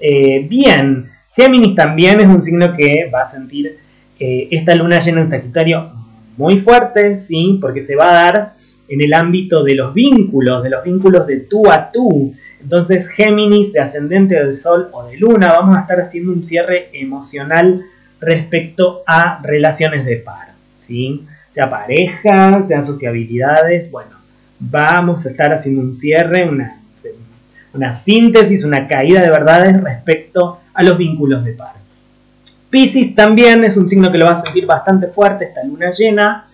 Eh, 0.00 0.44
bien, 0.48 1.06
Géminis 1.36 1.76
también 1.76 2.20
es 2.20 2.26
un 2.26 2.42
signo 2.42 2.74
que 2.74 3.08
va 3.08 3.22
a 3.22 3.26
sentir 3.26 3.78
eh, 4.18 4.48
esta 4.50 4.74
luna 4.74 4.98
llena 4.98 5.20
en 5.20 5.28
Sagitario 5.28 5.92
muy 6.36 6.58
fuerte, 6.58 7.16
¿sí? 7.16 7.58
porque 7.60 7.80
se 7.80 7.94
va 7.94 8.10
a 8.10 8.12
dar 8.24 8.52
en 8.88 9.00
el 9.00 9.14
ámbito 9.14 9.62
de 9.62 9.76
los 9.76 9.94
vínculos, 9.94 10.64
de 10.64 10.70
los 10.70 10.82
vínculos 10.82 11.24
de 11.24 11.36
tú 11.40 11.70
a 11.70 11.92
tú. 11.92 12.34
Entonces, 12.60 13.08
Géminis, 13.08 13.72
de 13.72 13.78
ascendente 13.78 14.34
del 14.34 14.58
Sol 14.58 14.88
o 14.90 15.06
de 15.06 15.16
Luna, 15.16 15.52
vamos 15.52 15.76
a 15.76 15.82
estar 15.82 16.00
haciendo 16.00 16.32
un 16.32 16.44
cierre 16.44 16.88
emocional 16.94 17.84
respecto 18.20 19.02
a 19.06 19.40
relaciones 19.44 20.04
de 20.04 20.16
par, 20.16 20.48
¿sí? 20.78 21.24
Sea 21.54 21.70
pareja, 21.70 22.64
sea 22.66 22.82
sociabilidades, 22.82 23.90
bueno, 23.90 24.15
vamos 24.58 25.26
a 25.26 25.30
estar 25.30 25.52
haciendo 25.52 25.82
un 25.82 25.94
cierre, 25.94 26.48
una, 26.48 26.80
una 27.74 27.94
síntesis, 27.94 28.64
una 28.64 28.88
caída 28.88 29.20
de 29.20 29.30
verdades 29.30 29.80
respecto 29.82 30.60
a 30.72 30.82
los 30.82 30.96
vínculos 30.98 31.44
de 31.44 31.52
par. 31.52 31.74
Pisces 32.70 33.14
también 33.14 33.64
es 33.64 33.76
un 33.76 33.88
signo 33.88 34.10
que 34.10 34.18
lo 34.18 34.26
va 34.26 34.32
a 34.32 34.44
sentir 34.44 34.66
bastante 34.66 35.08
fuerte, 35.08 35.46
esta 35.46 35.64
luna 35.64 35.90
llena. 35.90 36.46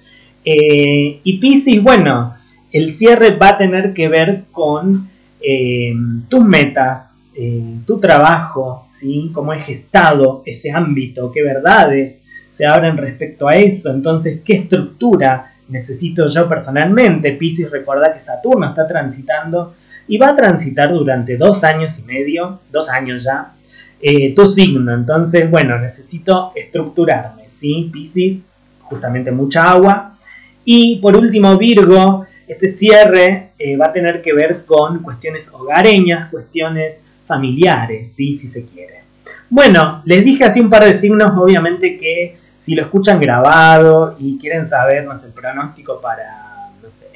Eh, 0.44 1.20
y 1.22 1.38
Pisces, 1.38 1.82
bueno, 1.82 2.34
el 2.70 2.92
cierre 2.92 3.36
va 3.36 3.50
a 3.50 3.59
tener 3.59 3.92
que 3.92 4.09
ver 4.09 4.44
con 4.50 5.09
eh, 5.40 5.94
tus 6.28 6.44
metas, 6.44 7.16
eh, 7.34 7.62
tu 7.86 7.98
trabajo, 7.98 8.86
¿sí? 8.90 9.30
cómo 9.32 9.53
he 9.53 9.59
gestado 9.59 10.42
ese 10.44 10.70
ámbito, 10.70 11.32
qué 11.32 11.42
verdades 11.42 12.22
se 12.50 12.66
abren 12.66 12.98
respecto 12.98 13.48
a 13.48 13.55
eso, 13.55 13.90
entonces 13.90 14.40
qué 14.44 14.55
estructura 14.55 15.51
necesito 15.73 16.27
yo 16.29 16.49
personalmente. 16.49 17.33
Pisces 17.33 17.70
recuerda 17.70 18.12
que 18.12 18.20
Saturno 18.20 18.68
está 18.68 18.87
transitando 18.87 19.75
y 20.07 20.18
va 20.18 20.29
a 20.29 20.37
transitar 20.37 20.93
durante 20.93 21.37
dos 21.37 21.64
años 21.64 21.99
y 21.99 22.03
medio, 22.03 22.61
dos 22.70 22.89
años 22.89 23.25
ya, 23.25 23.53
eh, 24.01 24.35
tu 24.35 24.47
signo. 24.47 24.95
Entonces, 24.95 25.51
bueno, 25.51 25.79
necesito 25.79 26.53
estructurarme, 26.55 27.49
¿sí? 27.49 27.91
Pisces, 27.93 28.47
justamente 28.83 29.33
mucha 29.33 29.64
agua. 29.64 30.16
Y 30.64 30.97
por 31.01 31.16
último, 31.16 31.57
Virgo, 31.57 32.27
este 32.47 32.68
cierre 32.68 33.49
eh, 33.59 33.77
va 33.77 33.87
a 33.87 33.93
tener 33.93 34.20
que 34.20 34.33
ver 34.33 34.64
con 34.64 35.03
cuestiones 35.03 35.51
hogareñas, 35.53 36.31
cuestiones 36.31 37.03
familiares, 37.27 38.12
¿sí? 38.12 38.37
si 38.37 38.47
se 38.47 38.66
quiere. 38.66 39.03
Bueno, 39.49 40.03
les 40.05 40.25
dije 40.25 40.45
así 40.45 40.61
un 40.61 40.70
par 40.70 40.85
de 40.85 40.95
signos, 40.95 41.33
obviamente 41.37 41.97
que 41.97 42.37
si 42.63 42.77
lo 42.77 42.83
escuchan 42.83 43.21
grabado 43.21 44.15
y 44.21 44.39
quieren 44.39 44.65
saber, 44.65 45.05
no 45.05 45.17
sé, 45.17 45.27
el 45.27 45.33
pronóstico 45.33 46.01
para, 46.01 46.71
no 46.81 46.89
sé, 46.93 47.09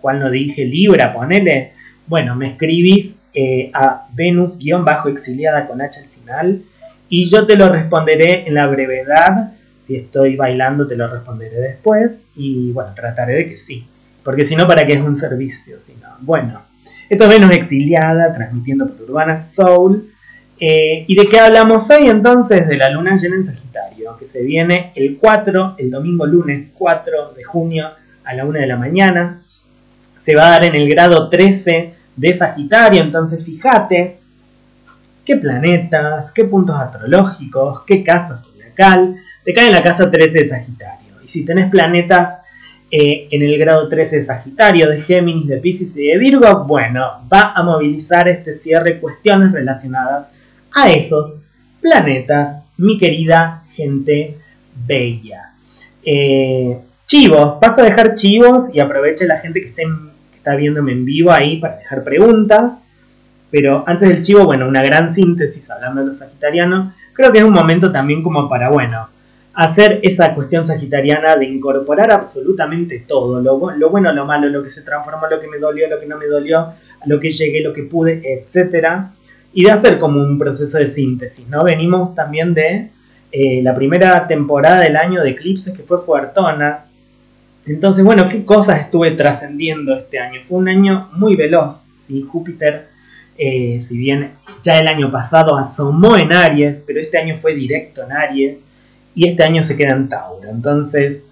cuál 0.00 0.20
no 0.20 0.30
dije, 0.30 0.64
Libra, 0.64 1.12
ponele, 1.12 1.72
bueno, 2.06 2.36
me 2.36 2.50
escribís 2.50 3.18
eh, 3.34 3.72
a 3.74 4.06
Venus-exiliada 4.12 5.66
con 5.66 5.82
H 5.82 5.98
al 5.98 6.06
final 6.06 6.62
y 7.08 7.24
yo 7.24 7.44
te 7.44 7.56
lo 7.56 7.70
responderé 7.70 8.46
en 8.46 8.54
la 8.54 8.68
brevedad. 8.68 9.54
Si 9.84 9.96
estoy 9.96 10.36
bailando, 10.36 10.86
te 10.86 10.94
lo 10.94 11.08
responderé 11.08 11.56
después 11.56 12.26
y 12.36 12.70
bueno, 12.70 12.92
trataré 12.94 13.34
de 13.34 13.48
que 13.48 13.56
sí, 13.56 13.84
porque 14.22 14.46
si 14.46 14.54
no, 14.54 14.68
¿para 14.68 14.86
qué 14.86 14.92
es 14.92 15.00
un 15.00 15.16
servicio? 15.16 15.76
Si 15.80 15.94
no, 15.94 16.08
bueno. 16.20 16.62
Esto 17.10 17.24
es 17.24 17.30
Venus 17.30 17.50
exiliada, 17.50 18.32
transmitiendo 18.32 18.86
por 18.86 19.10
Urbana 19.10 19.40
Soul. 19.40 20.08
Eh, 20.60 21.04
¿Y 21.08 21.16
de 21.16 21.26
qué 21.26 21.40
hablamos 21.40 21.90
hoy 21.90 22.06
entonces? 22.06 22.68
De 22.68 22.76
la 22.76 22.90
luna 22.90 23.16
llena 23.16 23.34
en 23.34 23.44
Sagitario, 23.44 23.93
que 24.18 24.26
se 24.26 24.42
viene 24.42 24.92
el 24.94 25.16
4, 25.18 25.76
el 25.78 25.90
domingo 25.90 26.26
lunes 26.26 26.68
4 26.74 27.32
de 27.34 27.44
junio 27.44 27.88
a 28.24 28.34
la 28.34 28.44
1 28.44 28.58
de 28.58 28.66
la 28.66 28.76
mañana. 28.76 29.40
Se 30.20 30.34
va 30.34 30.46
a 30.46 30.50
dar 30.50 30.64
en 30.64 30.74
el 30.74 30.88
grado 30.88 31.28
13 31.28 31.94
de 32.16 32.34
Sagitario, 32.34 33.02
entonces 33.02 33.44
fíjate 33.44 34.18
qué 35.24 35.36
planetas, 35.36 36.32
qué 36.32 36.44
puntos 36.44 36.76
astrológicos, 36.76 37.82
qué 37.86 38.04
casa 38.04 38.36
zodiacal 38.36 39.16
te 39.44 39.52
cae 39.52 39.66
en 39.66 39.72
la 39.72 39.82
casa 39.82 40.10
13 40.10 40.38
de 40.38 40.48
Sagitario. 40.48 41.14
Y 41.22 41.28
si 41.28 41.44
tenés 41.44 41.70
planetas 41.70 42.40
eh, 42.90 43.28
en 43.30 43.42
el 43.42 43.58
grado 43.58 43.88
13 43.88 44.16
de 44.16 44.22
Sagitario, 44.22 44.88
de 44.88 45.00
Géminis, 45.00 45.48
de 45.48 45.56
Pisces 45.58 45.96
y 45.96 46.06
de 46.06 46.18
Virgo, 46.18 46.64
bueno, 46.64 47.26
va 47.32 47.52
a 47.54 47.62
movilizar 47.62 48.28
este 48.28 48.54
cierre 48.54 49.00
cuestiones 49.00 49.52
relacionadas 49.52 50.32
a 50.72 50.90
esos 50.90 51.42
planetas, 51.80 52.62
mi 52.76 52.96
querida 52.98 53.63
gente 53.74 54.38
bella. 54.86 55.52
Eh, 56.02 56.78
chivos, 57.06 57.58
paso 57.60 57.82
a 57.82 57.84
dejar 57.84 58.14
chivos 58.14 58.74
y 58.74 58.80
aproveche 58.80 59.26
la 59.26 59.38
gente 59.38 59.60
que, 59.60 59.72
que 59.72 59.84
está 60.36 60.56
viéndome 60.56 60.92
en 60.92 61.04
vivo 61.04 61.30
ahí 61.30 61.58
para 61.58 61.76
dejar 61.76 62.04
preguntas. 62.04 62.78
Pero 63.50 63.84
antes 63.86 64.08
del 64.08 64.22
chivo, 64.22 64.44
bueno, 64.44 64.66
una 64.66 64.82
gran 64.82 65.14
síntesis 65.14 65.70
hablando 65.70 66.00
de 66.00 66.08
los 66.08 66.18
sagitarianos. 66.18 66.92
Creo 67.12 67.30
que 67.30 67.38
es 67.38 67.44
un 67.44 67.52
momento 67.52 67.92
también 67.92 68.22
como 68.22 68.48
para, 68.48 68.68
bueno, 68.68 69.08
hacer 69.54 70.00
esa 70.02 70.34
cuestión 70.34 70.66
sagitariana 70.66 71.36
de 71.36 71.46
incorporar 71.46 72.10
absolutamente 72.10 73.04
todo, 73.06 73.40
lo, 73.40 73.56
bueno, 73.58 74.12
lo 74.12 74.26
malo, 74.26 74.48
lo 74.48 74.62
que 74.62 74.70
se 74.70 74.82
transformó, 74.82 75.28
lo 75.28 75.40
que 75.40 75.46
me 75.46 75.58
dolió, 75.58 75.88
lo 75.88 76.00
que 76.00 76.06
no 76.06 76.18
me 76.18 76.26
dolió, 76.26 76.58
a 76.58 76.76
lo 77.06 77.20
que 77.20 77.30
llegué, 77.30 77.60
lo 77.60 77.72
que 77.72 77.84
pude, 77.84 78.20
etc. 78.24 78.88
Y 79.52 79.64
de 79.64 79.70
hacer 79.70 80.00
como 80.00 80.20
un 80.20 80.36
proceso 80.38 80.78
de 80.78 80.88
síntesis, 80.88 81.48
¿no? 81.48 81.62
Venimos 81.62 82.14
también 82.14 82.52
de 82.54 82.90
eh, 83.36 83.60
la 83.64 83.74
primera 83.74 84.28
temporada 84.28 84.82
del 84.82 84.96
año 84.96 85.20
de 85.20 85.30
eclipses 85.30 85.76
que 85.76 85.82
fue 85.82 85.98
fuertona. 85.98 86.84
Entonces, 87.66 88.04
bueno, 88.04 88.28
¿qué 88.28 88.44
cosas 88.44 88.82
estuve 88.82 89.10
trascendiendo 89.10 89.92
este 89.92 90.20
año? 90.20 90.40
Fue 90.44 90.58
un 90.58 90.68
año 90.68 91.08
muy 91.14 91.34
veloz, 91.34 91.88
¿sí? 91.96 92.22
Júpiter, 92.22 92.86
eh, 93.36 93.80
si 93.82 93.98
bien 93.98 94.30
ya 94.62 94.78
el 94.78 94.86
año 94.86 95.10
pasado 95.10 95.56
asomó 95.56 96.16
en 96.16 96.32
Aries, 96.32 96.84
pero 96.86 97.00
este 97.00 97.18
año 97.18 97.36
fue 97.36 97.56
directo 97.56 98.04
en 98.04 98.12
Aries 98.12 98.58
y 99.16 99.26
este 99.26 99.42
año 99.42 99.64
se 99.64 99.76
queda 99.76 99.94
en 99.94 100.08
Tauro. 100.08 100.48
Entonces, 100.48 101.26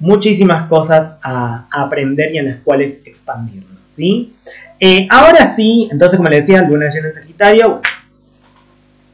muchísimas 0.00 0.68
cosas 0.68 1.16
a, 1.22 1.68
aprender 1.70 2.34
y 2.34 2.38
en 2.38 2.46
las 2.46 2.56
cuales 2.62 3.02
expandirnos, 3.06 3.78
¿sí? 3.94 4.34
Eh, 4.80 5.06
ahora 5.08 5.46
sí, 5.46 5.88
entonces 5.92 6.16
como 6.16 6.28
les 6.28 6.44
decía, 6.44 6.62
luna 6.62 6.88
llena 6.88 7.06
en 7.06 7.14
Sagitario, 7.14 7.80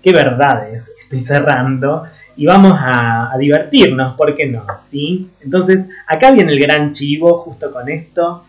qué 0.03 0.13
verdades 0.15 0.93
estoy 0.99 1.21
cerrando 1.21 2.05
y 2.37 2.47
vamos 2.47 2.79
a, 2.79 3.31
divertirnos, 3.39 4.15
¿por 4.17 4.35
qué 4.35 4.47
no? 4.47 4.65
¿Sí? 4.79 5.29
Entonces, 5.41 5.89
acá 6.07 6.31
viene 6.31 6.53
el 6.53 6.61
gran 6.61 6.93
chivo 6.93 7.39
justo 7.39 7.71
con 7.73 7.89
esto. 7.89 8.45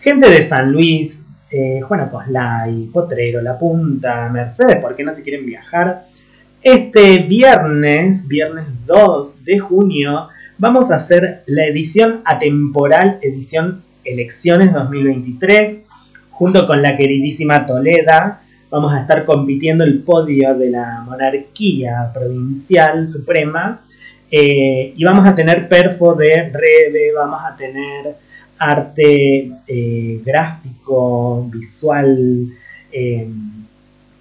Gente 0.00 0.28
de 0.30 0.42
San 0.42 0.72
Luis, 0.72 1.26
eh, 1.50 1.80
Juana 1.80 2.10
Coslay, 2.10 2.86
Potrero, 2.92 3.40
La 3.40 3.58
Punta, 3.58 4.28
Mercedes, 4.28 4.76
¿por 4.80 4.94
qué 4.94 5.04
no 5.04 5.14
se 5.14 5.22
quieren 5.22 5.46
viajar? 5.46 6.06
Este 6.62 7.18
viernes, 7.18 8.28
viernes 8.28 8.64
2 8.86 9.44
de 9.44 9.58
junio, 9.58 10.28
vamos 10.58 10.90
a 10.90 10.96
hacer 10.96 11.42
la 11.46 11.66
edición 11.66 12.20
atemporal, 12.24 13.18
edición 13.22 13.82
Elecciones 14.04 14.72
2023, 14.72 15.84
junto 16.30 16.66
con 16.66 16.82
la 16.82 16.96
queridísima 16.96 17.66
Toleda, 17.66 18.41
vamos 18.72 18.94
a 18.94 19.02
estar 19.02 19.26
compitiendo 19.26 19.84
el 19.84 20.02
podio 20.02 20.54
de 20.54 20.70
la 20.70 21.02
monarquía 21.04 22.10
provincial 22.12 23.06
suprema 23.06 23.82
eh, 24.30 24.94
y 24.96 25.04
vamos 25.04 25.26
a 25.26 25.34
tener 25.34 25.68
perfo 25.68 26.14
de 26.14 26.50
Rebe, 26.50 27.12
vamos 27.14 27.38
a 27.44 27.54
tener 27.54 28.16
arte 28.56 29.52
eh, 29.66 30.22
gráfico, 30.24 31.46
visual, 31.52 32.48
eh, 32.90 33.28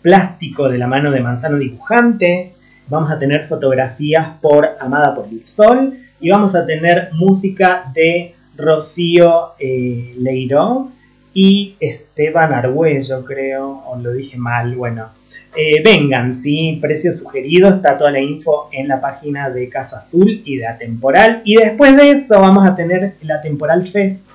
plástico 0.01 0.67
de 0.67 0.77
la 0.77 0.87
mano 0.87 1.11
de 1.11 1.21
Manzano 1.21 1.57
Dibujante, 1.57 2.51
vamos 2.89 3.09
a 3.09 3.17
tener 3.17 3.47
fotografías 3.47 4.31
por 4.41 4.67
Amada 4.81 5.15
por 5.15 5.29
el 5.29 5.45
Sol 5.45 5.93
y 6.19 6.29
vamos 6.29 6.55
a 6.55 6.65
tener 6.65 7.13
música 7.13 7.89
de 7.93 8.35
Rocío 8.57 9.51
Leiró 9.57 10.91
y 11.33 11.75
Esteban 11.79 12.53
Argüello, 12.53 13.23
creo, 13.25 13.83
o 13.87 13.97
lo 13.97 14.11
dije 14.11 14.37
mal, 14.37 14.75
bueno. 14.75 15.09
Eh, 15.53 15.81
vengan, 15.83 16.33
sí, 16.33 16.79
precio 16.81 17.11
sugerido, 17.11 17.69
está 17.69 17.97
toda 17.97 18.11
la 18.11 18.21
info 18.21 18.69
en 18.71 18.87
la 18.87 19.01
página 19.01 19.49
de 19.49 19.67
Casa 19.67 19.97
Azul 19.97 20.41
y 20.45 20.57
de 20.57 20.67
Atemporal. 20.67 21.41
Y 21.43 21.55
después 21.55 21.95
de 21.97 22.11
eso 22.11 22.39
vamos 22.39 22.65
a 22.65 22.75
tener 22.75 23.15
la 23.21 23.35
Atemporal 23.35 23.85
Fest 23.85 24.31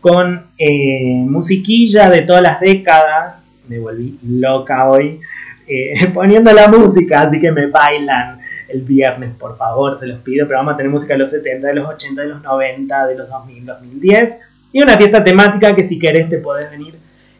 con 0.00 0.46
eh, 0.58 1.24
musiquilla 1.26 2.08
de 2.10 2.22
todas 2.22 2.42
las 2.42 2.60
décadas. 2.60 3.50
Me 3.66 3.80
volví 3.80 4.18
loca 4.24 4.88
hoy 4.88 5.18
eh, 5.66 5.94
poniendo 6.14 6.52
la 6.52 6.68
música, 6.68 7.22
así 7.22 7.40
que 7.40 7.50
me 7.50 7.66
bailan 7.66 8.38
el 8.68 8.82
viernes, 8.82 9.30
por 9.36 9.56
favor, 9.58 9.98
se 9.98 10.06
los 10.06 10.20
pido. 10.20 10.46
Pero 10.46 10.60
vamos 10.60 10.74
a 10.74 10.76
tener 10.76 10.92
música 10.92 11.14
de 11.14 11.18
los 11.18 11.30
70, 11.30 11.66
de 11.66 11.74
los 11.74 11.88
80, 11.88 12.22
de 12.22 12.28
los 12.28 12.42
90, 12.42 13.06
de 13.08 13.14
los 13.16 13.28
2000, 13.28 13.66
2010 13.66 14.51
y 14.72 14.82
una 14.82 14.96
fiesta 14.96 15.22
temática 15.22 15.74
que 15.74 15.84
si 15.84 15.98
querés 15.98 16.28
te 16.28 16.38
podés 16.38 16.70
venir 16.70 16.94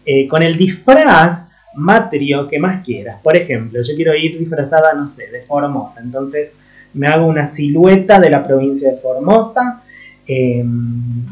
eh, 0.05 0.29
con 0.29 0.43
el 0.43 0.57
disfraz 0.57 1.49
matrio 1.75 2.49
que 2.49 2.59
más 2.59 2.85
quieras. 2.85 3.19
Por 3.23 3.37
ejemplo, 3.37 3.81
yo 3.83 3.95
quiero 3.97 4.15
ir 4.15 4.39
disfrazada, 4.39 4.93
no 4.95 5.09
sé, 5.09 5.29
de 5.29 5.43
Formosa. 5.43 6.01
Entonces 6.01 6.55
me 6.95 7.07
hago 7.07 7.27
una 7.27 7.49
silueta 7.49 8.21
de 8.21 8.31
la 8.31 8.47
provincia 8.47 8.91
de 8.91 8.97
Formosa. 8.99 9.83
Em, 10.27 11.25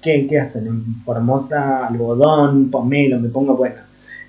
¿qué, 0.00 0.38
hacen 0.40 0.66
en 0.66 1.02
Formosa? 1.04 1.86
Algodón, 1.86 2.70
pomelo, 2.70 3.18
me 3.18 3.28
pongo 3.28 3.56
bueno. 3.56 3.78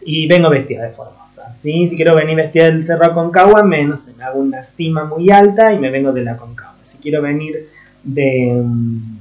Y 0.02 0.28
vengo 0.28 0.50
vestida 0.50 0.84
de 0.84 0.90
Formosa. 0.90 1.56
Si 1.62 1.96
quiero 1.96 2.16
venir 2.16 2.36
vestida 2.36 2.66
del 2.66 2.86
Cerro 2.86 3.06
Aconcagua, 3.06 3.64
me, 3.64 3.84
no 3.86 3.98
sé, 3.98 4.14
me 4.16 4.24
hago 4.24 4.40
una 4.40 4.64
cima 4.64 5.06
muy 5.06 5.30
alta 5.30 5.74
y 5.74 5.80
me 5.80 5.92
vengo 5.92 6.12
de 6.12 6.24
la 6.24 6.32
Aconcagua. 6.34 6.80
Si 6.84 6.98
quiero 6.98 7.22
venir 7.22 7.68
de 8.04 8.50
em, 8.50 9.19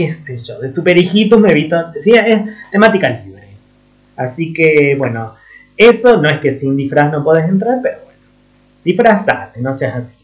qué 0.00 0.10
sé 0.10 0.38
yo, 0.38 0.58
de 0.58 0.72
super 0.72 0.96
hijitos 0.96 1.38
me 1.38 1.50
he 1.50 1.54
visto, 1.54 1.76
decía, 1.92 2.26
es 2.26 2.42
temática 2.70 3.10
libre. 3.10 3.48
Así 4.16 4.50
que, 4.50 4.94
bueno, 4.96 5.34
eso 5.76 6.20
no 6.22 6.28
es 6.28 6.38
que 6.38 6.52
sin 6.52 6.74
disfraz 6.74 7.12
no 7.12 7.22
podés 7.22 7.46
entrar, 7.46 7.80
pero 7.82 7.98
bueno, 8.04 8.18
disfrazate, 8.82 9.60
no 9.60 9.76
seas 9.76 9.96
así. 9.96 10.14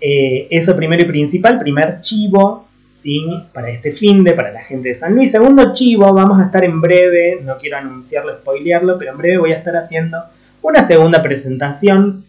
Eh, 0.00 0.46
eso 0.50 0.76
primero 0.76 1.02
y 1.02 1.06
principal, 1.06 1.58
primer 1.58 1.98
chivo, 1.98 2.68
¿sí? 2.96 3.26
Para 3.52 3.70
este 3.70 3.90
fin 3.90 4.22
de, 4.22 4.34
para 4.34 4.52
la 4.52 4.62
gente 4.62 4.90
de 4.90 4.94
San 4.94 5.16
Luis. 5.16 5.32
Segundo 5.32 5.72
chivo, 5.72 6.14
vamos 6.14 6.38
a 6.40 6.44
estar 6.44 6.62
en 6.62 6.80
breve, 6.80 7.40
no 7.42 7.58
quiero 7.58 7.78
anunciarlo, 7.78 8.36
spoilearlo, 8.38 8.98
pero 8.98 9.10
en 9.10 9.18
breve 9.18 9.38
voy 9.38 9.52
a 9.52 9.56
estar 9.56 9.76
haciendo 9.76 10.22
una 10.62 10.84
segunda 10.84 11.24
presentación 11.24 12.24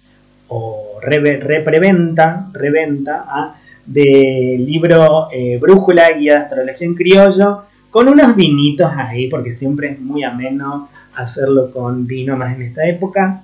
o 0.48 0.98
repreventa, 1.02 2.48
reventa 2.52 3.26
a 3.28 3.59
del 3.90 4.66
libro 4.66 5.30
eh, 5.32 5.58
Brújula, 5.60 6.12
Guía 6.12 6.34
de 6.34 6.40
Astrología 6.42 6.88
en 6.88 6.94
Criollo, 6.94 7.64
con 7.90 8.08
unos 8.08 8.36
vinitos 8.36 8.92
ahí, 8.96 9.28
porque 9.28 9.52
siempre 9.52 9.92
es 9.92 10.00
muy 10.00 10.24
ameno 10.24 10.90
hacerlo 11.16 11.72
con 11.72 12.06
vino 12.06 12.38
más 12.38 12.56
en 12.56 12.62
esta 12.62 12.88
época. 12.88 13.44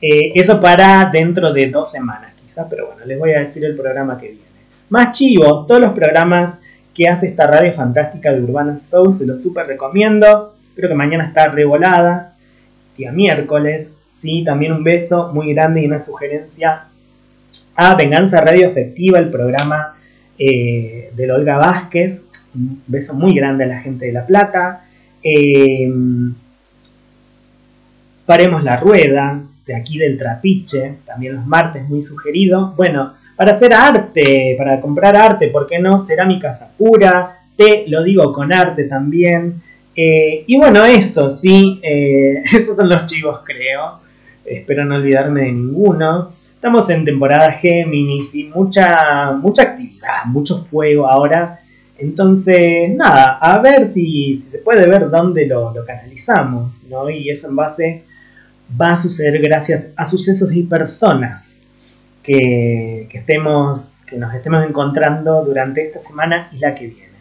Eh, 0.00 0.32
eso 0.34 0.60
para 0.60 1.06
dentro 1.10 1.50
de 1.50 1.70
dos 1.70 1.90
semanas 1.90 2.32
quizás, 2.46 2.66
pero 2.68 2.88
bueno, 2.88 3.06
les 3.06 3.18
voy 3.18 3.32
a 3.32 3.40
decir 3.40 3.64
el 3.64 3.74
programa 3.74 4.18
que 4.18 4.26
viene. 4.28 4.42
Más 4.90 5.12
chivos, 5.12 5.66
todos 5.66 5.80
los 5.80 5.94
programas 5.94 6.60
que 6.94 7.08
hace 7.08 7.26
esta 7.26 7.46
radio 7.46 7.72
fantástica 7.72 8.32
de 8.32 8.42
Urbana 8.42 8.78
Soul, 8.78 9.16
se 9.16 9.26
los 9.26 9.42
súper 9.42 9.66
recomiendo. 9.66 10.54
Creo 10.74 10.90
que 10.90 10.94
mañana 10.94 11.26
está 11.26 11.48
Revoladas, 11.48 12.36
día 12.98 13.12
miércoles. 13.12 13.94
Sí, 14.10 14.44
también 14.44 14.72
un 14.72 14.84
beso 14.84 15.30
muy 15.32 15.54
grande 15.54 15.80
y 15.80 15.86
una 15.86 16.02
sugerencia 16.02 16.84
a 17.76 17.94
Venganza 17.94 18.40
Radio 18.40 18.68
Efectiva, 18.68 19.18
el 19.18 19.28
programa 19.28 19.94
eh, 20.38 21.10
de 21.14 21.30
Olga 21.30 21.58
Vázquez. 21.58 22.24
Un 22.54 22.82
beso 22.86 23.14
muy 23.14 23.34
grande 23.34 23.64
a 23.64 23.66
la 23.66 23.80
gente 23.80 24.06
de 24.06 24.12
La 24.12 24.26
Plata. 24.26 24.86
Eh, 25.22 25.92
paremos 28.24 28.64
la 28.64 28.76
rueda, 28.78 29.42
de 29.66 29.74
aquí 29.74 29.98
del 29.98 30.16
Trapiche, 30.16 30.94
también 31.04 31.34
los 31.34 31.46
martes 31.46 31.86
muy 31.86 32.00
sugerido. 32.00 32.72
Bueno, 32.76 33.12
para 33.36 33.52
hacer 33.52 33.74
arte, 33.74 34.54
para 34.56 34.80
comprar 34.80 35.14
arte, 35.14 35.48
¿por 35.48 35.66
qué 35.66 35.78
no? 35.78 35.98
Cerámica 35.98 36.54
Sakura, 36.54 37.40
te 37.56 37.84
lo 37.88 38.02
digo 38.02 38.32
con 38.32 38.54
arte 38.54 38.84
también. 38.84 39.60
Eh, 39.94 40.44
y 40.46 40.56
bueno, 40.56 40.84
eso, 40.86 41.30
sí, 41.30 41.78
esos 41.82 42.74
son 42.74 42.88
los 42.88 43.04
chivos, 43.04 43.40
creo. 43.44 44.00
Espero 44.46 44.84
no 44.86 44.94
olvidarme 44.94 45.42
de 45.42 45.52
ninguno. 45.52 46.35
Estamos 46.66 46.90
en 46.90 47.04
temporada 47.04 47.52
Géminis 47.52 48.34
y 48.34 48.42
mucha, 48.42 49.30
mucha 49.40 49.62
actividad, 49.62 50.24
mucho 50.24 50.58
fuego 50.64 51.06
ahora. 51.06 51.60
Entonces, 51.96 52.92
nada, 52.92 53.38
a 53.40 53.60
ver 53.60 53.86
si, 53.86 54.36
se 54.36 54.58
puede 54.58 54.84
ver 54.88 55.08
dónde 55.08 55.46
lo, 55.46 55.72
canalizamos, 55.86 56.82
¿no? 56.90 57.08
Y 57.08 57.30
eso 57.30 57.50
en 57.50 57.54
base 57.54 58.02
va 58.68 58.94
a 58.94 58.98
suceder 58.98 59.40
gracias 59.40 59.90
a 59.94 60.04
sucesos 60.06 60.52
y 60.54 60.64
personas 60.64 61.60
que, 62.20 63.08
estemos, 63.12 63.92
que 64.04 64.16
nos 64.16 64.34
estemos 64.34 64.64
encontrando 64.64 65.44
durante 65.44 65.82
esta 65.82 66.00
semana 66.00 66.48
y 66.50 66.58
la 66.58 66.74
que 66.74 66.88
viene. 66.88 67.12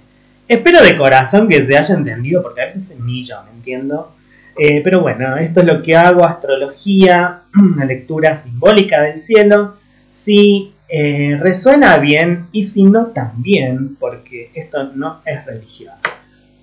Espero 0.48 0.82
de 0.82 0.98
corazón 0.98 1.48
que 1.48 1.64
se 1.68 1.78
haya 1.78 1.94
entendido, 1.94 2.42
porque 2.42 2.62
a 2.64 2.66
veces 2.66 2.96
ni 3.00 3.24
yo 3.24 3.36
me 3.44 3.52
entiendo. 3.52 4.12
Eh, 4.58 4.82
pero 4.84 5.02
bueno, 5.02 5.36
esto 5.38 5.60
es 5.60 5.66
lo 5.66 5.82
que 5.82 5.96
hago, 5.96 6.24
astrología, 6.24 7.42
una 7.56 7.86
lectura 7.86 8.36
simbólica 8.36 9.02
del 9.02 9.20
cielo. 9.20 9.76
Si 10.10 10.72
eh, 10.88 11.38
resuena 11.40 11.98
bien 11.98 12.46
y 12.52 12.64
si 12.64 12.84
no 12.84 13.08
también, 13.08 13.96
porque 13.96 14.52
esto 14.54 14.92
no 14.96 15.20
es 15.26 15.46
religión. 15.46 15.94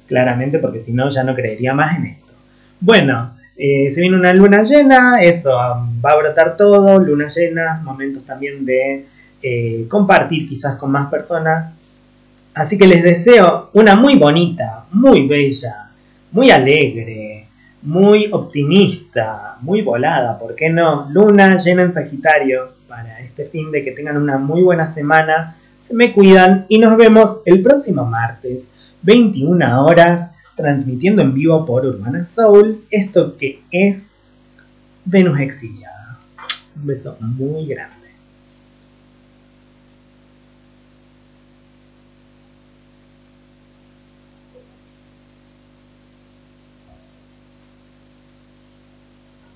Claramente, 0.07 0.59
porque 0.59 0.81
si 0.81 0.93
no 0.93 1.09
ya 1.09 1.23
no 1.23 1.35
creería 1.35 1.75
más 1.75 1.97
en 1.99 2.07
esto. 2.07 2.33
Bueno, 2.81 3.35
eh, 3.57 3.91
se 3.91 4.01
viene 4.01 4.17
una 4.17 4.33
luna 4.33 4.63
llena, 4.63 5.23
eso, 5.23 5.51
va 5.53 6.11
a 6.11 6.17
brotar 6.17 6.57
todo, 6.57 6.99
luna 6.99 7.29
llena, 7.29 7.81
momentos 7.85 8.25
también 8.25 8.65
de 8.65 9.07
compartir 9.89 10.49
quizás 10.49 10.77
con 10.77 10.93
más 10.93 11.11
personas. 11.11 11.77
Así 12.55 12.79
que 12.79 12.87
les 12.87 13.03
deseo 13.03 13.71
una 13.73 13.97
muy 13.97 14.17
bonita, 14.17 14.85
muy 14.93 15.27
bella, 15.27 15.91
muy 16.31 16.51
alegre, 16.51 17.32
muy 17.83 18.29
optimista, 18.33 19.57
muy 19.61 19.83
volada, 19.83 20.39
¿por 20.39 20.55
qué 20.55 20.71
no? 20.71 21.09
Luna 21.11 21.57
llena 21.57 21.83
en 21.83 21.93
Sagitario 21.93 22.73
para 22.89 23.21
este 23.21 23.45
fin 23.45 23.71
de 23.71 23.83
que 23.83 23.91
tengan 23.91 24.17
una 24.17 24.39
muy 24.39 24.63
buena 24.63 24.89
semana. 24.89 25.57
Se 25.85 25.95
me 25.95 26.13
cuidan 26.13 26.67
y 26.69 26.79
nos 26.79 26.97
vemos 26.97 27.43
el 27.45 27.61
próximo 27.61 28.05
martes, 28.05 28.73
21 29.03 29.85
horas, 29.85 30.35
transmitiendo 30.57 31.23
en 31.23 31.35
vivo 31.35 31.65
por 31.67 31.85
Urbana 31.85 32.25
Soul, 32.25 32.85
esto 32.91 33.37
que 33.37 33.63
es 33.71 34.37
Venus 35.05 35.41
Exiliada. 35.41 36.19
Un 36.77 36.87
beso 36.87 37.17
muy 37.21 37.67
grande. 37.67 38.02